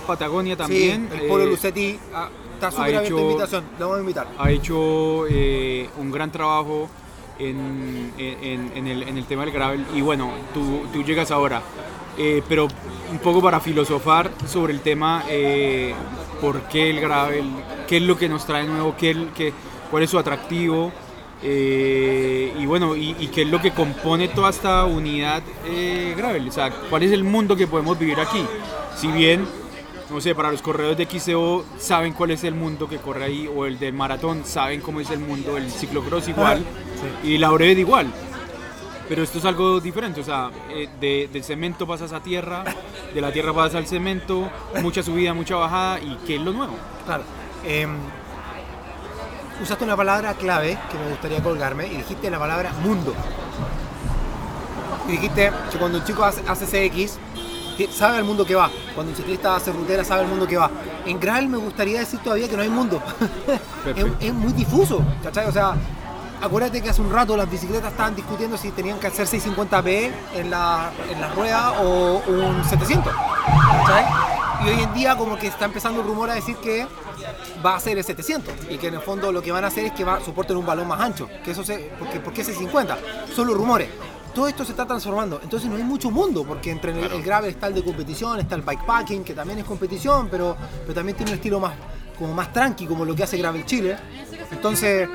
Patagonia 0.06 0.56
también. 0.56 1.08
Sí, 1.10 1.18
el 1.22 1.26
Polo 1.28 1.42
eh, 1.44 1.46
Lucetti 1.48 1.98
ah, 2.14 2.28
está 2.54 2.70
súper 2.70 3.04
hecho- 3.04 3.16
la 3.16 3.22
invitación. 3.22 3.64
Lo 3.80 3.86
vamos 3.86 3.96
a 3.96 4.00
invitar. 4.00 4.28
ha 4.38 4.50
hecho 4.52 5.26
eh, 5.28 5.88
un 5.98 6.12
gran 6.12 6.30
trabajo 6.30 6.88
en, 7.40 8.12
en- 8.16 8.70
en 8.76 8.86
el, 8.86 9.02
en 9.02 9.18
el 9.18 9.24
tema 9.24 9.44
del 9.44 9.52
gravel 9.52 9.84
y 9.92 10.02
bueno, 10.02 10.30
tú, 10.54 10.82
tú 10.92 11.02
llegas 11.02 11.30
ahora, 11.32 11.60
Eh, 12.18 12.42
pero 12.46 12.68
un 13.10 13.18
poco 13.20 13.40
para 13.40 13.58
filosofar 13.58 14.30
sobre 14.46 14.74
el 14.74 14.80
tema, 14.82 15.24
por 16.42 16.60
qué 16.68 16.90
el 16.90 17.00
gravel, 17.00 17.46
qué 17.88 17.96
es 17.96 18.02
lo 18.02 18.18
que 18.18 18.28
nos 18.28 18.44
trae 18.44 18.64
nuevo, 18.66 18.94
qué, 18.98 19.16
qué- 19.34 19.54
cuál 19.92 20.02
es 20.02 20.10
su 20.10 20.18
atractivo. 20.18 20.90
eh, 21.44 22.52
y 22.58 22.66
bueno, 22.66 22.96
y, 22.96 23.14
y 23.18 23.26
qué 23.28 23.42
es 23.42 23.48
lo 23.48 23.60
que 23.60 23.72
compone 23.72 24.28
toda 24.28 24.50
esta 24.50 24.84
unidad 24.84 25.42
eh, 25.66 26.14
gravel, 26.16 26.48
o 26.48 26.52
sea, 26.52 26.70
cuál 26.88 27.02
es 27.02 27.12
el 27.12 27.24
mundo 27.24 27.54
que 27.56 27.66
podemos 27.66 27.98
vivir 27.98 28.18
aquí. 28.20 28.44
Si 28.96 29.08
bien 29.08 29.46
no 30.10 30.20
sé, 30.20 30.34
para 30.34 30.52
los 30.52 30.60
corredores 30.60 30.98
de 30.98 31.06
XCO 31.06 31.64
saben 31.78 32.12
cuál 32.12 32.32
es 32.32 32.44
el 32.44 32.54
mundo 32.54 32.86
que 32.86 32.98
corre 32.98 33.24
ahí, 33.24 33.48
o 33.48 33.64
el 33.64 33.78
del 33.78 33.94
maratón 33.94 34.44
saben 34.44 34.82
cómo 34.82 35.00
es 35.00 35.10
el 35.10 35.20
mundo, 35.20 35.56
el 35.56 35.70
ciclocross 35.70 36.28
igual, 36.28 36.62
y 37.24 37.38
la 37.38 37.48
breve 37.50 37.80
igual. 37.80 38.12
Pero 39.08 39.22
esto 39.22 39.38
es 39.38 39.44
algo 39.46 39.80
diferente, 39.80 40.20
o 40.20 40.24
sea, 40.24 40.50
eh, 40.70 40.88
de- 41.00 41.28
del 41.32 41.42
cemento 41.42 41.86
pasas 41.86 42.12
a 42.12 42.20
tierra, 42.22 42.62
de 43.14 43.20
la 43.22 43.32
tierra 43.32 43.54
pasas 43.54 43.76
al 43.76 43.86
cemento, 43.86 44.50
mucha 44.82 45.02
subida, 45.02 45.32
mucha 45.34 45.56
bajada, 45.56 45.98
y 45.98 46.18
¿qué 46.26 46.36
es 46.36 46.42
lo 46.42 46.52
nuevo? 46.52 46.74
Claro. 47.06 47.24
Usaste 49.62 49.84
una 49.84 49.96
palabra 49.96 50.34
clave 50.34 50.78
que 50.90 50.98
me 50.98 51.08
gustaría 51.10 51.42
colgarme 51.42 51.86
y 51.86 51.96
dijiste 51.98 52.30
la 52.30 52.38
palabra 52.38 52.72
mundo. 52.82 53.14
Y 55.08 55.12
dijiste 55.12 55.52
que 55.70 55.78
cuando 55.78 55.98
un 55.98 56.04
chico 56.04 56.24
hace, 56.24 56.42
hace 56.48 56.66
CX, 56.66 57.18
sabe 57.92 58.18
al 58.18 58.24
mundo 58.24 58.44
que 58.44 58.54
va. 58.54 58.70
Cuando 58.94 59.10
un 59.12 59.16
ciclista 59.16 59.56
hace 59.56 59.72
rutera, 59.72 60.04
sabe 60.04 60.22
al 60.22 60.28
mundo 60.28 60.46
que 60.46 60.56
va. 60.56 60.70
En 61.06 61.18
Gravel 61.18 61.48
me 61.48 61.58
gustaría 61.58 62.00
decir 62.00 62.20
todavía 62.20 62.48
que 62.48 62.56
no 62.56 62.62
hay 62.62 62.68
mundo. 62.68 63.02
es 64.20 64.34
muy 64.34 64.52
difuso, 64.52 65.00
¿cachai? 65.22 65.46
O 65.46 65.52
sea, 65.52 65.74
acuérdate 66.40 66.80
que 66.80 66.90
hace 66.90 67.00
un 67.00 67.10
rato 67.10 67.36
las 67.36 67.50
bicicletas 67.50 67.92
estaban 67.92 68.14
discutiendo 68.14 68.56
si 68.56 68.70
tenían 68.70 68.98
que 68.98 69.06
hacer 69.06 69.26
650p 69.26 70.10
en 70.34 70.50
la, 70.50 70.90
en 71.10 71.20
la 71.20 71.28
rueda 71.30 71.72
o 71.80 72.22
un 72.26 72.64
700. 72.64 73.12
¿cachai? 73.86 74.04
Y 74.64 74.68
hoy 74.68 74.82
en 74.82 74.94
día 74.94 75.16
como 75.16 75.36
que 75.36 75.48
está 75.48 75.64
empezando 75.64 76.00
el 76.00 76.06
rumor 76.06 76.30
a 76.30 76.34
decir 76.34 76.56
que 76.56 76.86
va 77.64 77.76
a 77.76 77.80
ser 77.80 77.98
el 77.98 78.04
700 78.04 78.54
y 78.70 78.78
que 78.78 78.88
en 78.88 78.94
el 78.94 79.00
fondo 79.00 79.32
lo 79.32 79.42
que 79.42 79.52
van 79.52 79.64
a 79.64 79.68
hacer 79.68 79.84
es 79.84 79.92
que 79.92 80.04
va, 80.04 80.20
soporten 80.20 80.56
un 80.56 80.66
balón 80.66 80.88
más 80.88 81.00
ancho. 81.00 81.28
Que 81.44 81.52
eso 81.52 81.64
se, 81.64 81.92
porque, 81.98 82.20
¿Por 82.20 82.32
qué 82.32 82.42
ese 82.42 82.54
50? 82.54 82.98
Son 83.34 83.46
los 83.46 83.56
rumores. 83.56 83.88
Todo 84.34 84.48
esto 84.48 84.64
se 84.64 84.70
está 84.70 84.86
transformando, 84.86 85.40
entonces 85.42 85.68
no 85.68 85.76
hay 85.76 85.82
mucho 85.82 86.10
mundo, 86.10 86.42
porque 86.42 86.70
entre 86.70 86.92
el, 86.92 87.12
el 87.12 87.22
gravel 87.22 87.50
está 87.50 87.66
el 87.66 87.74
de 87.74 87.84
competición, 87.84 88.40
está 88.40 88.54
el 88.54 88.62
bikepacking, 88.62 89.24
que 89.24 89.34
también 89.34 89.58
es 89.58 89.66
competición, 89.66 90.28
pero, 90.30 90.56
pero 90.82 90.94
también 90.94 91.14
tiene 91.14 91.32
un 91.32 91.36
estilo 91.36 91.60
más, 91.60 91.74
como 92.18 92.32
más 92.32 92.50
tranqui, 92.50 92.86
como 92.86 93.04
lo 93.04 93.14
que 93.14 93.24
hace 93.24 93.36
Gravel 93.36 93.66
Chile. 93.66 93.96
Entonces, 94.50 95.06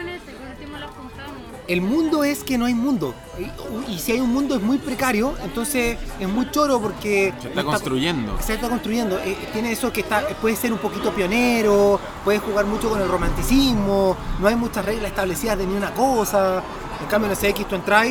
el 1.68 1.82
mundo 1.82 2.24
es 2.24 2.44
que 2.44 2.58
no 2.58 2.66
hay 2.66 2.74
mundo. 2.74 3.14
Y, 3.38 3.92
y 3.92 4.00
si 4.00 4.14
hay 4.14 4.20
un 4.22 4.32
mundo 4.34 4.56
es 4.56 4.62
muy 4.62 4.78
precario, 4.78 5.34
entonces 5.44 5.98
es 6.20 6.28
muy 6.30 6.50
choro 6.52 6.80
porque... 6.82 7.34
Se 7.42 7.50
está 7.50 7.64
construyendo. 7.64 8.38
Se 8.42 8.54
está 8.54 8.70
construyendo. 8.70 9.18
Eh, 9.20 9.36
tiene 9.54 9.72
eso 9.72 9.92
que 9.92 10.02
está, 10.02 10.26
puede 10.42 10.56
ser 10.56 10.72
un 10.72 10.80
poquito 10.80 11.12
pionero, 11.14 12.00
puede 12.24 12.40
jugar 12.40 12.66
mucho 12.66 12.90
con 12.90 13.02
el 13.02 13.08
romanticismo, 13.08 14.16
no 14.40 14.48
hay 14.48 14.56
muchas 14.56 14.86
reglas 14.86 15.10
establecidas 15.12 15.58
de 15.58 15.68
ni 15.68 15.76
una 15.76 15.92
cosa. 15.94 16.64
En 17.02 17.08
cambio 17.08 17.30
en 17.32 17.38
el 17.38 17.54
CX 17.54 17.68
tú 17.68 17.76
entras 17.76 18.08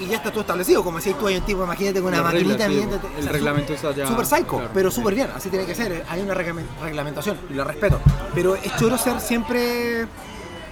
y 0.00 0.06
ya 0.06 0.16
está 0.16 0.30
todo 0.30 0.42
establecido. 0.42 0.84
Como 0.84 0.98
decías 0.98 1.18
tú, 1.18 1.26
hay 1.26 1.36
un 1.36 1.42
tipo, 1.44 1.64
imagínate 1.64 2.00
con 2.00 2.12
una 2.12 2.22
maquinita 2.22 2.68
sí, 2.68 2.86
el 3.16 3.24
su- 3.24 3.28
reglamento 3.30 3.72
está 3.72 3.92
ya- 3.92 4.06
Super 4.06 4.26
psycho, 4.26 4.56
claro. 4.58 4.70
pero 4.74 4.90
súper 4.90 5.14
bien, 5.14 5.28
así 5.34 5.48
tiene 5.50 5.64
que 5.66 5.74
ser. 5.74 6.04
Hay 6.08 6.20
una 6.20 6.34
reglame- 6.34 6.64
reglamentación 6.82 7.36
y 7.50 7.54
la 7.54 7.64
respeto. 7.64 8.00
Pero 8.34 8.54
es 8.54 8.76
choro 8.76 8.98
ser 8.98 9.20
siempre. 9.20 10.06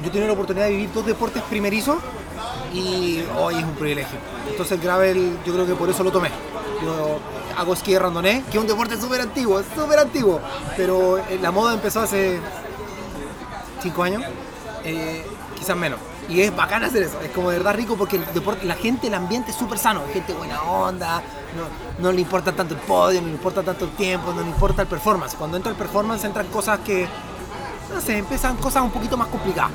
Yo 0.01 0.09
he 0.09 0.11
tenido 0.11 0.27
la 0.27 0.35
oportunidad 0.35 0.67
de 0.67 0.73
vivir 0.73 0.93
dos 0.93 1.07
deportes 1.07 1.43
primerizos 1.45 1.97
y 2.73 3.23
hoy 3.39 3.55
es 3.55 3.65
un 3.65 3.75
privilegio. 3.75 4.19
Entonces 4.49 4.73
el 4.73 4.85
gravel 4.85 5.39
yo 5.45 5.53
creo 5.55 5.67
que 5.67 5.75
por 5.75 5.89
eso 5.89 6.05
lo 6.05 6.13
tomé. 6.13 6.31
Yo 6.83 7.19
hago 7.57 7.73
esquí 7.73 7.93
de 7.93 7.99
randonné, 7.99 8.45
que 8.51 8.59
es 8.59 8.63
un 8.63 8.67
deporte 8.67 9.01
súper 9.01 9.23
antiguo, 9.23 9.63
súper 9.75 9.99
antiguo, 9.99 10.41
pero 10.77 11.19
eh, 11.19 11.39
la 11.41 11.51
moda 11.51 11.73
empezó 11.73 12.01
hace 12.01 12.39
cinco 13.83 14.03
años, 14.03 14.23
eh, 14.85 15.25
quizás 15.59 15.77
menos. 15.77 15.99
Y 16.29 16.41
es 16.41 16.55
bacán 16.55 16.85
hacer 16.85 17.05
eso, 17.05 17.21
es 17.21 17.31
como 17.31 17.51
de 17.51 17.59
verdad 17.59 17.75
rico 17.75 17.97
porque 17.97 18.17
el 18.17 18.27
deporte, 18.35 18.67
la 18.67 18.75
gente, 18.75 19.07
el 19.07 19.15
ambiente 19.15 19.53
es 19.53 19.57
súper 19.57 19.79
sano, 19.79 20.03
gente 20.13 20.35
buena 20.35 20.61
onda, 20.63 21.23
no, 21.57 22.03
no 22.03 22.13
le 22.13 22.21
importa 22.21 22.53
tanto 22.53 22.75
el 22.75 22.81
podio, 22.81 23.23
no 23.23 23.29
le 23.29 23.35
importa 23.35 23.63
tanto 23.63 23.85
el 23.87 23.93
tiempo, 23.93 24.33
no 24.35 24.43
le 24.43 24.49
importa 24.49 24.83
el 24.83 24.89
performance. 24.89 25.35
Cuando 25.35 25.57
entra 25.57 25.71
el 25.71 25.79
performance 25.79 26.25
entran 26.25 26.49
cosas 26.49 26.81
que, 26.81 27.07
no 27.95 28.01
sé, 28.01 28.19
empiezan 28.19 28.57
cosas 28.57 28.83
un 28.83 28.91
poquito 28.91 29.17
más 29.17 29.29
complicadas. 29.29 29.71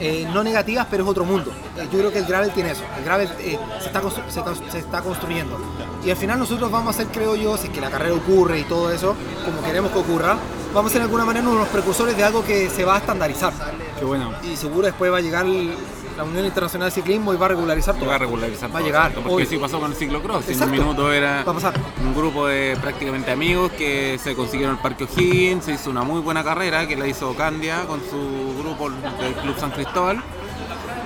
Eh, 0.00 0.28
no 0.32 0.44
negativas, 0.44 0.86
pero 0.88 1.02
es 1.02 1.10
otro 1.10 1.24
mundo. 1.24 1.50
Eh, 1.76 1.88
yo 1.90 1.98
creo 1.98 2.12
que 2.12 2.18
el 2.20 2.24
gravel 2.26 2.52
tiene 2.52 2.70
eso. 2.70 2.82
El 2.98 3.04
gravel 3.04 3.28
eh, 3.40 3.58
se, 3.80 3.86
está 3.86 4.00
constru- 4.00 4.28
se, 4.28 4.40
cons- 4.42 4.70
se 4.70 4.78
está 4.78 5.02
construyendo. 5.02 5.58
Y 6.04 6.10
al 6.10 6.16
final 6.16 6.38
nosotros 6.38 6.70
vamos 6.70 6.94
a 6.94 6.98
ser, 6.98 7.08
creo 7.08 7.34
yo, 7.34 7.56
si 7.56 7.66
es 7.66 7.72
que 7.72 7.80
la 7.80 7.90
carrera 7.90 8.14
ocurre 8.14 8.60
y 8.60 8.64
todo 8.64 8.92
eso, 8.92 9.16
como 9.44 9.60
queremos 9.62 9.90
que 9.90 9.98
ocurra, 9.98 10.36
vamos 10.72 10.90
a 10.90 10.92
ser 10.92 11.00
de 11.00 11.06
alguna 11.06 11.24
manera 11.24 11.42
uno 11.44 11.54
de 11.54 11.58
los 11.64 11.68
precursores 11.68 12.16
de 12.16 12.22
algo 12.22 12.44
que 12.44 12.70
se 12.70 12.84
va 12.84 12.94
a 12.94 12.98
estandarizar. 12.98 13.52
Qué 13.98 14.04
bueno. 14.04 14.30
Y 14.44 14.54
seguro 14.56 14.86
después 14.86 15.12
va 15.12 15.16
a 15.16 15.20
llegar 15.20 15.46
el- 15.46 15.74
la 16.18 16.24
Unión 16.24 16.44
Internacional 16.44 16.88
de 16.88 16.94
Ciclismo 16.96 17.32
y 17.32 17.36
va 17.36 17.46
a 17.46 17.50
regularizar 17.50 17.94
todo. 17.94 18.08
Va 18.08 18.16
a 18.16 18.18
regularizar 18.18 18.74
Va 18.74 18.80
a 18.80 18.82
llegar. 18.82 19.14
Porque 19.14 19.46
sí 19.46 19.56
pasó 19.56 19.78
con 19.78 19.92
el 19.92 19.96
ciclocross. 19.96 20.48
En 20.48 20.60
un 20.60 20.70
minuto 20.72 21.12
era 21.12 21.44
Va 21.44 21.52
a 21.52 21.54
pasar. 21.54 21.74
un 22.04 22.12
grupo 22.12 22.48
de 22.48 22.76
prácticamente 22.80 23.30
amigos 23.30 23.70
que 23.72 24.18
se 24.18 24.34
consiguieron 24.34 24.74
el 24.74 24.82
Parque 24.82 25.04
O'Higgins, 25.04 25.64
se 25.64 25.74
hizo 25.74 25.90
una 25.90 26.02
muy 26.02 26.20
buena 26.20 26.42
carrera 26.42 26.88
que 26.88 26.96
la 26.96 27.06
hizo 27.06 27.34
Candia 27.36 27.84
con 27.86 28.00
su 28.00 28.56
grupo 28.60 28.90
del 28.90 29.32
Club 29.34 29.56
San 29.60 29.70
Cristóbal 29.70 30.20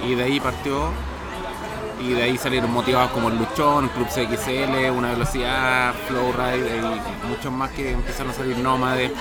y 0.09 0.15
de 0.15 0.25
ahí 0.25 0.41
partió 0.41 0.89
y 2.01 2.15
de 2.15 2.23
ahí 2.23 2.39
salieron 2.39 2.73
motivados 2.73 3.11
como 3.11 3.29
el 3.29 3.37
Luchón, 3.37 3.91
Club 3.91 4.09
CXL, 4.09 4.91
Una 4.97 5.11
Velocidad, 5.11 5.95
Flowride 6.09 6.79
y 6.79 7.29
muchos 7.29 7.53
más 7.53 7.71
que 7.73 7.93
empezaron 7.93 8.33
a 8.33 8.35
salir 8.35 8.57
nómades 8.57 9.13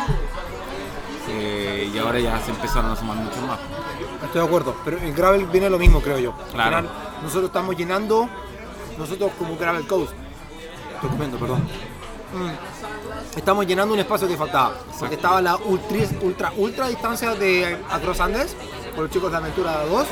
eh, 1.29 1.91
y 1.93 1.97
ahora 1.97 2.17
ya 2.19 2.39
se 2.39 2.51
empezaron 2.51 2.91
a 2.91 2.95
sumar 2.95 3.17
muchos 3.17 3.41
más. 3.41 3.59
Estoy 4.23 4.41
de 4.41 4.47
acuerdo, 4.47 4.75
pero 4.85 4.97
el 4.97 5.13
gravel 5.13 5.45
viene 5.47 5.69
lo 5.69 5.79
mismo, 5.79 6.01
creo 6.01 6.19
yo. 6.19 6.33
Al 6.47 6.51
Claro. 6.53 6.77
final, 6.77 6.89
nosotros 7.23 7.45
estamos 7.45 7.75
llenando, 7.75 8.29
nosotros 8.97 9.31
como 9.37 9.57
Gravel 9.57 9.87
Coast, 9.87 10.13
comiendo, 11.01 11.37
perdón. 11.37 11.59
Mm. 11.61 13.37
Estamos 13.37 13.65
llenando 13.65 13.93
un 13.93 13.99
espacio 13.99 14.27
que 14.27 14.37
faltaba. 14.37 14.73
Porque 14.99 15.15
estaba 15.15 15.41
la 15.41 15.55
ultra, 15.55 15.97
ultra, 16.21 16.53
ultra 16.57 16.87
distancia 16.87 17.33
de 17.33 17.77
Across 17.89 18.19
Andes, 18.21 18.55
por 18.93 19.03
los 19.05 19.11
chicos 19.11 19.31
de 19.31 19.37
Aventura 19.37 19.85
2. 19.85 20.05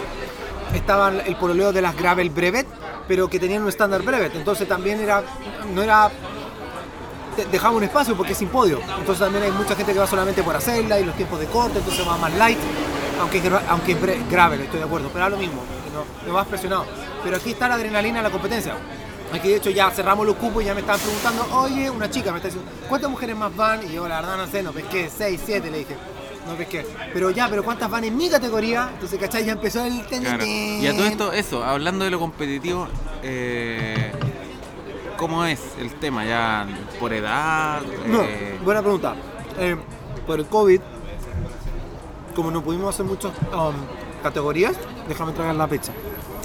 Estaban 0.74 1.22
el 1.26 1.36
pololeo 1.36 1.72
de 1.72 1.82
las 1.82 1.96
Gravel 1.96 2.30
Brevet, 2.30 2.68
pero 3.08 3.28
que 3.30 3.40
tenían 3.40 3.64
un 3.64 3.70
estándar 3.70 4.02
Brevet. 4.04 4.36
Entonces 4.36 4.68
también 4.68 5.00
era, 5.02 5.24
no 5.74 5.82
era 5.82 6.12
dejaba 7.52 7.76
un 7.78 7.84
espacio 7.84 8.16
porque 8.16 8.34
es 8.34 8.38
sin 8.38 8.50
podio. 8.50 8.80
Entonces 8.98 9.20
también 9.20 9.44
hay 9.46 9.52
mucha 9.52 9.76
gente 9.76 9.94
que 9.94 10.00
va 10.00 10.08
solamente 10.08 10.44
por 10.44 10.56
hacerla 10.56 11.00
y 11.00 11.06
los 11.06 11.16
tiempos 11.16 11.40
de 11.40 11.46
corte, 11.48 11.80
entonces 11.80 12.08
va 12.08 12.18
más 12.18 12.34
light, 12.36 12.60
aunque 13.20 13.42
aunque 13.68 13.92
es 13.94 14.30
gravel, 14.30 14.62
estoy 14.62 14.80
de 14.80 14.86
acuerdo, 14.86 15.10
pero 15.12 15.26
es 15.26 15.32
lo 15.32 15.38
mismo, 15.38 15.62
no, 15.94 16.28
no 16.28 16.34
vas 16.34 16.48
presionado. 16.48 16.86
Pero 17.24 17.38
aquí 17.38 17.52
está 17.52 17.68
la 17.68 17.76
adrenalina 17.76 18.18
de 18.18 18.24
la 18.24 18.30
competencia. 18.30 18.76
Aquí 19.34 19.50
de 19.50 19.58
hecho 19.58 19.70
ya 19.70 19.92
cerramos 19.92 20.26
los 20.26 20.36
cupos 20.38 20.64
y 20.64 20.66
ya 20.66 20.74
me 20.74 20.80
estaban 20.80 21.00
preguntando, 21.02 21.48
oye, 21.56 21.90
una 21.90 22.10
chica 22.10 22.32
me 22.32 22.38
está 22.38 22.48
diciendo, 22.48 22.72
¿cuántas 22.88 23.12
mujeres 23.12 23.36
más 23.36 23.56
van? 23.56 23.84
Y 23.88 23.94
yo 23.94 24.08
la 24.08 24.22
verdad 24.22 24.38
no 24.38 24.48
sé, 24.48 24.64
no 24.64 24.72
pesqué, 24.72 25.10
6, 25.16 25.42
7 25.46 25.70
le 25.70 25.80
dije. 25.80 25.96
No 26.48 26.56
pesqué. 26.56 26.84
Pero 27.14 27.30
ya, 27.30 27.48
pero 27.48 27.64
¿cuántas 27.64 27.92
van 27.92 28.06
en 28.06 28.18
mi 28.18 28.28
categoría? 28.28 28.90
Entonces, 28.94 29.20
¿cachai? 29.20 29.46
Ya 29.46 29.52
empezó 29.52 29.86
el... 29.86 30.04
ten, 30.08 30.24
Claro. 30.24 30.40
ten, 30.40 30.82
Y 30.82 30.88
a 30.88 30.96
todo 30.96 31.06
esto, 31.06 31.32
eso, 31.34 31.64
hablando 31.64 32.06
de 32.06 32.12
lo 32.12 32.18
competitivo, 32.18 32.88
eh, 33.22 34.12
¿cómo 35.18 35.46
es 35.46 35.60
el 35.80 35.94
tema? 35.96 36.26
¿Ya 36.26 36.68
por 37.00 37.14
edad? 37.14 37.82
No, 38.08 38.24
Eh, 38.24 38.58
buena 38.64 38.82
pregunta. 38.82 39.14
Eh, 39.60 39.76
por 40.26 40.40
el 40.40 40.48
COVID, 40.48 40.82
como 42.40 42.52
no 42.52 42.64
pudimos 42.64 42.96
hacer 42.96 43.06
muchas 43.06 43.34
um, 43.52 43.74
categorías, 44.24 44.78
déjame 45.10 45.34
traer 45.34 45.56
la. 45.56 45.66
Estamos 45.66 45.92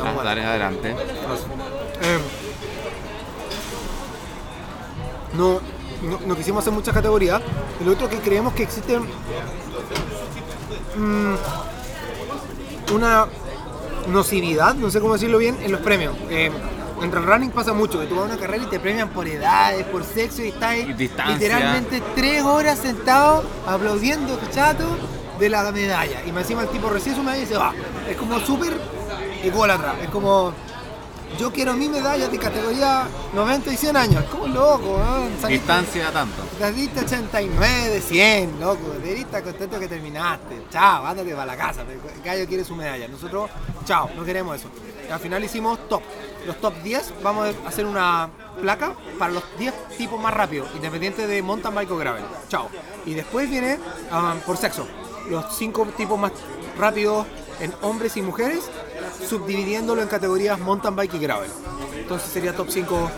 ah, 0.01 0.13
buena. 0.13 0.31
dale, 0.31 0.45
adelante. 0.45 0.91
Eh, 0.91 2.19
no, 5.35 5.61
no, 6.03 6.19
no 6.27 6.37
quisimos 6.37 6.65
hacer 6.65 6.73
muchas 6.73 6.93
categorías. 6.93 7.41
Lo 7.85 7.93
otro 7.93 8.11
que 8.11 8.19
creemos 8.19 8.55
que 8.55 8.65
existe 8.65 8.99
mm, 10.97 11.35
una 12.93 13.27
nocividad, 14.09 14.75
no 14.75 14.91
sé 14.91 15.01
cómo 15.01 15.13
decirlo 15.13 15.39
bien, 15.39 15.57
en 15.63 15.71
los 15.71 15.81
premios. 15.81 16.17
Eh, 16.29 16.51
entre 17.03 17.21
el 17.21 17.27
running 17.27 17.51
pasa 17.51 17.73
mucho, 17.73 18.01
que 18.01 18.07
tú 18.07 18.17
vas 18.17 18.25
a 18.25 18.27
una 18.33 18.37
carrera 18.37 18.65
y 18.65 18.67
te 18.67 18.81
premian 18.81 19.11
por 19.11 19.29
edades, 19.29 19.87
por 19.87 20.03
sexo 20.03 20.43
y 20.43 20.49
estás 20.49 20.71
ahí 20.71 20.93
literalmente 21.29 22.03
tres 22.17 22.43
horas 22.43 22.81
sentado 22.81 23.45
aplaudiendo, 23.65 24.37
chato, 24.51 24.85
de 25.39 25.49
la 25.49 25.71
medalla. 25.73 26.23
Y 26.25 26.33
más 26.33 26.43
encima 26.43 26.63
el 26.63 26.69
tipo 26.69 26.89
recibe 26.89 27.17
su 27.17 27.23
medalla 27.23 27.43
y 27.43 27.47
se 27.47 27.57
va. 27.57 27.73
Es 28.09 28.17
como 28.17 28.39
súper 28.41 28.75
ególatra. 29.43 29.97
Es 30.03 30.09
como, 30.11 30.53
yo 31.39 31.53
quiero 31.53 31.75
mi 31.75 31.89
medalla 31.89 32.29
de 32.29 32.39
categoría 32.39 33.07
90 33.35 33.73
y 33.73 33.77
100 33.77 33.97
años. 33.97 34.25
Es 34.25 34.31
como 34.31 34.47
loco, 34.47 35.01
Distancia 35.49 36.13
tanto. 36.13 36.43
Saliste 36.59 37.01
89 37.01 37.89
de 37.89 38.01
100, 38.01 38.61
loco. 38.61 38.91
Deberías 38.95 39.27
estar 39.27 39.43
contento 39.43 39.79
que 39.79 39.89
terminaste. 39.89 40.63
Chao, 40.71 41.07
ándate 41.07 41.33
para 41.33 41.47
la 41.47 41.57
casa. 41.57 41.83
El 41.83 42.23
gallo 42.23 42.47
quiere 42.47 42.65
su 42.65 42.75
medalla. 42.77 43.09
Nosotros, 43.09 43.51
chao, 43.85 44.11
no 44.17 44.25
queremos 44.25 44.57
eso. 44.57 44.69
Y 45.09 45.11
al 45.11 45.21
final 45.21 45.43
hicimos 45.43 45.89
top. 45.89 46.03
Los 46.47 46.61
top 46.61 46.75
10, 46.83 47.15
vamos 47.23 47.55
a 47.65 47.69
hacer 47.69 47.87
una 47.87 48.29
placa 48.61 48.95
para 49.19 49.33
los 49.33 49.43
10 49.59 49.75
tipos 49.97 50.21
más 50.21 50.33
rápidos, 50.33 50.69
independiente 50.75 51.27
de 51.27 51.43
mountain 51.43 51.75
bike 51.75 51.91
o 51.91 51.97
gravel. 51.97 52.25
Chao. 52.49 52.69
Y 53.07 53.15
después 53.15 53.49
viene 53.49 53.79
ah, 54.11 54.35
por 54.47 54.57
sexo. 54.57 54.87
Los 55.31 55.45
5 55.57 55.87
tipos 55.97 56.19
más 56.19 56.33
rápidos 56.79 57.27
en 57.61 57.73
hombres 57.83 58.17
y 58.17 58.23
mujeres, 58.23 58.69
subdividiéndolo 59.29 60.03
en 60.03 60.09
categorías 60.09 60.59
mountain 60.59 60.95
bike 60.97 61.15
y 61.15 61.19
gravel. 61.19 61.51
Entonces 61.97 62.31
sería 62.31 62.55
top 62.55 62.69
5 62.71 63.11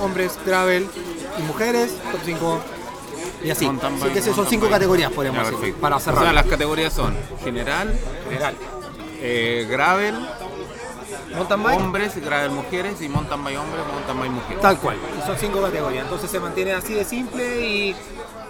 hombres, 0.00 0.38
gravel 0.44 0.86
y 1.38 1.42
mujeres, 1.42 1.92
top 2.12 2.20
5 2.24 2.58
y 3.44 3.50
así. 3.50 3.64
Mountain 3.66 3.94
Así 3.94 4.02
bike, 4.02 4.12
que 4.12 4.18
esas 4.18 4.34
son 4.34 4.44
mountain 4.44 4.60
5 4.60 4.62
bike. 4.62 4.72
categorías, 4.74 5.12
podríamos 5.12 5.38
Ya, 5.38 5.44
decir, 5.44 5.58
perfecto. 5.60 5.80
para 5.80 5.96
O 5.96 6.00
sea, 6.00 6.12
cerrar. 6.14 6.34
las 6.34 6.46
categorías 6.46 6.92
son 6.92 7.14
general, 7.42 7.98
General. 8.28 8.54
eh, 9.20 9.66
gravel, 9.70 10.14
Mountain 11.34 11.62
bike, 11.64 11.80
hombres, 11.80 12.24
gravel 12.24 12.50
mujeres 12.52 13.00
y 13.02 13.08
mountain 13.08 13.42
bike 13.42 13.58
hombres, 13.58 13.82
mountain 13.92 14.18
bike 14.20 14.30
mujeres. 14.32 14.60
tal 14.60 14.78
cual. 14.78 14.96
Y 15.22 15.26
son 15.26 15.36
5 15.38 15.62
categorías. 15.62 16.04
Entonces 16.04 16.30
se 16.30 16.38
mantiene 16.40 16.72
así 16.72 16.92
de 16.94 17.04
simple 17.04 17.60
y, 17.66 17.96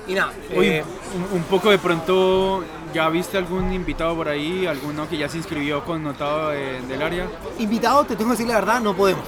y 0.08 0.14
nada. 0.14 0.32
Eh, 0.50 0.84
un, 1.32 1.38
un 1.38 1.44
poco 1.44 1.70
de 1.70 1.78
pronto, 1.78 2.62
¿ya 2.94 3.08
viste 3.10 3.36
algún 3.36 3.72
invitado 3.72 4.14
por 4.16 4.28
ahí? 4.28 4.66
¿Alguno 4.66 5.08
que 5.08 5.18
ya 5.18 5.28
se 5.28 5.36
inscribió 5.36 5.84
connotado 5.84 6.50
de- 6.50 6.80
del 6.82 7.02
área? 7.02 7.26
invitados, 7.58 8.06
te 8.06 8.16
tengo 8.16 8.30
que 8.30 8.36
decir 8.38 8.46
la 8.48 8.54
verdad, 8.54 8.80
no 8.80 8.94
podemos. 8.94 9.24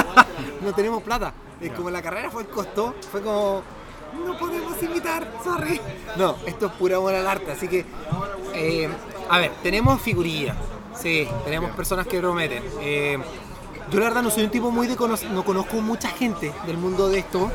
no 0.62 0.72
tenemos 0.72 1.02
plata. 1.02 1.32
Es 1.60 1.72
como 1.72 1.90
la 1.90 2.00
carrera 2.00 2.30
fue 2.30 2.46
costó, 2.46 2.94
fue 3.10 3.20
como 3.20 3.62
no 4.24 4.38
podemos 4.38 4.82
invitar, 4.82 5.26
sorry. 5.44 5.80
No, 6.16 6.36
esto 6.46 6.66
es 6.66 6.72
pura 6.72 6.96
amor 6.96 7.14
al 7.14 7.26
arte, 7.26 7.52
así 7.52 7.68
que 7.68 7.84
eh, 8.54 8.88
a 9.28 9.38
ver, 9.38 9.52
tenemos 9.62 10.00
figurillas, 10.00 10.56
sí, 10.94 11.28
tenemos 11.44 11.70
personas 11.72 12.06
que 12.06 12.18
prometen. 12.18 12.62
Eh, 12.80 13.18
yo 13.90 13.98
la 13.98 14.06
verdad 14.06 14.22
no 14.22 14.30
soy 14.30 14.44
un 14.44 14.50
tipo 14.50 14.70
muy 14.70 14.86
de 14.86 14.96
cono- 14.96 15.16
no 15.32 15.44
conozco 15.44 15.76
mucha 15.80 16.08
gente 16.08 16.52
del 16.66 16.76
mundo 16.78 17.08
de 17.08 17.18
esto, 17.18 17.50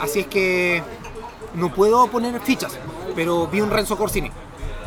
así 0.00 0.20
es 0.20 0.26
que 0.28 0.82
no 1.54 1.72
puedo 1.74 2.06
poner 2.08 2.38
fichas, 2.40 2.78
pero 3.16 3.46
vi 3.48 3.60
un 3.60 3.70
Renzo 3.70 3.96
Corsini. 3.96 4.30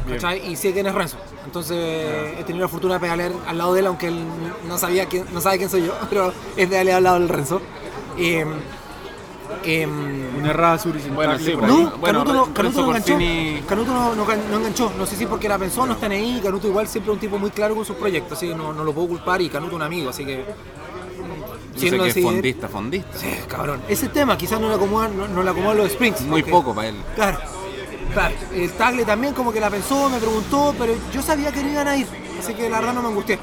¿Cachai? 0.08 0.48
Y 0.52 0.56
sé 0.56 0.74
quién 0.74 0.88
es 0.88 0.94
Renzo. 0.96 1.18
Entonces 1.46 1.78
he 2.40 2.44
tenido 2.44 2.66
la 2.66 2.70
fortuna 2.70 2.96
de 2.96 3.00
pegarle 3.00 3.32
al 3.48 3.58
lado 3.58 3.74
de 3.74 3.80
él, 3.82 3.88
aunque 3.88 4.08
él 4.08 4.20
no 4.68 4.78
sabía 4.78 5.06
quién, 5.08 5.26
no 5.34 5.40
sabe 5.42 5.58
quién 5.58 5.70
soy 5.70 5.86
yo, 5.86 5.94
pero 6.10 6.34
es 6.56 6.70
de 6.70 6.80
al 6.80 7.04
lado 7.04 7.20
del 7.20 7.30
Renzo. 7.30 7.62
Em, 8.18 8.48
em, 9.64 10.36
Un 10.38 10.46
errada 10.46 10.78
sur 10.78 10.96
y 10.96 11.00
sin 11.00 11.16
Bueno, 11.16 11.38
sí, 11.40 11.52
pues. 11.58 11.68
no, 11.68 11.92
bueno, 11.98 12.24
Canuto, 12.24 12.34
no, 12.34 12.46
Renzo 12.46 12.54
Canuto 12.54 12.82
no 12.82 12.88
enganchó. 12.96 13.68
Canuto 13.68 13.94
no, 13.94 14.16
no 14.16 14.26
gan- 14.26 14.46
no 14.52 14.58
enganchó. 14.58 14.92
No 14.98 15.06
sé 15.06 15.16
si 15.16 15.26
porque 15.26 15.50
la 15.50 15.58
pensó, 15.58 15.86
no 15.86 15.94
están 15.94 16.12
ahí. 16.12 16.40
Canuto 16.44 16.68
igual 16.68 16.88
siempre 16.88 17.12
es 17.12 17.16
un 17.16 17.20
tipo 17.20 17.38
muy 17.40 17.50
claro 17.52 17.76
con 17.76 17.86
sus 17.86 17.96
proyectos, 17.96 18.38
así 18.38 18.48
que 18.50 18.56
no, 18.56 18.74
no 18.74 18.84
lo 18.84 18.94
puedo 18.94 19.08
culpar. 19.08 19.42
Y 19.42 19.50
Canuto 19.50 19.76
un 19.76 19.82
amigo, 19.82 20.10
así 20.10 20.26
que. 20.26 20.46
No 21.92 22.04
que 22.04 22.10
es 22.10 22.24
fondista, 22.24 22.68
fondista. 22.68 23.18
Sí, 23.18 23.28
cabrón. 23.48 23.82
Ese 23.88 24.10
tema 24.10 24.36
quizás 24.38 24.60
no 24.60 24.68
le 24.68 24.76
acomodan, 24.76 25.16
no, 25.16 25.28
no 25.28 25.44
le 25.44 25.50
acomodan 25.52 25.78
los 25.78 25.92
sprints. 25.92 26.22
Muy 26.22 26.42
porque- 26.42 26.52
poco 26.52 26.74
para 26.74 26.88
él. 26.90 26.96
Claro, 27.16 27.38
claro. 28.14 28.36
El 28.54 28.72
Tagle 28.74 29.06
también 29.06 29.34
como 29.34 29.52
que 29.52 29.60
la 29.60 29.70
pensó, 29.70 30.10
me 30.10 30.18
preguntó, 30.20 30.74
pero 30.78 30.94
yo 31.14 31.22
sabía 31.22 31.52
que 31.52 31.62
no 31.64 31.70
iban 31.70 31.88
a 31.88 31.96
ir. 31.98 32.08
Así 32.40 32.54
que 32.54 32.70
la 32.70 32.80
verdad 32.80 32.94
no 32.94 33.02
me 33.02 33.10
angustié. 33.10 33.40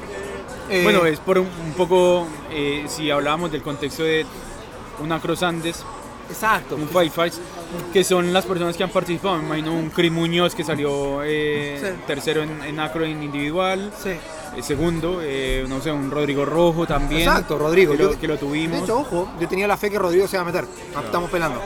Eh, 0.69 0.81
Bueno, 0.83 1.05
es 1.05 1.19
por 1.19 1.37
un, 1.37 1.47
un 1.47 1.73
poco, 1.73 2.27
eh, 2.51 2.85
si 2.87 3.11
hablábamos 3.11 3.51
del 3.51 3.61
contexto 3.61 4.03
de 4.03 4.25
una 4.99 5.19
Cross 5.19 5.43
Andes, 5.43 5.83
Exacto. 6.29 6.75
un 6.75 6.87
Five 6.89 7.11
Fights, 7.11 7.39
que 7.93 8.03
son 8.03 8.33
las 8.33 8.45
personas 8.45 8.75
que 8.75 8.83
han 8.83 8.89
participado. 8.89 9.37
Me 9.37 9.43
imagino 9.45 9.73
un 9.73 9.89
Chris 9.91 10.11
Muñoz 10.11 10.55
que 10.55 10.63
salió 10.63 11.21
eh, 11.23 11.77
Sí. 11.79 12.01
tercero 12.07 12.41
en, 12.41 12.63
en 12.63 12.79
acro 12.79 13.05
en 13.05 13.21
individual, 13.21 13.91
Sí. 14.01 14.09
eh, 14.09 14.63
segundo, 14.63 15.19
eh, 15.21 15.65
no 15.69 15.81
sé, 15.81 15.91
un 15.91 16.09
Rodrigo 16.09 16.45
Rojo 16.45 16.87
también. 16.87 17.21
Exacto, 17.27 17.59
Rodrigo. 17.59 17.91
Que 17.91 18.03
lo, 18.03 18.11
Yo- 18.13 18.19
que 18.19 18.27
lo 18.27 18.37
tuvimos. 18.39 18.77
De 18.79 18.83
hecho, 18.85 18.99
ojo, 18.99 19.29
yo 19.39 19.47
tenía 19.47 19.67
la 19.67 19.77
fe 19.77 19.91
que 19.91 19.99
Rodrigo 19.99 20.27
se 20.27 20.37
iba 20.37 20.41
a 20.41 20.45
meter. 20.45 20.65
Estamos 21.03 21.29
pelando. 21.29 21.59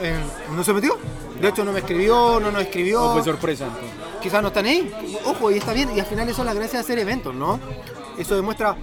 Eh, 0.00 0.14
¿No 0.54 0.62
se 0.62 0.72
metió? 0.72 0.96
De 1.40 1.48
hecho, 1.48 1.64
no 1.64 1.72
me 1.72 1.80
escribió, 1.80 2.40
no 2.40 2.50
nos 2.50 2.62
escribió. 2.62 3.02
o 3.02 3.12
fue 3.14 3.22
sorpresa 3.22 3.66
entonces. 3.66 3.90
Quizás 4.22 4.42
no 4.42 4.48
están 4.48 4.66
ahí. 4.66 4.92
Ojo, 5.24 5.50
y 5.50 5.58
está 5.58 5.72
bien. 5.72 5.90
Y 5.94 6.00
al 6.00 6.06
final 6.06 6.28
eso 6.28 6.42
es 6.42 6.46
la 6.46 6.54
gracia 6.54 6.78
de 6.78 6.84
hacer 6.84 6.98
eventos, 6.98 7.34
¿no? 7.34 7.60
Eso 8.18 8.34
demuestra 8.34 8.76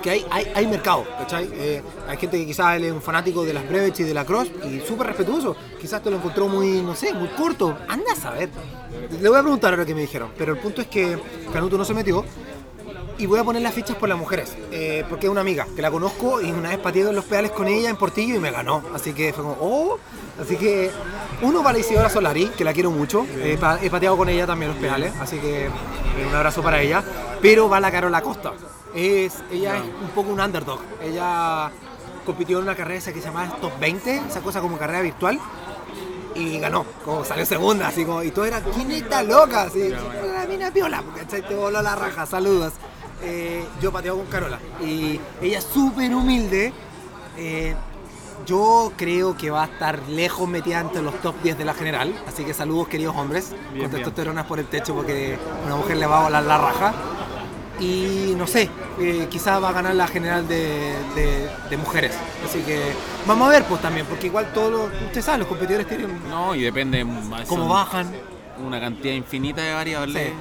que 0.00 0.10
hay, 0.10 0.26
hay, 0.30 0.50
hay 0.54 0.66
mercado, 0.66 1.04
¿cachai? 1.18 1.48
Eh, 1.52 1.82
hay 2.08 2.16
gente 2.16 2.38
que 2.38 2.46
quizás 2.46 2.76
él 2.76 2.84
es 2.84 2.92
un 2.92 3.02
fanático 3.02 3.44
de 3.44 3.52
las 3.52 3.68
breves 3.68 3.98
y 4.00 4.04
de 4.04 4.14
la 4.14 4.24
cross 4.24 4.48
y 4.64 4.80
súper 4.80 5.08
respetuoso. 5.08 5.56
Quizás 5.78 6.02
te 6.02 6.10
lo 6.10 6.16
encontró 6.16 6.48
muy, 6.48 6.80
no 6.80 6.94
sé, 6.94 7.12
muy 7.12 7.28
corto. 7.28 7.76
Anda 7.88 8.12
a 8.12 8.16
saber. 8.16 8.48
Le 9.20 9.28
voy 9.28 9.38
a 9.38 9.42
preguntar 9.42 9.72
ahora 9.72 9.84
que 9.84 9.94
me 9.94 10.02
dijeron. 10.02 10.30
Pero 10.38 10.52
el 10.52 10.58
punto 10.58 10.80
es 10.80 10.86
que 10.86 11.18
Canuto 11.52 11.76
no 11.76 11.84
se 11.84 11.94
metió. 11.94 12.24
Y 13.20 13.26
voy 13.26 13.38
a 13.38 13.44
poner 13.44 13.60
las 13.60 13.74
fichas 13.74 13.98
por 13.98 14.08
las 14.08 14.16
mujeres, 14.16 14.56
eh, 14.72 15.04
porque 15.06 15.26
es 15.26 15.30
una 15.30 15.42
amiga 15.42 15.66
que 15.76 15.82
la 15.82 15.90
conozco 15.90 16.40
y 16.40 16.50
una 16.50 16.70
vez 16.70 16.78
pateé 16.78 17.02
en 17.02 17.14
los 17.14 17.26
pedales 17.26 17.50
con 17.50 17.68
ella 17.68 17.90
en 17.90 17.96
Portillo 17.96 18.34
y 18.34 18.38
me 18.38 18.50
ganó. 18.50 18.82
Así 18.94 19.12
que 19.12 19.34
fue 19.34 19.44
como, 19.44 19.58
oh. 19.60 19.98
Así 20.40 20.56
que, 20.56 20.90
uno 21.42 21.62
para 21.62 21.78
Isidora 21.78 22.08
Solari, 22.08 22.46
que 22.46 22.64
la 22.64 22.72
quiero 22.72 22.90
mucho. 22.90 23.26
Eh, 23.36 23.58
he 23.82 23.90
pateado 23.90 24.16
con 24.16 24.30
ella 24.30 24.46
también 24.46 24.70
los 24.70 24.80
pedales, 24.80 25.12
así 25.20 25.36
que 25.36 25.66
eh, 25.66 25.70
un 26.26 26.34
abrazo 26.34 26.62
para 26.62 26.80
ella. 26.80 27.04
Pero 27.42 27.68
va 27.68 27.78
la 27.78 27.90
Carola 27.90 28.22
Costa. 28.22 28.54
Es, 28.94 29.34
ella 29.52 29.76
es 29.76 29.82
un 29.82 30.08
poco 30.14 30.30
un 30.30 30.40
underdog. 30.40 30.80
Ella 31.02 31.70
compitió 32.24 32.56
en 32.56 32.64
una 32.64 32.74
carrera 32.74 33.00
esa 33.00 33.12
que 33.12 33.20
se 33.20 33.26
llama 33.26 33.54
Top 33.60 33.78
20, 33.78 34.22
esa 34.30 34.40
cosa 34.40 34.62
como 34.62 34.78
carrera 34.78 35.02
virtual 35.02 35.38
y 36.34 36.58
ganó, 36.58 36.86
como 37.04 37.24
salió 37.24 37.44
segunda, 37.44 37.88
así 37.88 38.04
como, 38.04 38.22
y 38.22 38.30
todo 38.30 38.46
era, 38.46 38.62
¿quién 38.62 38.90
está 38.92 39.22
loca? 39.22 39.62
Así, 39.62 39.90
la 39.90 40.46
mina 40.48 40.70
piola, 40.70 41.02
¿cachai? 41.16 41.46
Te 41.46 41.54
voló 41.54 41.82
la 41.82 41.94
raja, 41.96 42.24
saludos. 42.24 42.72
Eh, 43.22 43.64
yo 43.82 43.92
pateo 43.92 44.16
con 44.16 44.26
Carola 44.26 44.58
y 44.82 45.20
ella 45.42 45.58
es 45.58 45.64
súper 45.64 46.14
humilde. 46.14 46.72
eh, 47.36 47.74
yo 48.46 48.90
creo 48.96 49.36
que 49.36 49.50
va 49.50 49.64
a 49.64 49.66
estar 49.66 50.00
lejos 50.08 50.48
metida 50.48 50.80
entre 50.80 51.02
los 51.02 51.14
top 51.20 51.34
10 51.42 51.58
de 51.58 51.64
la 51.66 51.74
general, 51.74 52.14
así 52.26 52.42
que 52.42 52.54
saludos 52.54 52.88
queridos 52.88 53.14
hombres, 53.14 53.52
Bien, 53.74 53.84
con 53.84 53.94
testosteronas 53.94 54.46
por 54.46 54.58
el 54.58 54.64
techo 54.66 54.94
porque 54.94 55.38
una 55.66 55.76
mujer 55.76 55.98
le 55.98 56.06
va 56.06 56.20
a 56.20 56.22
volar 56.24 56.42
la 56.44 56.56
raja. 56.58 56.94
Y 57.78 58.34
no 58.36 58.46
sé, 58.46 58.68
eh, 58.98 59.26
quizás 59.30 59.62
va 59.62 59.68
a 59.68 59.72
ganar 59.72 59.94
la 59.94 60.06
general 60.06 60.48
de, 60.48 60.94
de- 61.14 61.50
de 61.70 61.76
mujeres. 61.76 62.12
Así 62.44 62.60
que 62.60 62.92
vamos 63.26 63.48
a 63.48 63.50
ver 63.52 63.64
pues 63.64 63.80
también, 63.82 64.06
porque 64.06 64.26
igual 64.26 64.50
todos 64.54 64.70
los, 64.70 65.02
usted 65.06 65.22
sabe, 65.22 65.38
los 65.38 65.46
competidores 65.46 65.86
tienen 65.86 66.08
No, 66.28 66.54
y 66.54 66.62
depende. 66.62 67.02
cómo 67.46 67.62
son 67.62 67.68
bajan. 67.68 68.10
Una 68.64 68.80
cantidad 68.80 69.14
infinita 69.14 69.62
de 69.62 69.72
variables. 69.74 70.28
Sí, 70.28 70.32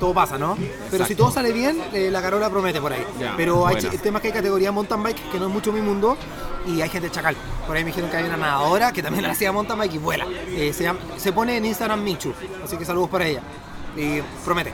todo 0.00 0.12
pasa, 0.14 0.38
¿no? 0.38 0.56
Pero 0.90 1.06
si 1.06 1.14
todo 1.14 1.30
sale 1.30 1.52
bien, 1.52 1.80
eh, 1.92 2.10
la 2.10 2.20
Carola 2.22 2.50
promete 2.50 2.80
por 2.80 2.92
ahí. 2.92 3.04
Ya, 3.20 3.34
Pero 3.36 3.66
hay 3.66 3.76
el 3.76 4.00
tema 4.00 4.18
es 4.18 4.22
que 4.22 4.28
hay 4.28 4.34
categoría 4.34 4.72
mountain 4.72 5.02
bike, 5.02 5.30
que 5.30 5.38
no 5.38 5.46
es 5.46 5.52
mucho 5.52 5.72
mi 5.72 5.80
mundo, 5.80 6.16
y 6.66 6.80
hay 6.80 6.88
gente 6.88 7.10
chacal. 7.10 7.36
Por 7.66 7.76
ahí 7.76 7.84
me 7.84 7.88
dijeron 7.90 8.10
que 8.10 8.16
hay 8.16 8.24
una 8.24 8.36
nadadora 8.36 8.92
que 8.92 9.02
también 9.02 9.24
la 9.24 9.30
hacía 9.32 9.52
mountain 9.52 9.78
bike 9.78 9.94
y 9.94 9.98
vuela. 9.98 10.26
Eh, 10.48 10.72
se, 10.72 10.84
llama- 10.84 11.00
se 11.16 11.32
pone 11.32 11.56
en 11.56 11.64
Instagram 11.66 12.02
Michu, 12.02 12.32
así 12.64 12.76
que 12.76 12.84
saludos 12.84 13.08
para 13.10 13.26
ella. 13.26 13.40
Y 13.96 14.20
promete. 14.44 14.72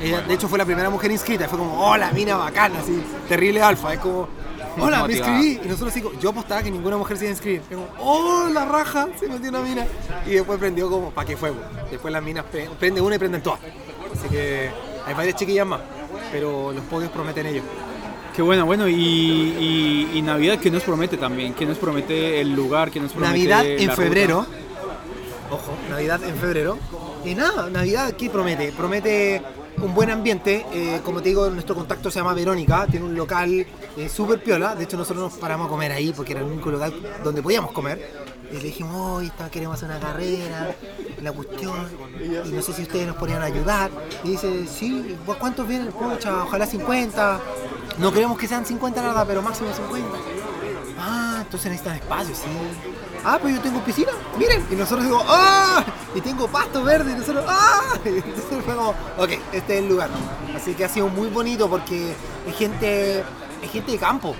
Ella, 0.00 0.20
de 0.22 0.34
hecho, 0.34 0.48
fue 0.48 0.58
la 0.58 0.64
primera 0.64 0.90
mujer 0.90 1.10
inscrita. 1.12 1.48
Fue 1.48 1.56
como, 1.58 1.86
hola, 1.86 2.10
mina 2.10 2.36
bacana, 2.36 2.80
así, 2.80 3.00
terrible 3.28 3.62
alfa. 3.62 3.94
Es 3.94 4.00
como, 4.00 4.28
hola, 4.80 5.06
me 5.06 5.12
inscribí. 5.14 5.60
Y 5.64 5.68
nosotros 5.68 5.90
así, 5.96 6.02
yo 6.20 6.30
apostaba 6.30 6.62
que 6.62 6.70
ninguna 6.70 6.96
mujer 6.96 7.16
se 7.16 7.24
iba 7.24 7.30
a 7.30 7.32
inscribir. 7.32 7.62
Como, 7.70 7.86
oh, 8.00 8.48
la 8.52 8.64
raja, 8.64 9.08
se 9.18 9.28
metió 9.28 9.50
una 9.50 9.60
mina. 9.60 9.86
Y 10.26 10.30
después 10.30 10.58
prendió 10.58 10.88
como, 10.90 11.10
¿para 11.10 11.26
qué 11.26 11.36
fue? 11.36 11.50
po? 11.52 11.60
Después 11.90 12.12
las 12.12 12.22
minas 12.22 12.44
pre- 12.50 12.68
prende 12.78 13.00
una 13.00 13.16
y 13.16 13.18
prenden 13.18 13.42
todas. 13.42 13.60
Así 14.12 14.28
que 14.28 14.70
hay 15.06 15.14
varias 15.14 15.36
chiquillas 15.36 15.66
más. 15.66 15.80
Pero 16.32 16.72
los 16.72 16.84
podios 16.84 17.10
prometen 17.10 17.46
ellos. 17.46 17.64
Qué 18.34 18.42
bueno, 18.42 18.66
bueno, 18.66 18.88
y, 18.88 18.94
y- 18.94 20.10
y 20.14 20.22
Navidad, 20.22 20.58
¿qué 20.58 20.70
nos 20.70 20.82
promete 20.82 21.16
también? 21.16 21.54
¿Qué 21.54 21.64
nos 21.66 21.78
promete 21.78 22.40
el 22.40 22.52
lugar? 22.52 22.90
¿Qué 22.90 22.98
nos 23.00 23.12
promete 23.12 23.30
Navidad 23.32 23.64
en 23.66 23.86
la 23.86 23.94
febrero. 23.96 24.40
ruta? 24.40 24.50
Ojo, 25.50 25.72
Navidad 25.88 26.20
en 26.24 26.36
febrero. 26.36 26.78
Y 27.24 27.34
nada, 27.36 27.70
Navidad, 27.70 28.12
¿qué 28.14 28.28
promete? 28.30 28.72
Promete 28.72 29.40
un 29.84 29.94
buen 29.94 30.10
ambiente. 30.10 30.64
eh, 30.72 31.00
como 31.04 31.20
te 31.20 31.28
digo, 31.28 31.48
nuestro 31.50 31.74
contacto 31.74 32.10
se 32.10 32.18
llama 32.18 32.34
Verónica. 32.34 32.86
Tiene 32.90 33.06
un 33.06 33.14
local 33.14 33.66
eh, 33.96 34.08
súper 34.08 34.42
piola. 34.42 34.74
De 34.74 34.84
hecho, 34.84 34.96
nosotros 34.96 35.32
nos 35.32 35.38
paramos 35.38 35.66
a 35.66 35.70
comer 35.70 35.92
ahí 35.92 36.12
porque 36.12 36.32
era 36.32 36.40
el 36.40 36.46
único 36.46 36.70
local 36.70 36.92
donde 37.22 37.42
podíamos 37.42 37.72
comer. 37.72 38.24
Y 38.50 38.56
le 38.56 38.64
dijimos, 38.64 39.18
hoy 39.18 39.32
queremos 39.50 39.76
hacer 39.76 39.88
una 39.88 40.00
carrera, 40.00 40.74
la 41.22 41.32
cuestión. 41.32 41.74
Y 42.22 42.50
no 42.50 42.62
sé 42.62 42.72
si 42.72 42.82
ustedes 42.82 43.06
nos 43.06 43.16
podrían 43.16 43.42
ayudar. 43.42 43.90
Y 44.22 44.30
dice, 44.30 44.66
sí, 44.66 45.16
¿vos 45.26 45.36
¿cuántos 45.36 45.66
vienen? 45.68 45.92
Pucha, 45.92 46.44
ojalá 46.44 46.66
50. 46.66 47.40
No 47.98 48.12
queremos 48.12 48.38
que 48.38 48.48
sean 48.48 48.64
50 48.64 49.02
nada, 49.02 49.24
pero 49.26 49.42
máximo 49.42 49.68
50. 49.72 50.08
Ah, 50.98 51.40
entonces 51.42 51.70
necesitan 51.70 51.96
espacio, 51.96 52.34
sí. 52.34 52.48
Ah, 53.24 53.38
pues 53.40 53.54
yo 53.54 53.60
tengo 53.62 53.80
piscina, 53.84 54.12
miren. 54.38 54.64
Y 54.70 54.74
nosotros 54.74 55.04
digo, 55.04 55.22
¡ah! 55.26 55.82
y 56.14 56.20
tengo 56.20 56.46
pasto 56.46 56.82
verde 56.84 57.12
y 57.12 57.14
nosotros, 57.14 57.44
¡ah! 57.48 57.94
Entonces 58.04 58.64
fue 58.64 58.74
como, 58.74 58.90
ok, 59.16 59.30
este 59.52 59.78
es 59.78 59.82
el 59.82 59.88
lugar. 59.88 60.10
Así 60.54 60.74
que 60.74 60.84
ha 60.84 60.88
sido 60.88 61.08
muy 61.08 61.28
bonito 61.28 61.68
porque 61.68 62.12
es 62.46 62.56
gente, 62.56 63.20
es 63.62 63.70
gente 63.72 63.92
de 63.92 63.98
campo. 63.98 64.34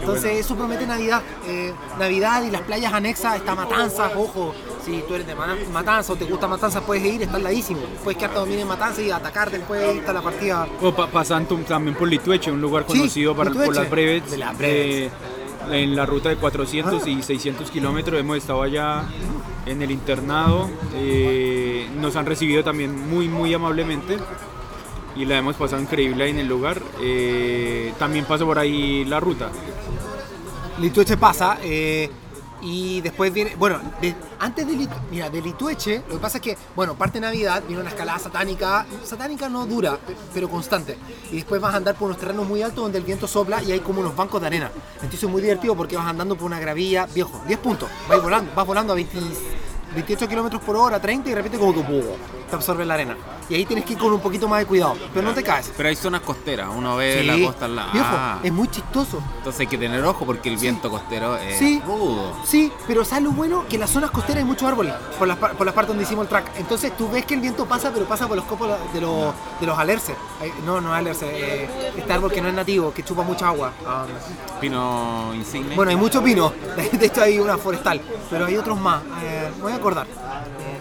Entonces 0.00 0.24
bueno. 0.24 0.38
eso 0.40 0.56
promete 0.56 0.86
Navidad. 0.86 1.22
Eh, 1.46 1.72
Navidad 1.98 2.42
y 2.42 2.50
las 2.50 2.62
playas 2.62 2.92
anexas, 2.92 3.36
está 3.36 3.54
Matanzas, 3.54 4.10
ojo, 4.16 4.52
si 4.84 5.02
tú 5.08 5.14
eres 5.14 5.26
de 5.26 5.34
Ma- 5.34 5.56
Matanzas 5.72 6.10
o 6.10 6.16
te 6.16 6.24
gusta 6.24 6.46
Matanzas 6.48 6.82
puedes 6.82 7.04
ir, 7.04 7.22
está 7.22 7.36
al 7.36 7.44
ladísimo. 7.44 7.80
Puedes 8.02 8.18
quedarte 8.18 8.36
a 8.36 8.40
dormir 8.40 8.58
en 8.58 8.66
Matanzas 8.68 8.98
y 9.04 9.10
atacar 9.12 9.50
después, 9.50 9.80
está 9.96 10.12
la 10.12 10.20
partida. 10.20 10.66
O 10.82 10.92
pa- 10.92 11.06
pasando 11.06 11.56
también 11.60 11.96
por 11.96 12.08
Litueche, 12.08 12.50
un 12.50 12.60
lugar 12.60 12.84
Sí, 12.88 12.98
conocido 12.98 13.34
para, 13.36 13.50
por 13.52 13.74
las 13.74 13.88
breves. 13.88 14.28
De 14.30 14.36
las 14.36 14.58
brevets. 14.58 15.06
eh, 15.06 15.10
en 15.70 15.96
la 15.96 16.06
ruta 16.06 16.28
de 16.28 16.36
400 16.36 17.06
y 17.06 17.22
600 17.22 17.70
kilómetros 17.70 18.18
hemos 18.20 18.36
estado 18.36 18.62
allá 18.62 19.04
en 19.66 19.82
el 19.82 19.90
internado. 19.90 20.68
eh, 20.96 21.88
nos 22.00 22.16
han 22.16 22.26
recibido 22.26 22.62
también 22.62 23.08
muy, 23.08 23.28
muy 23.28 23.54
amablemente. 23.54 24.18
Y 25.16 25.24
la 25.26 25.38
hemos 25.38 25.54
pasado 25.56 25.80
increíble 25.80 26.24
ahí 26.24 26.30
en 26.30 26.38
el 26.38 26.48
lugar. 26.48 26.82
Eh, 27.00 27.92
también 27.98 28.24
pasó 28.24 28.46
por 28.46 28.58
ahí 28.58 29.04
la 29.04 29.20
ruta. 29.20 29.50
Litueche 30.80 31.16
pasa 31.16 31.58
eh, 31.62 32.10
y 32.62 33.00
después 33.02 33.32
viene, 33.32 33.54
bueno, 33.56 33.80
de- 34.00 34.14
antes 34.38 34.66
de, 34.66 34.72
Lit- 34.74 34.90
mira, 35.10 35.28
de 35.30 35.42
Litueche, 35.42 36.02
lo 36.08 36.14
que 36.14 36.20
pasa 36.20 36.38
es 36.38 36.42
que, 36.42 36.56
bueno, 36.74 36.94
parte 36.94 37.20
Navidad 37.20 37.62
viene 37.66 37.80
una 37.82 37.90
escalada 37.90 38.18
satánica, 38.18 38.86
satánica 39.04 39.48
no 39.48 39.66
dura, 39.66 39.96
pe- 39.98 40.16
pero 40.32 40.48
constante, 40.48 40.96
y 41.30 41.36
después 41.36 41.60
vas 41.60 41.74
a 41.74 41.76
andar 41.76 41.94
por 41.96 42.06
unos 42.06 42.18
terrenos 42.18 42.46
muy 42.46 42.62
altos 42.62 42.82
donde 42.84 42.98
el 42.98 43.04
viento 43.04 43.26
sopla 43.26 43.62
y 43.62 43.72
hay 43.72 43.80
como 43.80 44.00
unos 44.00 44.16
bancos 44.16 44.40
de 44.40 44.46
arena, 44.46 44.70
entonces 44.96 45.22
es 45.22 45.28
muy 45.28 45.42
divertido 45.42 45.74
porque 45.76 45.96
vas 45.96 46.06
andando 46.06 46.36
por 46.36 46.46
una 46.46 46.58
gravilla, 46.60 47.06
viejo, 47.14 47.40
10 47.46 47.58
puntos, 47.58 47.88
vas 48.08 48.22
volando, 48.22 48.50
vas 48.54 48.66
volando 48.66 48.92
a 48.92 48.96
20 48.96 49.18
28 49.94 50.28
kilómetros 50.28 50.60
por 50.62 50.74
hora, 50.76 51.00
30 51.00 51.28
y 51.28 51.30
de 51.30 51.36
repente 51.36 51.56
como 51.58 51.72
que. 51.72 51.80
Te 52.48 52.56
absorbe 52.56 52.84
la 52.84 52.94
arena. 52.94 53.16
Y 53.48 53.54
ahí 53.56 53.66
tienes 53.66 53.84
que 53.84 53.92
ir 53.92 53.98
con 53.98 54.10
un 54.10 54.20
poquito 54.20 54.48
más 54.48 54.60
de 54.60 54.66
cuidado, 54.66 54.96
pero 55.12 55.26
no 55.26 55.34
te 55.34 55.42
caes. 55.42 55.70
Pero 55.76 55.88
hay 55.90 55.96
zonas 55.96 56.22
costeras, 56.22 56.68
uno 56.74 56.96
ve 56.96 57.18
Sí, 57.20 57.26
la 57.26 57.46
costa 57.46 57.64
al 57.66 57.76
lado. 57.76 57.92
viejo, 57.92 58.08
Ah, 58.10 58.38
es 58.42 58.50
muy 58.52 58.68
chistoso. 58.68 59.22
entonces 59.36 59.60
hay 59.60 59.66
que 59.66 59.76
tener 59.76 60.02
ojo 60.04 60.24
porque 60.24 60.48
el 60.48 60.56
viento 60.56 60.88
costero 60.88 61.36
es 61.36 61.58
Sí. 61.58 61.82
rudo. 61.86 62.32
Sí, 62.44 62.72
pero 62.86 63.04
¿sabes 63.04 63.24
lo 63.24 63.32
bueno? 63.32 63.66
Que 63.68 63.74
en 63.76 63.80
las 63.80 63.90
zonas 63.90 64.10
costeras 64.12 64.38
hay 64.38 64.44
muchos 64.44 64.66
árboles, 64.66 64.94
por 65.18 65.28
las, 65.28 65.36
por 65.36 65.66
las 65.66 65.74
partes 65.74 65.88
donde 65.88 66.04
hicimos 66.04 66.22
el 66.22 66.28
track. 66.30 66.52
Entonces 66.56 66.96
tú 66.96 67.10
ves 67.10 67.26
que 67.26 67.34
el 67.34 67.40
viento 67.40 67.66
pasa, 67.66 67.90
pero 67.92 68.06
pasa 68.06 68.26
por 68.26 68.36
los 68.36 68.46
copos 68.46 68.70
de 68.94 69.00
los, 69.02 69.34
de 69.60 69.66
los 69.66 69.78
alerces. 69.78 70.16
No, 70.64 70.80
no 70.80 70.94
alerces, 70.94 71.28
eh, 71.30 71.68
este 71.96 72.12
árbol 72.12 72.32
que 72.32 72.40
no 72.40 72.48
es 72.48 72.54
nativo, 72.54 72.94
que 72.94 73.02
chupa 73.02 73.22
mucha 73.22 73.48
agua. 73.48 73.72
Um, 73.84 74.60
Pino 74.60 75.32
insigne. 75.34 75.74
bueno, 75.76 75.90
hay 75.90 75.96
muchos 75.96 76.22
pinos, 76.22 76.52
de 76.92 77.06
hecho 77.06 77.22
hay 77.22 77.38
una 77.38 77.58
forestal, 77.58 78.00
pero 78.30 78.46
hay 78.46 78.56
otros 78.56 78.80
más. 78.80 79.02
Eh, 79.22 79.50
voy 79.60 79.72
a 79.72 79.76
acordar. 79.76 80.06
Eh, 80.06 80.80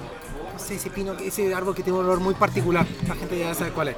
ese 0.71 0.89
pino, 0.89 1.13
ese 1.13 1.53
árbol 1.53 1.75
que 1.75 1.83
tiene 1.83 1.99
un 1.99 2.05
olor 2.05 2.19
muy 2.19 2.33
particular, 2.33 2.85
la 3.07 3.15
gente 3.15 3.37
ya 3.37 3.53
sabe 3.53 3.71
cuál 3.71 3.89
es. 3.89 3.95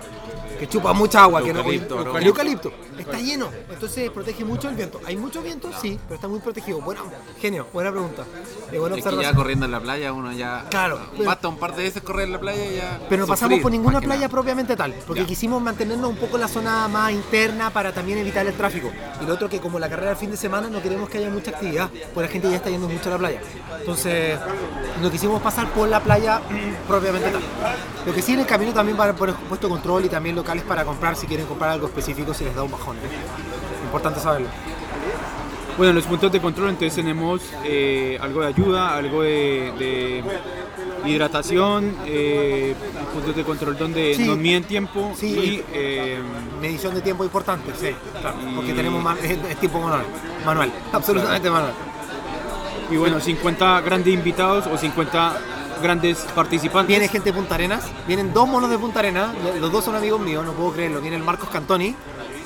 Que 0.60 0.68
chupa 0.68 0.93
mucha 0.93 1.24
agua, 1.24 1.41
que 1.43 1.53
no, 1.53 1.62
el, 1.62 1.86
el 2.18 2.28
eucalipto. 2.28 2.72
Está 2.97 3.20
lleno, 3.20 3.49
entonces 3.70 4.10
protege 4.10 4.45
mucho 4.45 4.70
el 4.70 4.76
viento. 4.76 5.01
¿Hay 5.06 5.18
mucho 5.18 5.41
viento? 5.41 5.70
Sí, 5.82 5.99
pero 6.03 6.16
está 6.16 6.28
muy 6.28 6.39
protegido. 6.39 6.80
Bueno, 6.82 7.01
genio, 7.39 7.68
buena 7.74 7.91
pregunta. 7.91 8.24
Eh, 8.72 8.80
buena 8.80 8.95
es 8.95 9.03
que 9.06 9.18
ya 9.22 9.34
corriendo 9.34 9.66
en 9.66 9.72
la 9.72 9.80
playa 9.80 10.14
uno 10.14 10.32
ya. 10.32 10.66
Claro. 10.70 10.99
Basta 11.26 11.47
un 11.47 11.58
par 11.58 11.76
de 11.76 11.84
veces 11.84 12.01
correr 12.01 12.26
en 12.28 12.34
la 12.34 12.39
playa 12.39 12.66
y 12.66 12.76
ya. 12.78 12.99
Pero 13.10 13.24
no 13.24 13.28
pasamos 13.28 13.60
por 13.60 13.72
ninguna 13.72 13.99
playa 13.99 14.16
nada. 14.22 14.30
propiamente 14.30 14.76
tal, 14.76 14.93
porque 15.06 15.22
Ya. 15.22 15.28
quisimos 15.28 15.62
mantenernos 15.62 16.10
un 16.10 16.18
poco 16.18 16.36
en 16.36 16.41
la 16.41 16.47
zona 16.47 16.88
más 16.88 17.12
interna 17.12 17.70
para 17.70 17.93
también 17.93 18.18
evitar 18.20 18.45
el 18.45 18.53
tráfico. 18.53 18.91
Y 19.22 19.26
lo 19.26 19.34
otro 19.34 19.49
que 19.49 19.60
como 19.60 19.78
la 19.80 19.89
carrera 19.89 20.10
del 20.10 20.18
fin 20.18 20.32
de 20.32 20.38
semana 20.38 20.70
no 20.70 20.82
queremos 20.82 21.10
que 21.10 21.18
haya 21.18 21.30
mucha 21.30 21.51
actividad, 21.51 21.89
porque 22.14 22.28
la 22.28 22.32
gente 22.34 22.49
ya 22.49 22.56
está 22.58 22.70
yendo 22.70 22.88
mucho 22.88 23.10
a 23.10 23.14
la 23.14 23.18
playa. 23.18 23.41
Entonces, 23.80 24.39
no 25.01 25.12
quisimos 25.12 25.41
pasar 25.41 25.68
por 25.72 25.88
la 25.89 25.99
playa 25.99 26.41
propiamente 26.88 27.30
tal. 27.30 27.41
Lo 28.06 28.14
que 28.14 28.22
sí 28.22 28.34
en 28.34 28.39
el 28.39 28.45
camino 28.45 28.72
también 28.74 28.97
van 28.97 29.10
a 29.10 29.16
poner 29.16 29.36
puesto 29.36 29.68
control 29.68 30.06
y 30.06 30.10
también 30.10 30.36
locales 30.46 30.64
para 30.64 30.86
comprar 30.86 31.16
si 31.16 31.26
quieren 31.26 31.48
comprar 31.48 31.72
algo 31.72 31.88
específico 31.88 32.32
si 32.34 32.43
les 32.46 32.54
da 32.56 32.62
un 32.62 32.70
bajón. 32.72 32.98
Importante 33.84 34.20
saberlo. 34.20 34.48
Bueno, 35.76 35.89
en 35.89 35.96
los 35.96 36.06
puntos 36.06 36.32
de 36.32 36.39
control 36.39 36.70
entonces 36.70 36.93
tenemos 36.96 37.41
eh, 37.64 38.18
algo 38.22 38.41
de 38.41 38.48
ayuda, 38.48 38.96
algo 38.96 39.24
de, 39.24 39.74
de 41.04 41.10
hidratación, 41.10 41.96
eh, 42.06 42.76
puntos 43.12 43.36
de 43.36 43.43
control 43.43 43.76
donde 43.78 44.14
Sí. 44.16 44.24
nos 44.24 44.38
miden 44.38 44.64
tiempo 44.66 45.14
Sí. 45.18 45.28
y 45.28 45.64
eh, 45.74 46.20
Medición 46.62 46.93
de 46.96 47.02
tiempo 47.02 47.24
importante, 47.24 47.72
sí, 47.80 47.89
claro, 48.22 48.38
porque 48.56 48.74
tenemos 48.74 49.04
man- 49.04 49.18
es, 49.22 49.32
es 49.50 49.58
tipo 49.58 49.80
manual, 49.80 50.04
manual, 50.46 50.72
absolutamente 50.93 51.50
manual. 51.50 51.74
y 52.89 52.96
bueno, 52.98 53.20
50 53.20 53.82
grandes 53.82 54.14
invitados 54.14 54.66
o 54.68 54.78
50 54.78 55.34
grandes 55.82 56.20
participantes. 56.36 56.88
Viene 56.88 57.08
gente 57.08 57.32
de 57.32 57.38
Punta 57.38 57.56
Arenas, 57.56 57.84
vienen 58.08 58.34
dos 58.34 58.48
monos 58.48 58.70
de 58.70 58.78
Punta 58.78 59.00
Arenas, 59.00 59.32
los 59.60 59.72
dos 59.72 59.84
son 59.84 59.96
amigos 59.96 60.20
míos, 60.20 60.46
no 60.46 60.54
puedo 60.54 60.74
creerlo. 60.74 61.02
Viene 61.02 61.18
el 61.18 61.24
Marcos 61.24 61.50
Cantoni, 61.50 61.96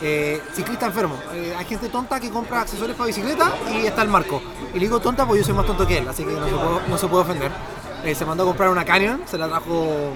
eh, 0.02 0.42
ciclista 0.54 0.86
enfermo. 0.86 1.16
Eh, 1.34 1.54
hay 1.58 1.66
gente 1.66 1.90
tonta 1.90 2.20
que 2.20 2.30
compra 2.30 2.62
accesorios 2.62 2.98
para 2.98 3.08
bicicleta 3.08 3.54
y 3.72 3.86
está 3.86 4.02
el 4.02 4.10
Marco. 4.10 4.42
Y 4.72 4.76
le 4.76 4.82
digo 4.82 5.00
tonta 5.00 5.26
porque 5.26 5.42
yo 5.42 5.46
soy 5.46 5.56
más 5.56 5.66
tonto 5.66 5.86
que 5.86 5.98
él, 5.98 6.08
así 6.08 6.24
que 6.24 6.32
no 6.32 6.98
se 6.98 7.08
puede, 7.08 7.24
ofender. 7.24 7.52
Eh, 8.04 8.16
se 8.16 8.26
mandó 8.26 8.44
a 8.44 8.46
comprar 8.46 8.70
una 8.70 8.86
Canyon, 8.86 9.24
se 9.26 9.38
la 9.38 9.50
trajo, 9.50 10.14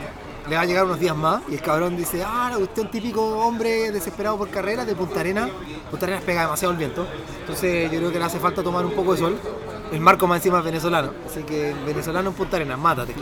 le 0.48 0.56
va 0.56 0.62
a 0.62 0.66
llegar 0.66 0.86
unos 0.86 1.00
días 1.00 1.16
más. 1.16 1.42
Y 1.50 1.56
el 1.56 1.62
cabrón 1.62 1.98
dice: 1.98 2.24
Ah, 2.26 2.52
usted 2.58 2.78
es 2.78 2.86
un 2.86 2.92
típico 2.92 3.22
hombre 3.40 3.92
desesperado 3.92 4.38
por 4.38 4.50
carreras 4.50 4.88
de 4.88 4.96
Punta 4.96 5.20
Arenas. 5.20 5.50
Punta 5.90 6.06
Arenas 6.06 6.24
pega 6.24 6.44
demasiado 6.44 6.72
el 6.72 6.78
viento. 6.78 7.06
Entonces 7.42 7.92
yo 7.92 8.00
creo 8.00 8.12
que 8.12 8.20
le 8.20 8.26
hace 8.26 8.40
falta 8.40 8.64
tomar 8.64 8.86
un 8.86 8.94
poco 8.94 9.14
de 9.14 9.20
sol. 9.20 9.38
El 9.94 10.02
Marco 10.02 10.26
más 10.26 10.38
encima 10.38 10.58
es 10.58 10.66
venezolano, 10.66 11.12
así 11.30 11.44
que 11.44 11.72
venezolano 11.86 12.32
en 12.32 12.36
Punta 12.36 12.56
Arenas, 12.56 12.80
mátate. 12.80 13.14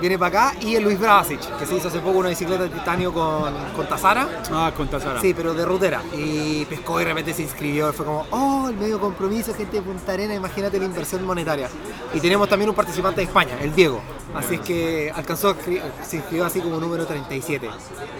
Viene 0.00 0.18
para 0.18 0.48
acá 0.48 0.58
y 0.62 0.74
el 0.74 0.82
Luis 0.82 0.98
Bravasic, 0.98 1.58
que 1.58 1.66
se 1.66 1.76
hizo 1.76 1.88
hace 1.88 1.98
poco 1.98 2.20
una 2.20 2.30
bicicleta 2.30 2.62
de 2.62 2.70
titanio 2.70 3.12
con, 3.12 3.52
con 3.76 3.86
Tazara. 3.86 4.26
Ah, 4.50 4.72
con 4.74 4.88
Tazara. 4.88 5.20
Sí, 5.20 5.34
pero 5.34 5.52
de 5.52 5.66
rutera. 5.66 6.00
Y 6.16 6.64
pescó 6.64 6.98
y 6.98 7.04
de 7.04 7.10
repente 7.10 7.34
se 7.34 7.42
inscribió. 7.42 7.92
Fue 7.92 8.06
como, 8.06 8.26
oh, 8.30 8.68
el 8.70 8.76
medio 8.76 8.98
compromiso, 8.98 9.52
gente 9.52 9.76
de 9.76 9.82
Punta 9.82 10.12
Arena, 10.12 10.34
imagínate 10.34 10.78
la 10.78 10.86
inversión 10.86 11.22
monetaria. 11.26 11.68
Y 12.14 12.20
tenemos 12.20 12.48
también 12.48 12.70
un 12.70 12.74
participante 12.74 13.20
de 13.20 13.26
España, 13.26 13.58
el 13.60 13.74
Diego. 13.74 14.00
Así 14.34 14.54
es 14.54 14.60
que 14.62 15.12
alcanzó, 15.14 15.54
se 16.02 16.16
inscribió 16.16 16.46
así 16.46 16.60
como 16.60 16.80
número 16.80 17.04
37, 17.04 17.68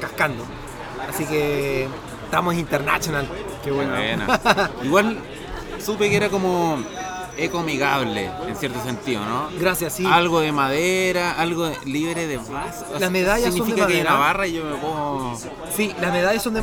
cascando. 0.03 0.45
Así 1.09 1.25
que 1.25 1.89
estamos 2.25 2.55
international. 2.57 3.27
Qué. 3.65 3.71
Buena. 3.71 4.71
Igual 4.85 5.19
supe 5.79 6.11
que 6.11 6.17
era 6.17 6.29
como 6.29 6.79
ecoamigable 7.45 8.31
en 8.49 8.57
cierto 8.57 8.83
sentido, 8.83 9.21
¿no? 9.25 9.49
Gracias, 9.59 9.95
sí. 9.95 10.05
Algo 10.07 10.41
de 10.41 10.53
madera, 10.53 11.33
algo 11.33 11.67
de- 11.69 11.77
libre 11.87 12.27
de 12.27 12.37
vaso. 12.39 12.85
O 12.87 12.91
sea, 12.91 13.01
Las 13.01 13.11
medallas 13.11 13.55
son 13.55 13.61
de 13.61 13.67
significa 13.67 13.87
que 13.87 13.93
hay 13.95 13.99
madera. 14.01 14.15
una 14.17 14.21
barra 14.27 14.47
y 14.47 14.53
yo 14.55 14.65
me 14.65 14.77
pongo. 14.77 15.39
Sí, 15.77 15.93
las 16.01 16.13
medallas 16.13 16.43
son 16.43 16.55
de, 16.55 16.61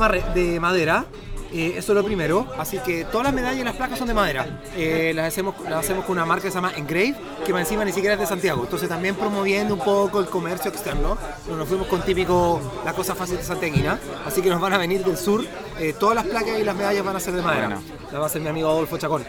madera. 0.60 1.06
eh, 1.54 1.76
eso 1.78 1.94
es 1.94 1.96
lo 1.98 2.04
primero. 2.04 2.46
Así 2.60 2.78
que 2.80 3.06
todas 3.06 3.24
las 3.26 3.34
medallas 3.34 3.62
y 3.62 3.64
las 3.64 3.76
placas 3.76 3.98
son 3.98 4.08
de 4.10 4.14
madera. 4.14 4.62
Eh, 4.76 5.14
las, 5.16 5.28
hacemos, 5.30 5.56
las 5.64 5.80
hacemos 5.86 6.04
con 6.06 6.18
una 6.18 6.26
marca 6.26 6.44
que 6.44 6.50
se 6.52 6.56
llama 6.56 6.74
Engrave, 6.76 7.16
que 7.46 7.54
más 7.54 7.62
encima 7.62 7.86
ni 7.86 7.94
siquiera 7.94 8.16
es 8.16 8.20
de 8.20 8.26
Santiago. 8.28 8.64
Entonces 8.64 8.90
también 8.90 9.16
promoviendo 9.16 9.74
un 9.74 9.80
poco 9.80 10.20
el 10.20 10.26
comercio 10.28 10.70
externo. 10.70 11.18
No 11.48 11.56
Nos 11.56 11.68
fuimos 11.70 11.88
con 11.88 12.02
típico 12.02 12.60
la 12.84 12.92
cosa 12.94 13.16
fácil 13.16 13.38
de 13.38 13.44
santiaguina. 13.44 13.98
Así 14.26 14.42
que 14.42 14.50
nos 14.50 14.60
van 14.60 14.74
a 14.74 14.78
venir 14.78 15.06
del 15.06 15.18
sur. 15.18 15.44
Eh, 15.80 15.96
todas 15.98 16.16
las 16.16 16.26
placas 16.26 16.60
y 16.60 16.64
las 16.66 16.76
medallas 16.76 17.06
van 17.06 17.16
a 17.16 17.20
ser 17.22 17.34
de 17.34 17.42
madera. 17.42 17.68
Bueno. 17.68 17.82
La 18.12 18.20
va 18.20 18.26
a 18.26 18.28
hacer 18.28 18.42
mi 18.42 18.50
amigo 18.50 18.70
Adolfo 18.70 18.98
Chacón. 18.98 19.24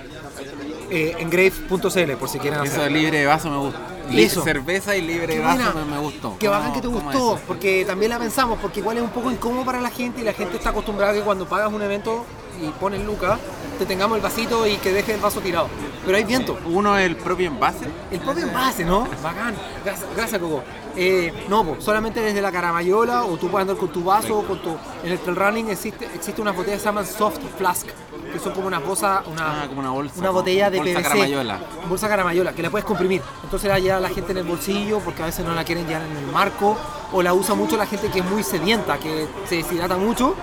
Eh, 0.90 1.16
engrave.cl 1.18 2.12
por 2.18 2.28
si 2.28 2.38
quieren 2.38 2.62
Eso 2.64 2.80
hacer. 2.80 2.92
libre 2.92 3.18
de 3.18 3.26
vaso 3.26 3.50
me 3.50 3.58
gusta. 3.58 3.80
Eso. 4.12 4.42
Cerveza 4.42 4.96
y 4.96 5.02
libre 5.02 5.34
de 5.34 5.40
vaso 5.40 5.74
me, 5.74 5.84
me 5.84 5.98
gustó. 5.98 6.36
Qué 6.38 6.46
¿Cómo- 6.46 6.58
bacán 6.58 6.72
que 6.74 6.80
te 6.80 6.86
gustó, 6.88 7.38
porque 7.46 7.84
también 7.86 8.10
la 8.10 8.18
pensamos, 8.18 8.58
porque 8.60 8.80
igual 8.80 8.96
es 8.96 9.02
un 9.02 9.10
poco 9.10 9.30
incómodo 9.30 9.64
para 9.64 9.80
la 9.80 9.90
gente 9.90 10.22
y 10.22 10.24
la 10.24 10.32
gente 10.32 10.56
está 10.56 10.70
acostumbrada 10.70 11.12
a 11.12 11.14
que 11.16 11.20
cuando 11.22 11.46
pagas 11.46 11.70
un 11.72 11.82
evento 11.82 12.24
y 12.62 12.68
pones 12.80 13.04
lucas, 13.04 13.38
te 13.78 13.84
tengamos 13.86 14.16
el 14.16 14.22
vasito 14.22 14.66
y 14.66 14.76
que 14.78 14.92
dejes 14.92 15.14
el 15.16 15.20
vaso 15.20 15.40
tirado. 15.40 15.68
Pero 16.06 16.16
hay 16.16 16.24
viento. 16.24 16.58
Uno 16.66 16.96
es 16.98 17.06
el 17.06 17.16
propio 17.16 17.48
envase. 17.48 17.84
El 18.10 18.20
propio 18.20 18.44
envase, 18.44 18.84
¿no? 18.84 19.06
Bacán. 19.22 19.54
Gracias, 19.84 20.08
gracias 20.16 20.40
Coco. 20.40 20.62
Eh, 20.96 21.32
no, 21.48 21.64
po, 21.64 21.76
solamente 21.80 22.20
desde 22.20 22.40
la 22.40 22.50
caramayola 22.50 23.24
o 23.24 23.36
tú 23.36 23.48
puedes 23.48 23.62
andar 23.68 23.76
con 23.76 23.90
tu 23.92 24.02
vaso 24.02 24.38
o 24.38 24.42
con 24.44 24.60
tu... 24.62 24.70
En 25.04 25.12
el 25.12 25.18
trail 25.18 25.36
running 25.36 25.68
existe, 25.70 26.06
existe 26.14 26.40
unas 26.40 26.56
botellas 26.56 26.78
que 26.78 26.80
se 26.80 26.86
llaman 26.86 27.06
soft 27.06 27.38
flask, 27.56 27.86
que 28.32 28.38
son 28.38 28.52
como 28.52 28.66
unas 28.66 28.84
bolsas, 28.84 29.26
una, 29.26 29.62
Ah, 29.62 29.66
como 29.68 29.80
una 29.80 29.90
bolsa. 29.90 30.14
una 30.18 30.30
botella 30.30 30.70
de 30.70 30.78
Bolsa 30.78 30.92
PVC. 30.94 31.02
caramayola. 31.02 31.58
Bolsa 31.88 32.08
caramayola, 32.08 32.52
que 32.52 32.62
la 32.62 32.70
puedes 32.70 32.84
comprimir. 32.84 33.22
Entonces 33.44 33.68
la 33.68 33.78
lleva 33.78 34.00
la 34.00 34.08
gente 34.10 34.32
en 34.32 34.38
el 34.38 34.44
bolsillo 34.44 35.00
porque 35.00 35.22
a 35.22 35.26
veces 35.26 35.44
no 35.44 35.54
la 35.54 35.64
quieren 35.64 35.86
llevar 35.86 36.02
en 36.06 36.16
el 36.16 36.26
marco 36.26 36.76
o 37.12 37.22
la 37.22 37.32
usa 37.34 37.54
mucho 37.54 37.76
la 37.76 37.86
gente 37.86 38.08
que 38.10 38.20
es 38.20 38.24
muy 38.24 38.42
sedienta, 38.42 38.98
que 38.98 39.26
se 39.48 39.56
deshidrata 39.56 39.96
mucho 39.96 40.34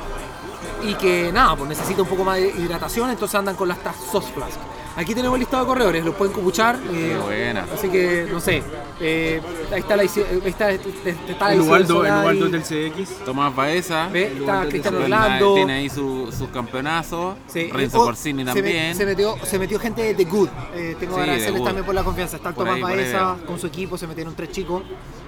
y 0.83 0.93
que 0.95 1.31
nada, 1.31 1.55
pues 1.55 1.69
necesita 1.69 2.01
un 2.01 2.07
poco 2.07 2.23
más 2.23 2.37
de 2.37 2.47
hidratación, 2.49 3.09
entonces 3.09 3.35
andan 3.35 3.55
con 3.55 3.67
las 3.67 3.77
soft 4.11 4.31
flask. 4.33 4.57
Aquí 4.97 5.13
tenemos 5.13 5.35
el 5.35 5.41
listado 5.41 5.63
de 5.63 5.67
corredores, 5.67 6.05
los 6.05 6.15
pueden 6.15 6.33
escuchar. 6.35 6.79
Qué 6.79 7.17
buena. 7.17 7.65
Así 7.73 7.89
que, 7.89 8.27
no 8.31 8.39
sé. 8.39 8.63
eh, 9.01 9.41
ahí 9.73 9.79
está 9.81 9.95
la 9.97 10.03
ahí 10.03 10.09
está, 10.45 10.71
está 10.71 11.53
El 11.53 11.65
Solari. 11.65 12.23
Ubaldo 12.39 12.47
del 12.47 12.61
CX. 12.63 13.25
Tomás 13.25 13.53
Baeza. 13.53 14.07
Ve, 14.07 14.33
está 14.39 14.65
Cristiano 14.69 14.99
Orlando. 14.99 15.55
Tiene 15.55 15.73
ahí 15.73 15.89
su- 15.89 16.31
sus 16.31 16.47
campeonazos. 16.49 17.35
Sí. 17.47 17.69
Renzo 17.73 17.99
Oh, 18.01 18.05
Corsini 18.05 18.45
también. 18.45 18.95
Se, 18.95 19.05
metió, 19.05 19.35
se 19.43 19.59
metió 19.59 19.79
gente 19.79 20.13
de 20.13 20.23
Good. 20.25 20.49
Eh, 20.73 20.95
tengo 20.97 21.15
Sí, 21.15 21.19
que 21.21 21.25
de 21.25 21.31
agradecerles 21.31 21.63
también 21.63 21.85
por 21.85 21.93
la 21.95 22.03
confianza. 22.03 22.37
Está 22.37 22.49
el 22.49 22.55
Tomás 22.55 22.75
ahí, 22.75 22.81
Baeza 22.81 23.35
con 23.45 23.59
su 23.59 23.67
equipo, 23.67 23.97
se 23.97 24.07
metieron 24.07 24.33
tres 24.33 24.49
chicos. 24.51 24.81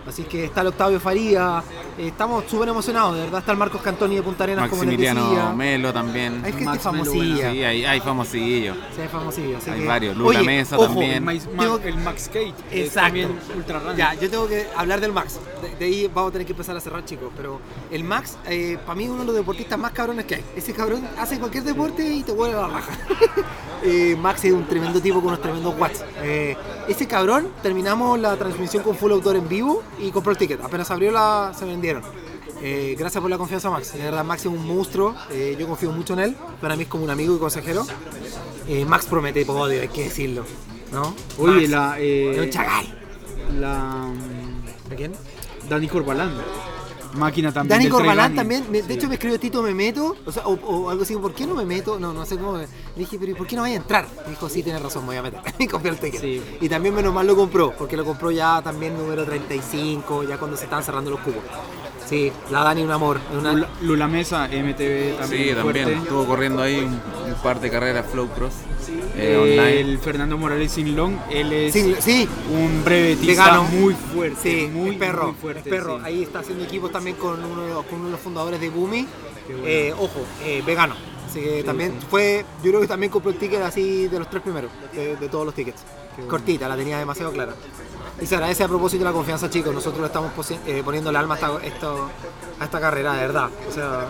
Así 0.07 0.23
que 0.23 0.45
está 0.45 0.61
el 0.61 0.67
Octavio 0.67 0.99
Faría. 0.99 1.61
eh, 1.97 2.07
estamos 2.07 2.45
súper 2.49 2.69
emocionados, 2.69 3.15
de 3.15 3.21
verdad. 3.23 3.39
Está 3.39 3.51
el 3.51 3.57
Marcos 3.57 3.81
Cantoni 3.81 4.15
de 4.15 4.21
Punta 4.23 4.43
Arenas, 4.45 4.69
como 4.69 4.83
les 4.83 4.91
decía. 4.97 5.13
Maximiliano 5.13 5.55
Melo 5.55 5.93
también. 5.93 6.41
Hay 6.45 6.51
gente 6.53 6.65
Max 6.65 6.85
Melo, 6.85 7.03
famosilla. 7.05 7.51
Sí, 7.51 7.63
hay, 7.63 7.85
hay 7.85 7.99
famosillos. 7.99 8.77
Sí, 8.95 9.01
hay 9.01 9.07
famosillo. 9.07 9.57
así 9.57 9.69
Hay 9.69 9.79
que- 9.81 9.85
varios. 9.87 10.17
Lula 10.17 10.39
Oye, 10.39 10.43
Mesa 10.45 10.77
ojo, 10.77 10.85
también. 10.87 11.11
El, 11.11 11.21
Max, 11.21 11.47
Tengo- 11.57 11.79
el 11.83 11.97
Max 11.97 12.27
Kate. 12.27 12.53
es 12.71 12.87
Exacto. 12.87 13.01
también 13.07 13.39
ultra. 13.55 13.81
Ya, 13.95 14.13
yo 14.13 14.29
tengo 14.29 14.47
que 14.47 14.67
hablar 14.75 15.01
del 15.01 15.11
Max. 15.11 15.39
De, 15.61 15.75
de 15.75 15.85
ahí 15.85 16.07
vamos 16.13 16.29
a 16.29 16.31
tener 16.33 16.47
que 16.47 16.53
empezar 16.53 16.75
a 16.77 16.79
cerrar, 16.79 17.03
chicos. 17.05 17.29
Pero 17.35 17.59
el 17.91 18.03
Max, 18.03 18.37
eh, 18.47 18.77
para 18.85 18.95
mí, 18.95 19.03
es 19.05 19.09
uno 19.09 19.19
de 19.21 19.25
los 19.27 19.35
deportistas 19.35 19.77
más 19.77 19.91
cabrones 19.91 20.25
que 20.25 20.35
hay. 20.35 20.43
Ese 20.55 20.73
cabrón 20.73 21.07
hace 21.19 21.37
cualquier 21.39 21.63
deporte 21.63 22.07
y 22.07 22.23
te 22.23 22.31
vuelve 22.31 22.55
la 22.55 22.67
raja. 22.67 22.91
Eh, 23.83 24.15
Max 24.19 24.43
es 24.43 24.53
un 24.53 24.65
tremendo 24.65 24.99
tipo 24.99 25.17
con 25.19 25.27
unos 25.27 25.39
tremendos 25.39 25.75
watts. 25.79 26.03
Eh, 26.23 26.57
ese 26.87 27.05
cabrón, 27.07 27.47
terminamos 27.61 28.19
la 28.19 28.35
transmisión 28.35 28.81
con 28.81 28.95
full 28.95 29.11
autor 29.11 29.35
en 29.35 29.47
vivo 29.47 29.83
y 29.99 30.11
compró 30.11 30.31
el 30.31 30.37
ticket. 30.37 30.61
Apenas 30.61 30.89
abrió, 30.91 31.11
la, 31.11 31.53
se 31.57 31.65
vendieron. 31.65 32.03
Eh, 32.61 32.95
gracias 32.97 33.21
por 33.21 33.29
la 33.29 33.37
confianza, 33.37 33.69
Max. 33.69 33.93
De 33.93 34.03
verdad, 34.03 34.23
Max 34.23 34.41
es 34.41 34.47
un 34.47 34.65
monstruo. 34.65 35.15
Eh, 35.31 35.55
yo 35.59 35.67
confío 35.67 35.91
mucho 35.91 36.13
en 36.13 36.19
él. 36.19 36.37
Para 36.59 36.75
mí 36.75 36.83
es 36.83 36.89
como 36.89 37.03
un 37.03 37.09
amigo 37.09 37.35
y 37.35 37.39
consejero. 37.39 37.85
Eh, 38.67 38.85
Max 38.85 39.05
promete 39.05 39.45
podio, 39.45 39.81
hay 39.81 39.87
que 39.89 40.05
decirlo. 40.05 40.43
¿No? 40.91 41.13
Oye, 41.37 41.67
Max, 41.67 41.69
la. 41.69 41.99
es 41.99 42.55
un 42.55 43.61
la. 43.61 44.07
mm, 44.07 44.91
¿A 44.93 44.95
quién? 44.95 45.13
Dani 45.69 45.87
Corbalán. 45.87 46.31
Máquina 47.13 47.51
también. 47.51 47.79
Dani 47.79 47.89
Corbalán 47.89 48.35
también, 48.35 48.65
me- 48.71 48.81
de 48.81 48.87
Sí. 48.87 48.93
hecho 48.93 49.07
me 49.07 49.15
escribió 49.15 49.39
Tito 49.39 49.61
me 49.61 49.73
meto, 49.73 50.15
o, 50.25 50.31
sea, 50.31 50.45
o, 50.47 50.53
o 50.53 50.89
algo 50.89 51.03
así, 51.03 51.15
¿por 51.15 51.33
qué 51.33 51.45
no 51.45 51.55
me 51.55 51.65
meto? 51.65 51.99
No, 51.99 52.13
no 52.13 52.25
sé 52.25 52.37
cómo. 52.37 52.53
me- 52.53 52.61
Le 52.63 52.67
dije, 52.95 53.17
pero 53.19 53.31
¿y 53.31 53.35
por 53.35 53.47
qué 53.47 53.55
no 53.55 53.61
vaya 53.63 53.75
a 53.75 53.77
entrar? 53.77 54.07
Me 54.25 54.31
dijo, 54.31 54.49
sí, 54.49 54.63
tienes 54.63 54.81
razón, 54.81 55.03
me 55.03 55.07
voy 55.07 55.17
a 55.17 55.21
meter. 55.23 55.39
Y 55.59 55.67
compré 55.67 55.91
el 55.91 55.97
ticket. 55.97 56.21
Sí. 56.21 56.41
Y 56.61 56.69
también 56.69 56.93
menos 56.95 57.13
mal 57.13 57.25
lo 57.27 57.35
compró, 57.35 57.73
porque 57.77 57.97
lo 57.97 58.05
compró 58.05 58.31
ya 58.31 58.61
también 58.61 58.97
número 58.97 59.23
35, 59.25 60.23
ya 60.23 60.37
cuando 60.37 60.57
se 60.57 60.63
estaban 60.65 60.83
cerrando 60.83 61.11
los 61.11 61.19
cubos. 61.21 61.41
Sí, 62.07 62.31
la 62.51 62.63
Dani 62.63 62.83
un 62.83 62.91
amor. 62.91 63.19
Una, 63.37 63.51
Lula, 63.51 63.69
Lula 63.81 64.07
Mesa, 64.07 64.45
MTV 64.47 65.17
también. 65.19 65.43
Sí, 65.49 65.53
también. 65.53 65.61
fuerte. 65.61 65.93
Estuvo 65.93 66.25
corriendo 66.25 66.61
ahí 66.61 66.77
un, 66.79 66.93
un 66.93 67.35
par 67.43 67.59
de 67.59 67.69
carreras 67.69 68.05
Flow 68.09 68.27
Cross. 68.29 68.53
Eh, 68.89 69.33
Eh, 69.33 69.37
online. 69.37 69.79
El 69.81 69.99
Fernando 69.99 70.37
Morales 70.37 70.71
Sinlong, 70.71 71.13
él 71.29 71.51
es 71.53 71.73
sí, 71.73 71.95
sí, 71.99 72.27
un 72.51 72.83
brevetista 72.83 73.43
Vegano. 73.43 73.63
muy 73.63 73.93
fuerte. 73.93 74.37
Sí, 74.41 74.67
muy, 74.71 74.91
es 74.91 74.97
perro, 74.97 75.27
muy 75.27 75.35
fuerte. 75.35 75.59
es 75.61 75.67
perro. 75.75 75.97
sí. 75.97 76.03
Ahí 76.05 76.23
está 76.23 76.39
haciendo 76.39 76.63
equipos 76.63 76.91
también 76.91 77.15
con 77.17 77.43
uno 77.43 77.61
de 77.63 77.73
los, 77.73 77.85
con 77.85 77.95
uno 77.99 78.05
de 78.05 78.11
los 78.11 78.21
fundadores 78.21 78.59
de 78.61 78.69
Boomi. 78.69 79.07
Bueno. 79.47 79.63
Eh, 79.65 79.93
ojo, 79.97 80.25
eh, 80.43 80.61
vegano. 80.65 80.95
Así 81.29 81.41
que 81.41 81.63
también 81.63 81.93
fue, 82.09 82.45
yo 82.63 82.69
creo 82.71 82.81
que 82.81 82.87
también 82.87 83.11
compró 83.11 83.31
el 83.31 83.37
ticket 83.37 83.61
así 83.61 84.07
de 84.07 84.17
los 84.19 84.29
tres 84.29 84.41
primeros, 84.41 84.71
de, 84.93 85.15
de 85.17 85.29
todos 85.29 85.45
los 85.45 85.53
tickets. 85.53 85.81
bueno. 86.15 86.29
Cortita, 86.29 86.67
la 86.69 86.75
tenía 86.77 86.97
demasiado 86.99 87.31
clara. 87.31 87.53
Y 88.21 88.25
se 88.25 88.35
agradece 88.35 88.63
a 88.63 88.67
propósito 88.67 89.03
de 89.03 89.09
la 89.09 89.13
confianza, 89.13 89.49
chicos. 89.49 89.73
Nosotros 89.73 89.99
le 90.01 90.07
estamos 90.07 90.31
eh, 90.65 90.81
poniendo 90.83 91.09
el 91.11 91.15
alma 91.17 91.35
a 91.35 91.37
esta, 91.37 91.63
esto- 91.65 92.09
a 92.59 92.63
esta 92.65 92.79
carrera, 92.79 93.13
de 93.13 93.19
verdad. 93.21 93.49
O 93.69 93.71
sea, 93.71 94.07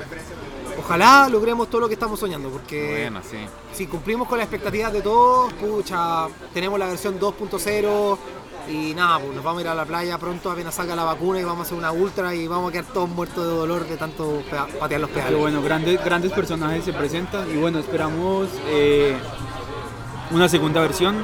ojalá 0.80 1.28
logremos 1.30 1.70
todo 1.70 1.82
lo 1.82 1.88
que 1.88 1.94
estamos 1.96 2.20
soñando, 2.20 2.50
porque 2.50 3.02
Bueno, 3.10 3.22
sí. 3.30 3.38
si 3.74 3.88
cumplimos 3.88 4.28
con 4.28 4.38
las 4.38 4.46
expectativas 4.46 4.94
de 4.94 5.02
todos, 5.02 5.52
pucha, 5.54 6.28
tenemos 6.54 6.78
la 6.80 6.88
versión 6.88 7.20
2.0 7.20 8.18
y 8.70 8.94
nada, 8.94 9.20
pues 9.20 9.34
nos 9.34 9.44
vamos 9.44 9.60
a 9.60 9.62
ir 9.62 9.68
a 9.70 9.76
la 9.76 9.86
playa 9.86 10.18
pronto 10.18 10.52
apenas 10.52 10.76
salga 10.76 10.94
la 10.96 11.06
vacuna 11.06 11.40
y 11.40 11.44
vamos 11.46 11.60
a 11.60 11.64
hacer 11.64 11.78
una 11.78 11.92
ultra 11.92 12.36
y 12.36 12.48
vamos 12.48 12.70
a 12.70 12.72
quedar 12.74 12.86
todos 12.94 13.08
muertos 13.08 13.46
de 13.46 13.50
dolor 13.52 13.88
de 13.88 13.96
tanto 13.96 14.42
patear 14.80 15.00
los 15.02 15.10
Pero 15.10 15.22
pedales. 15.22 15.40
bueno, 15.40 15.62
grandes, 15.62 16.04
grandes 16.04 16.32
personajes 16.34 16.84
se 16.84 16.92
presentan 16.94 17.50
y 17.50 17.56
bueno, 17.58 17.80
esperamos 17.80 18.50
eh, 18.68 19.16
una 20.32 20.50
segunda 20.50 20.82
versión. 20.82 21.16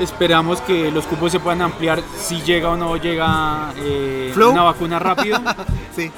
Esperamos 0.00 0.60
que 0.60 0.90
los 0.90 1.06
cupos 1.06 1.30
se 1.30 1.38
puedan 1.38 1.62
ampliar 1.62 2.02
si 2.18 2.40
llega 2.42 2.68
o 2.70 2.76
no 2.76 2.96
llega 2.96 3.72
eh, 3.76 4.32
una 4.36 4.62
vacuna 4.64 4.98
rápido. 4.98 5.38
Sí, 5.94 6.10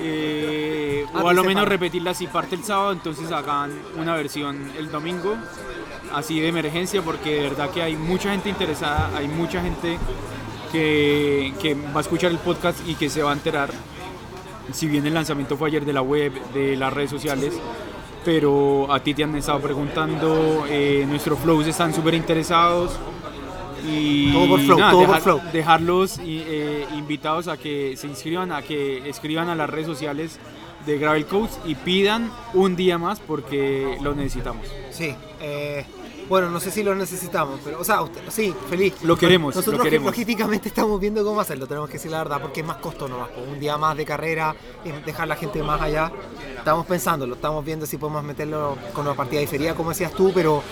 Eh, 0.00 1.06
o 1.14 1.28
a 1.28 1.32
lo 1.32 1.44
menos 1.44 1.66
repetirla 1.66 2.14
si 2.14 2.26
parte 2.26 2.54
el 2.54 2.64
sábado, 2.64 2.92
entonces 2.92 3.30
hagan 3.32 3.72
una 3.96 4.14
versión 4.14 4.70
el 4.78 4.90
domingo, 4.90 5.36
así 6.14 6.40
de 6.40 6.48
emergencia, 6.48 7.02
porque 7.02 7.34
de 7.34 7.42
verdad 7.42 7.70
que 7.70 7.82
hay 7.82 7.96
mucha 7.96 8.30
gente 8.30 8.48
interesada, 8.48 9.10
hay 9.16 9.28
mucha 9.28 9.60
gente 9.60 9.98
que, 10.70 11.52
que 11.60 11.74
va 11.74 11.98
a 11.98 12.00
escuchar 12.00 12.30
el 12.30 12.38
podcast 12.38 12.78
y 12.86 12.94
que 12.94 13.08
se 13.10 13.22
va 13.22 13.30
a 13.30 13.34
enterar. 13.34 13.70
Si 14.72 14.86
bien 14.86 15.06
el 15.06 15.14
lanzamiento 15.14 15.56
fue 15.56 15.68
ayer 15.68 15.84
de 15.84 15.92
la 15.92 16.02
web, 16.02 16.32
de 16.52 16.76
las 16.76 16.92
redes 16.92 17.10
sociales, 17.10 17.54
pero 18.24 18.92
a 18.92 19.00
ti 19.00 19.14
te 19.14 19.24
han 19.24 19.34
estado 19.36 19.60
preguntando, 19.60 20.66
eh, 20.68 21.06
nuestros 21.08 21.38
flows 21.38 21.66
están 21.66 21.94
súper 21.94 22.14
interesados. 22.14 22.92
Y 23.86 24.32
Todo 24.32 24.48
por 24.48 24.60
flow, 24.60 24.78
nada, 24.78 24.90
todo 24.92 25.06
por 25.06 25.20
flow. 25.20 25.40
dejarlos 25.52 26.18
eh, 26.24 26.86
invitados 26.96 27.48
a 27.48 27.56
que 27.56 27.96
se 27.96 28.06
inscriban, 28.06 28.52
a 28.52 28.62
que 28.62 29.08
escriban 29.08 29.48
a 29.48 29.54
las 29.54 29.68
redes 29.70 29.86
sociales 29.86 30.38
de 30.86 30.98
Gravel 30.98 31.26
Coach 31.26 31.50
y 31.66 31.74
pidan 31.74 32.30
un 32.54 32.76
día 32.76 32.98
más 32.98 33.20
porque 33.20 33.98
lo 34.00 34.14
necesitamos. 34.14 34.66
sí. 34.90 35.14
eh, 35.40 35.84
bueno, 36.28 36.50
no 36.50 36.60
sé 36.60 36.70
si 36.70 36.82
lo 36.82 36.94
necesitamos, 36.94 37.60
pero, 37.64 37.80
o 37.80 37.84
sea, 37.84 38.02
usted- 38.02 38.20
sí, 38.28 38.54
feliz. 38.68 38.94
Lo 39.02 39.16
queremos, 39.16 39.54
Nosotros 39.54 39.78
lo 39.78 39.84
queremos. 39.84 40.06
logísticamente 40.06 40.68
estamos 40.68 41.00
viendo 41.00 41.24
cómo 41.24 41.40
hacerlo, 41.40 41.66
tenemos 41.66 41.88
que 41.88 41.94
decir 41.94 42.10
la 42.10 42.18
verdad, 42.18 42.40
porque 42.40 42.60
es 42.60 42.66
más 42.66 42.76
costo 42.78 43.08
nomás. 43.08 43.28
Un 43.50 43.58
día 43.58 43.76
más 43.78 43.96
de 43.96 44.04
carrera, 44.04 44.54
dejar 45.06 45.28
la 45.28 45.36
gente 45.36 45.62
más 45.62 45.80
allá. 45.80 46.12
Estamos 46.56 46.86
pensándolo, 46.86 47.34
estamos 47.36 47.64
viendo 47.64 47.86
si 47.86 47.96
podemos 47.96 48.22
meterlo 48.22 48.76
con 48.92 49.06
una 49.06 49.14
partida 49.16 49.40
de 49.40 49.46
feria, 49.46 49.74
como 49.74 49.90
decías 49.90 50.12
tú, 50.12 50.32
pero 50.34 50.62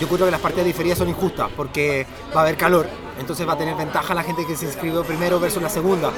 yo 0.00 0.08
creo 0.08 0.24
que 0.26 0.30
las 0.32 0.40
partidas 0.40 0.66
de 0.66 0.72
feria 0.72 0.96
son 0.96 1.08
injustas, 1.08 1.50
porque 1.56 2.06
va 2.34 2.40
a 2.40 2.42
haber 2.42 2.56
calor, 2.56 2.88
entonces 3.20 3.46
va 3.46 3.52
a 3.52 3.58
tener 3.58 3.76
ventaja 3.76 4.14
la 4.14 4.22
gente 4.24 4.44
que 4.46 4.56
se 4.56 4.66
inscribió 4.66 5.04
primero 5.04 5.38
versus 5.38 5.62
la 5.62 5.68
segunda. 5.68 6.10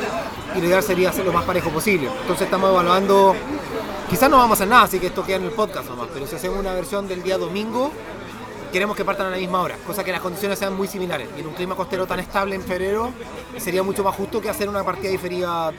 Y 0.56 0.60
lo 0.60 0.66
ideal 0.68 0.82
sería 0.82 1.10
hacerlo 1.10 1.32
lo 1.32 1.38
más 1.38 1.44
parejo 1.46 1.68
posible. 1.70 2.08
Entonces 2.22 2.42
estamos 2.46 2.70
evaluando, 2.70 3.34
quizás 4.08 4.30
no 4.30 4.38
vamos 4.38 4.52
a 4.52 4.54
hacer 4.62 4.68
nada, 4.68 4.82
así 4.84 4.98
que 4.98 5.08
esto 5.08 5.24
queda 5.24 5.36
en 5.36 5.44
el 5.44 5.50
podcast 5.50 5.88
nomás, 5.90 6.08
pero 6.14 6.26
si 6.26 6.36
hacemos 6.36 6.58
una 6.58 6.72
versión 6.72 7.06
del 7.08 7.22
día 7.22 7.36
domingo, 7.36 7.92
queremos 8.76 8.94
que 8.94 9.06
partan 9.06 9.28
a 9.28 9.30
la 9.30 9.38
misma 9.38 9.62
hora, 9.62 9.78
cosa 9.86 10.04
que 10.04 10.12
las 10.12 10.20
condiciones 10.20 10.58
sean 10.58 10.76
muy 10.76 10.86
similares. 10.86 11.30
Y 11.34 11.40
en 11.40 11.46
un 11.46 11.54
clima 11.54 11.74
costero 11.74 12.06
tan 12.06 12.20
estable 12.20 12.56
en 12.56 12.60
febrero, 12.60 13.10
sería 13.56 13.82
mucho 13.82 14.04
más 14.04 14.14
justo 14.14 14.38
que 14.38 14.50
hacer 14.50 14.68
una 14.68 14.84
partida 14.84 15.10
diferida 15.10 15.72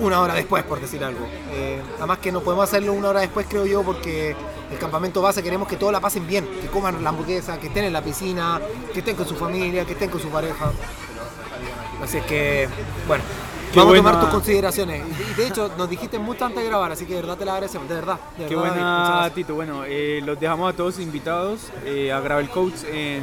una 0.00 0.20
hora 0.20 0.34
después, 0.34 0.64
por 0.64 0.80
decir 0.80 1.04
algo. 1.04 1.24
Eh, 1.52 1.80
además 1.96 2.18
que 2.18 2.32
no 2.32 2.40
podemos 2.40 2.64
hacerlo 2.64 2.92
una 2.92 3.10
hora 3.10 3.20
después, 3.20 3.46
creo 3.48 3.64
yo, 3.66 3.84
porque 3.84 4.34
el 4.68 4.78
campamento 4.78 5.22
base 5.22 5.44
queremos 5.44 5.68
que 5.68 5.76
todos 5.76 5.92
la 5.92 6.00
pasen 6.00 6.26
bien, 6.26 6.44
que 6.60 6.66
coman 6.66 7.04
la 7.04 7.10
hamburguesa, 7.10 7.60
que 7.60 7.68
estén 7.68 7.84
en 7.84 7.92
la 7.92 8.02
piscina, 8.02 8.60
que 8.92 8.98
estén 8.98 9.14
con 9.14 9.28
su 9.28 9.36
familia, 9.36 9.84
que 9.84 9.92
estén 9.92 10.10
con 10.10 10.20
su 10.20 10.28
pareja. 10.28 10.72
Así 12.02 12.16
es 12.16 12.24
que, 12.24 12.68
bueno, 13.06 13.22
Qué 13.74 13.80
vamos 13.80 13.94
a 13.94 13.96
tomar 13.98 14.20
tus 14.20 14.28
consideraciones. 14.30 15.02
Y 15.30 15.34
de 15.34 15.46
hecho, 15.46 15.70
nos 15.76 15.90
dijiste 15.90 16.18
mucho 16.18 16.44
antes 16.44 16.62
de 16.62 16.68
grabar, 16.68 16.92
así 16.92 17.04
que 17.06 17.14
de 17.14 17.20
verdad 17.20 17.36
te 17.36 17.44
la 17.44 17.52
agradecemos, 17.54 17.88
de 17.88 17.94
verdad. 17.96 18.18
de 18.38 18.46
Qué 18.46 18.56
verdad, 18.56 18.70
buena. 18.74 19.30
Tito. 19.34 19.54
Bueno, 19.54 19.82
eh, 19.86 20.20
los 20.24 20.38
dejamos 20.40 20.72
a 20.72 20.76
todos 20.76 20.98
invitados 20.98 21.60
eh, 21.84 22.12
a 22.12 22.20
Gravel 22.20 22.48
Coach 22.48 22.84
en, 22.90 23.22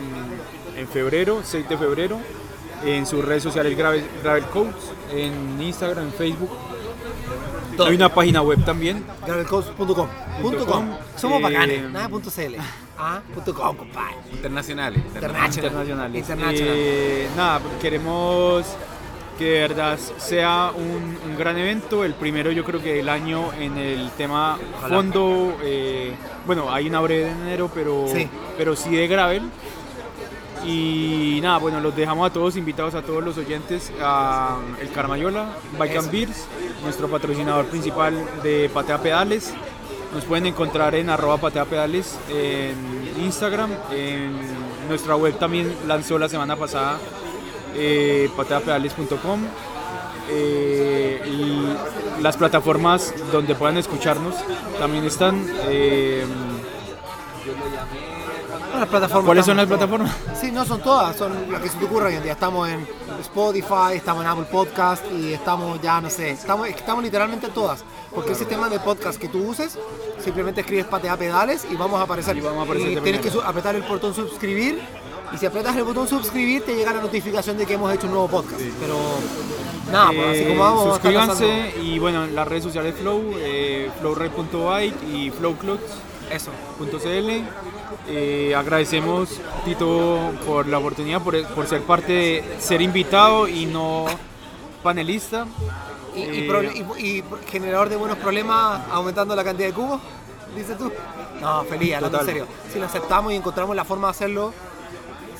en 0.78 0.88
febrero, 0.88 1.42
6 1.44 1.68
de 1.70 1.78
febrero, 1.78 2.20
en 2.86 3.06
sus 3.06 3.24
redes 3.24 3.44
sociales 3.44 3.78
Gravel, 3.78 4.04
Gravel 4.24 4.46
Coach, 4.46 4.76
en 5.14 5.62
Instagram, 5.62 6.06
en 6.06 6.14
Facebook. 6.14 6.50
Todo. 7.78 7.88
Hay 7.88 7.96
una 7.96 8.10
página 8.14 8.42
web 8.42 8.64
también. 8.66 9.06
Gravelcoach.com. 9.26 10.08
Somos 11.16 11.40
Eh, 11.40 11.44
bacanes, 11.44 11.90
nada 11.90 12.10
punto 12.10 12.30
CL. 12.30 12.56
Ah, 12.98 13.22
punto 13.34 13.54
com, 13.54 13.76
compadre. 13.78 14.16
Internacionales. 14.32 15.02
Internacional. 15.16 15.56
internacionales. 15.56 16.20
International. 16.22 16.74
Eh, 16.78 17.30
nada, 17.38 17.62
queremos 17.82 18.66
que 19.42 19.50
de 19.54 19.60
verdad 19.62 19.98
sea 20.18 20.72
un, 20.76 21.18
un 21.32 21.38
gran 21.38 21.58
evento, 21.58 22.04
el 22.06 22.14
primero 22.14 22.52
yo 22.52 22.64
creo 22.64 22.80
que 22.82 22.94
del 22.94 23.10
año 23.10 23.52
en 23.60 23.76
el 23.78 24.12
tema 24.12 24.58
Ojalá. 24.78 24.96
fondo, 24.96 25.58
eh, 25.64 26.14
bueno, 26.46 26.72
hay 26.72 26.88
una 26.88 27.00
breve 27.02 27.26
de 27.26 27.32
enero, 27.32 27.72
pero 27.74 28.06
Sí. 28.08 28.28
pero 28.58 28.76
sí 28.76 28.96
de 28.96 29.08
gravel. 29.08 29.44
Y 30.64 31.40
nada, 31.42 31.58
bueno, 31.58 31.80
los 31.80 31.96
dejamos 31.96 32.30
a 32.30 32.34
todos 32.34 32.56
invitados 32.56 32.94
a 32.94 33.02
todos 33.02 33.24
los 33.24 33.36
oyentes 33.40 33.92
a 34.00 34.60
El 34.80 34.92
Carmayola, 34.92 35.48
Bike 35.80 35.98
and. 35.98 36.12
Beers, 36.12 36.46
nuestro 36.84 37.08
patrocinador 37.08 37.66
principal 37.66 38.14
de 38.44 38.70
Patea 38.72 39.00
Pedales. 39.00 39.54
Nos 40.14 40.24
pueden 40.26 40.46
encontrar 40.46 40.94
en 40.94 41.10
arroba 41.10 41.38
patea 41.38 41.64
pedales 41.66 42.20
en 42.30 42.76
Instagram. 43.24 43.72
En 43.92 44.34
nuestra 44.90 45.16
web 45.16 45.34
también 45.40 45.74
lanzó 45.88 46.20
la 46.20 46.28
semana 46.30 46.56
pasada 46.58 47.00
eh, 47.76 48.30
pateapedales.com. 48.36 49.42
Eh, 50.30 51.22
y 51.28 52.22
las 52.22 52.38
plataformas 52.38 53.14
donde 53.32 53.56
puedan 53.56 53.78
escucharnos 53.78 54.36
también 54.80 55.04
están. 55.06 55.46
eh, 55.68 56.26
las 58.80 58.90
plataformas. 58.90 59.26
¿Cuáles 59.26 59.46
son 59.46 59.58
las 59.58 59.68
plataformas? 59.68 60.16
Sí, 60.40 60.52
no 60.52 60.66
son 60.66 60.82
todas, 60.82 61.16
son 61.16 61.52
las 61.52 61.62
que 61.62 61.70
se 61.70 61.78
te 61.78 61.86
ocurra 61.86 62.08
hoy 62.08 62.16
en 62.16 62.24
día. 62.24 62.32
Estamos 62.32 62.68
en 62.68 62.88
Spotify, 63.20 63.96
estamos 63.96 64.24
en 64.24 64.30
Apple 64.30 64.48
Podcast 64.52 65.04
y 65.12 65.34
estamos 65.34 65.80
ya, 65.82 66.02
no 66.02 66.10
sé, 66.10 66.32
estamos, 66.32 66.68
estamos 66.68 67.04
literalmente 67.04 67.48
en 67.48 67.54
todas. 67.54 67.84
Porque 68.14 68.32
el 68.32 68.36
sistema 68.36 68.70
de 68.70 68.80
podcast 68.80 69.20
que 69.20 69.28
tú 69.28 69.48
uses, 69.48 69.78
simplemente 70.20 70.62
escribes 70.62 70.86
patea 70.86 71.16
pedales 71.16 71.66
y 71.70 71.76
vamos 71.76 72.00
a 72.00 72.04
aparecer. 72.04 72.36
Y 72.38 72.42
vamos 72.42 72.60
a 72.60 72.64
aparecer 72.64 72.92
Y 72.92 73.02
tienes 73.02 73.22
que 73.22 73.32
apretar 73.46 73.76
el 73.76 73.84
botón 73.84 74.14
suscribir 74.14 74.82
y 75.34 75.38
si 75.38 75.46
apretas 75.46 75.76
el 75.76 75.84
botón 75.84 76.08
suscribir 76.08 76.64
te 76.64 76.76
llega 76.76 76.94
la 76.94 77.02
notificación 77.02 77.58
de 77.58 77.66
que 77.66 77.74
hemos 77.74 77.94
hecho 77.94 78.06
un 78.08 78.14
nuevo 78.14 78.28
podcast. 78.28 78.60
Pero 78.80 78.98
nada, 79.92 80.08
pues 80.08 80.28
así 80.28 80.40
Eh, 80.40 80.48
como 80.50 80.60
vamos, 80.62 80.84
suscríbanse 80.94 81.74
y 81.82 82.00
bueno, 82.00 82.26
en 82.26 82.36
las 82.36 82.48
redes 82.48 82.64
sociales 82.64 82.96
Flow, 83.00 83.22
eh, 83.38 83.90
flowred.byte 84.00 85.04
y 85.14 85.30
flowclubs.cl. 85.32 86.34
Eso. 86.34 86.52
Eh, 88.08 88.54
agradecemos 88.56 89.30
Tito 89.66 90.32
por 90.46 90.66
la 90.68 90.78
oportunidad, 90.80 91.22
por, 91.22 91.42
por 91.48 91.68
ser 91.68 91.82
parte 91.82 92.12
de 92.14 92.44
ser 92.60 92.82
invitado 92.82 93.48
y 93.48 93.66
no 93.66 94.06
panelista. 94.84 95.46
Y, 96.16 96.20
y 96.20 96.24
Eh, 96.24 96.48
proble- 96.50 96.98
y- 97.00 97.06
y 97.18 97.24
generador 97.50 97.90
de 97.90 97.96
buenos 97.98 98.18
problemas 98.18 98.82
aumentando 98.92 99.36
la 99.36 99.44
cantidad 99.44 99.68
de 99.68 99.74
cubos, 99.74 100.02
dices 100.56 100.78
tú. 100.78 100.92
No, 101.42 101.64
feliz, 101.66 101.96
hablando 101.96 102.20
en 102.20 102.26
serio. 102.26 102.48
Si 102.72 102.80
lo 102.80 102.86
aceptamos 102.86 103.34
y 103.34 103.36
encontramos 103.36 103.76
la 103.76 103.84
forma 103.86 104.08
de 104.08 104.12
hacerlo, 104.12 104.54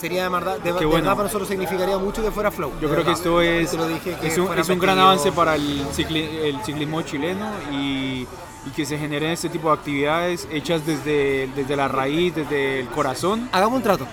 sería 0.02 0.24
de 0.24 0.30
verdad, 0.30 0.58
de, 0.60 0.72
verdad 0.74 1.12
para 1.12 1.24
nosotros 1.24 1.48
significaría 1.48 1.98
mucho 1.98 2.24
que 2.24 2.32
fuera 2.32 2.50
flow. 2.52 2.72
Yo 2.82 2.90
creo 2.90 3.06
que 3.06 3.12
esto 3.12 3.40
es, 3.42 3.72
Yo 3.72 3.78
te 3.78 3.78
lo 3.78 3.88
dije, 3.88 4.18
que 4.20 4.28
es, 4.28 4.38
un, 4.38 4.48
fuera 4.48 4.62
es 4.62 4.70
un 4.70 4.80
gran 4.80 4.98
avance 5.00 5.32
para 5.32 5.56
el, 5.56 5.86
cicli- 5.90 6.40
el 6.44 6.62
ciclismo 6.64 7.02
chileno 7.04 7.48
y, 7.72 8.28
y 8.66 8.70
que 8.76 8.86
se 8.86 8.98
generen 8.98 9.30
este 9.32 9.48
tipo 9.50 9.68
de 9.70 9.76
actividades 9.76 10.48
hechas 10.52 10.86
desde, 10.86 11.48
desde 11.56 11.76
la 11.76 11.88
raíz, 11.88 12.36
desde 12.36 12.80
el 12.82 12.88
corazón. 12.90 13.48
Hagamos 13.52 13.78
un 13.78 13.84
trato. 13.84 14.08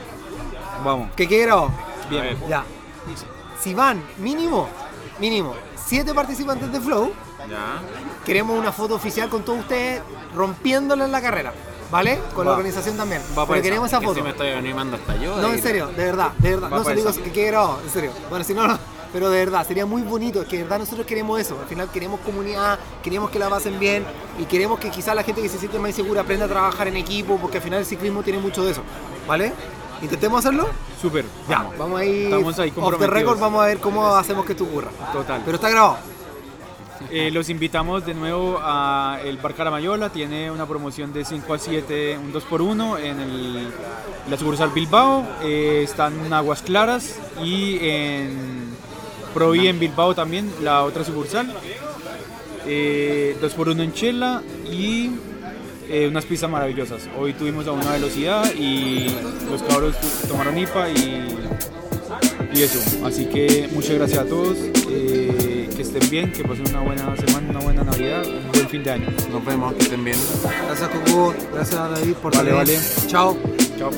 Vamos, 0.85 1.09
¿Qué 1.17 1.27
quede 1.27 1.43
grabado? 1.47 1.71
bien. 2.11 2.39
Ya. 2.49 2.65
Si 3.61 3.75
van 3.75 4.03
mínimo, 4.19 4.69
mínimo, 5.19 5.55
siete 5.75 6.15
participantes 6.15 6.71
de 6.71 6.81
Flow, 6.81 7.13
Ya. 7.51 7.81
queremos 8.25 8.59
una 8.59 8.71
foto 8.73 8.95
oficial 8.95 9.29
con 9.29 9.43
todos 9.43 9.61
ustedes 9.61 10.01
rompiéndola 10.35 11.07
en 11.07 11.13
la 11.13 11.21
carrera. 11.21 11.53
¿Vale? 11.91 12.19
Con 12.35 12.45
la 12.47 12.53
organización 12.53 12.97
también. 12.97 13.23
Va 13.37 13.47
Pero 13.47 13.63
queremos 13.63 13.89
esa 13.89 13.99
Que 14.01 14.07
foto. 14.07 14.17
si 14.17 14.23
me 14.23 14.31
estoy 14.31 14.51
animando 14.51 14.97
hasta 14.97 15.17
yo. 15.17 15.37
No, 15.41 15.53
en 15.53 15.63
serio, 15.63 15.87
de 15.89 16.05
verdad, 16.05 16.33
de 16.39 16.51
verdad. 16.51 16.71
Va 16.71 16.79
No 16.79 16.85
se 16.85 16.95
digo 16.95 17.13
que 17.13 17.33
quede 17.33 17.47
grabado, 17.47 17.81
en 17.83 17.91
serio. 17.91 18.11
Bueno, 18.29 18.45
si 18.45 18.55
no, 18.55 18.67
no. 18.67 18.79
Pero 19.11 19.31
de 19.31 19.39
verdad, 19.39 19.67
sería 19.67 19.87
muy 19.87 20.03
bonito. 20.03 20.43
Es 20.43 20.49
que 20.49 20.59
de 20.59 20.65
verdad 20.65 20.81
nosotros 20.81 21.07
queremos 21.07 21.41
eso. 21.41 21.59
Al 21.59 21.67
final 21.67 21.91
queremos 21.91 22.21
comunidad, 22.21 22.79
queremos 23.03 23.31
que 23.31 23.39
la 23.39 23.49
pasen 23.49 23.79
bien 23.79 24.05
y 24.39 24.45
queremos 24.45 24.79
que 24.79 24.91
quizás 24.91 25.15
la 25.15 25.23
gente 25.23 25.41
que 25.41 25.49
se 25.49 25.59
siente 25.59 25.79
más 25.79 25.91
insegura 25.91 26.21
aprenda 26.21 26.45
a 26.45 26.49
trabajar 26.49 26.89
en 26.89 26.97
equipo, 26.99 27.39
porque 27.39 27.57
al 27.57 27.63
final 27.63 27.79
el 27.81 27.87
ciclismo 27.87 28.23
tiene 28.23 28.39
mucho 28.39 28.63
de 28.65 28.73
eso. 28.73 28.83
¿Vale? 29.27 29.55
Intentemos 30.03 30.41
hacerlo. 30.41 30.69
Súper. 31.01 31.25
Ya, 31.49 31.59
vamos. 31.59 31.79
vamos 31.79 32.01
ahí. 32.01 32.25
Estamos 32.25 32.59
ahí 32.59 32.73
off 32.77 32.99
the 32.99 33.07
record, 33.07 33.39
vamos 33.39 33.63
a 33.63 33.67
ver 33.67 33.79
cómo 33.79 34.07
hacemos 34.15 34.45
que 34.45 34.53
esto 34.53 34.65
ocurra. 34.65 34.91
Total. 35.13 35.41
Pero 35.45 35.55
está 35.57 35.71
grabado. 35.71 35.97
Eh, 37.11 37.31
los 37.31 37.49
invitamos 37.49 38.05
de 38.05 38.13
nuevo 38.15 38.59
a 38.61 39.19
el 39.25 39.37
Bar 39.39 39.55
Caramayola, 39.55 40.11
tiene 40.11 40.51
una 40.51 40.67
promoción 40.67 41.13
de 41.13 41.25
5 41.25 41.55
a 41.55 41.59
7, 41.59 42.19
un 42.19 42.33
2x1 42.33 42.99
en 42.99 43.21
el- 43.21 43.69
la 44.29 44.37
sucursal 44.37 44.71
Bilbao, 44.71 45.25
eh, 45.43 45.83
están 45.85 46.25
en 46.27 46.33
Aguas 46.33 46.61
Claras 46.63 47.15
y 47.43 47.79
en 47.81 48.69
Provi 49.33 49.69
en 49.69 49.79
Bilbao 49.79 50.15
también, 50.15 50.51
la 50.63 50.83
otra 50.85 51.05
sucursal, 51.05 51.53
eh, 52.67 53.37
2x1 53.41 53.83
en 53.83 53.93
Chela 53.93 54.43
y 54.71 55.11
eh, 55.89 56.07
unas 56.09 56.27
pistas 56.27 56.51
maravillosas. 56.51 57.09
Hoy 57.19 57.33
tuvimos 57.33 57.67
a 57.67 57.73
una 57.73 57.93
velocidad 57.93 58.53
y 58.55 59.07
los 59.51 59.63
cabros 59.63 59.95
tomaron 60.29 60.59
IPA 60.59 60.91
y 60.91 61.29
y 62.53 62.63
eso, 62.63 62.81
así 63.07 63.27
que 63.27 63.69
muchas 63.73 63.93
gracias 63.95 64.19
a 64.21 64.25
todos, 64.25 64.57
eh, 64.91 65.38
que 65.79 65.83
estén 65.83 66.11
bien, 66.11 66.33
que 66.33 66.43
pasen 66.43 66.69
una 66.71 66.81
buena 66.81 67.17
semana, 67.17 67.51
una 67.51 67.61
buena 67.61 67.85
Navidad, 67.85 68.27
un 68.27 68.51
buen 68.51 68.69
fin 68.69 68.83
de 68.83 68.91
año. 68.91 69.07
Nos 69.31 69.45
vemos, 69.45 69.73
que 69.75 69.85
estén 69.85 70.03
bien. 70.03 70.19
Gracias, 70.67 70.89
Coco. 70.89 71.35
Gracias, 71.55 71.91
David, 71.91 72.15
por 72.15 72.37
Vale, 72.37 72.53
vale. 72.53 72.81
Chao. 73.07 73.39
Chao. 73.79 73.91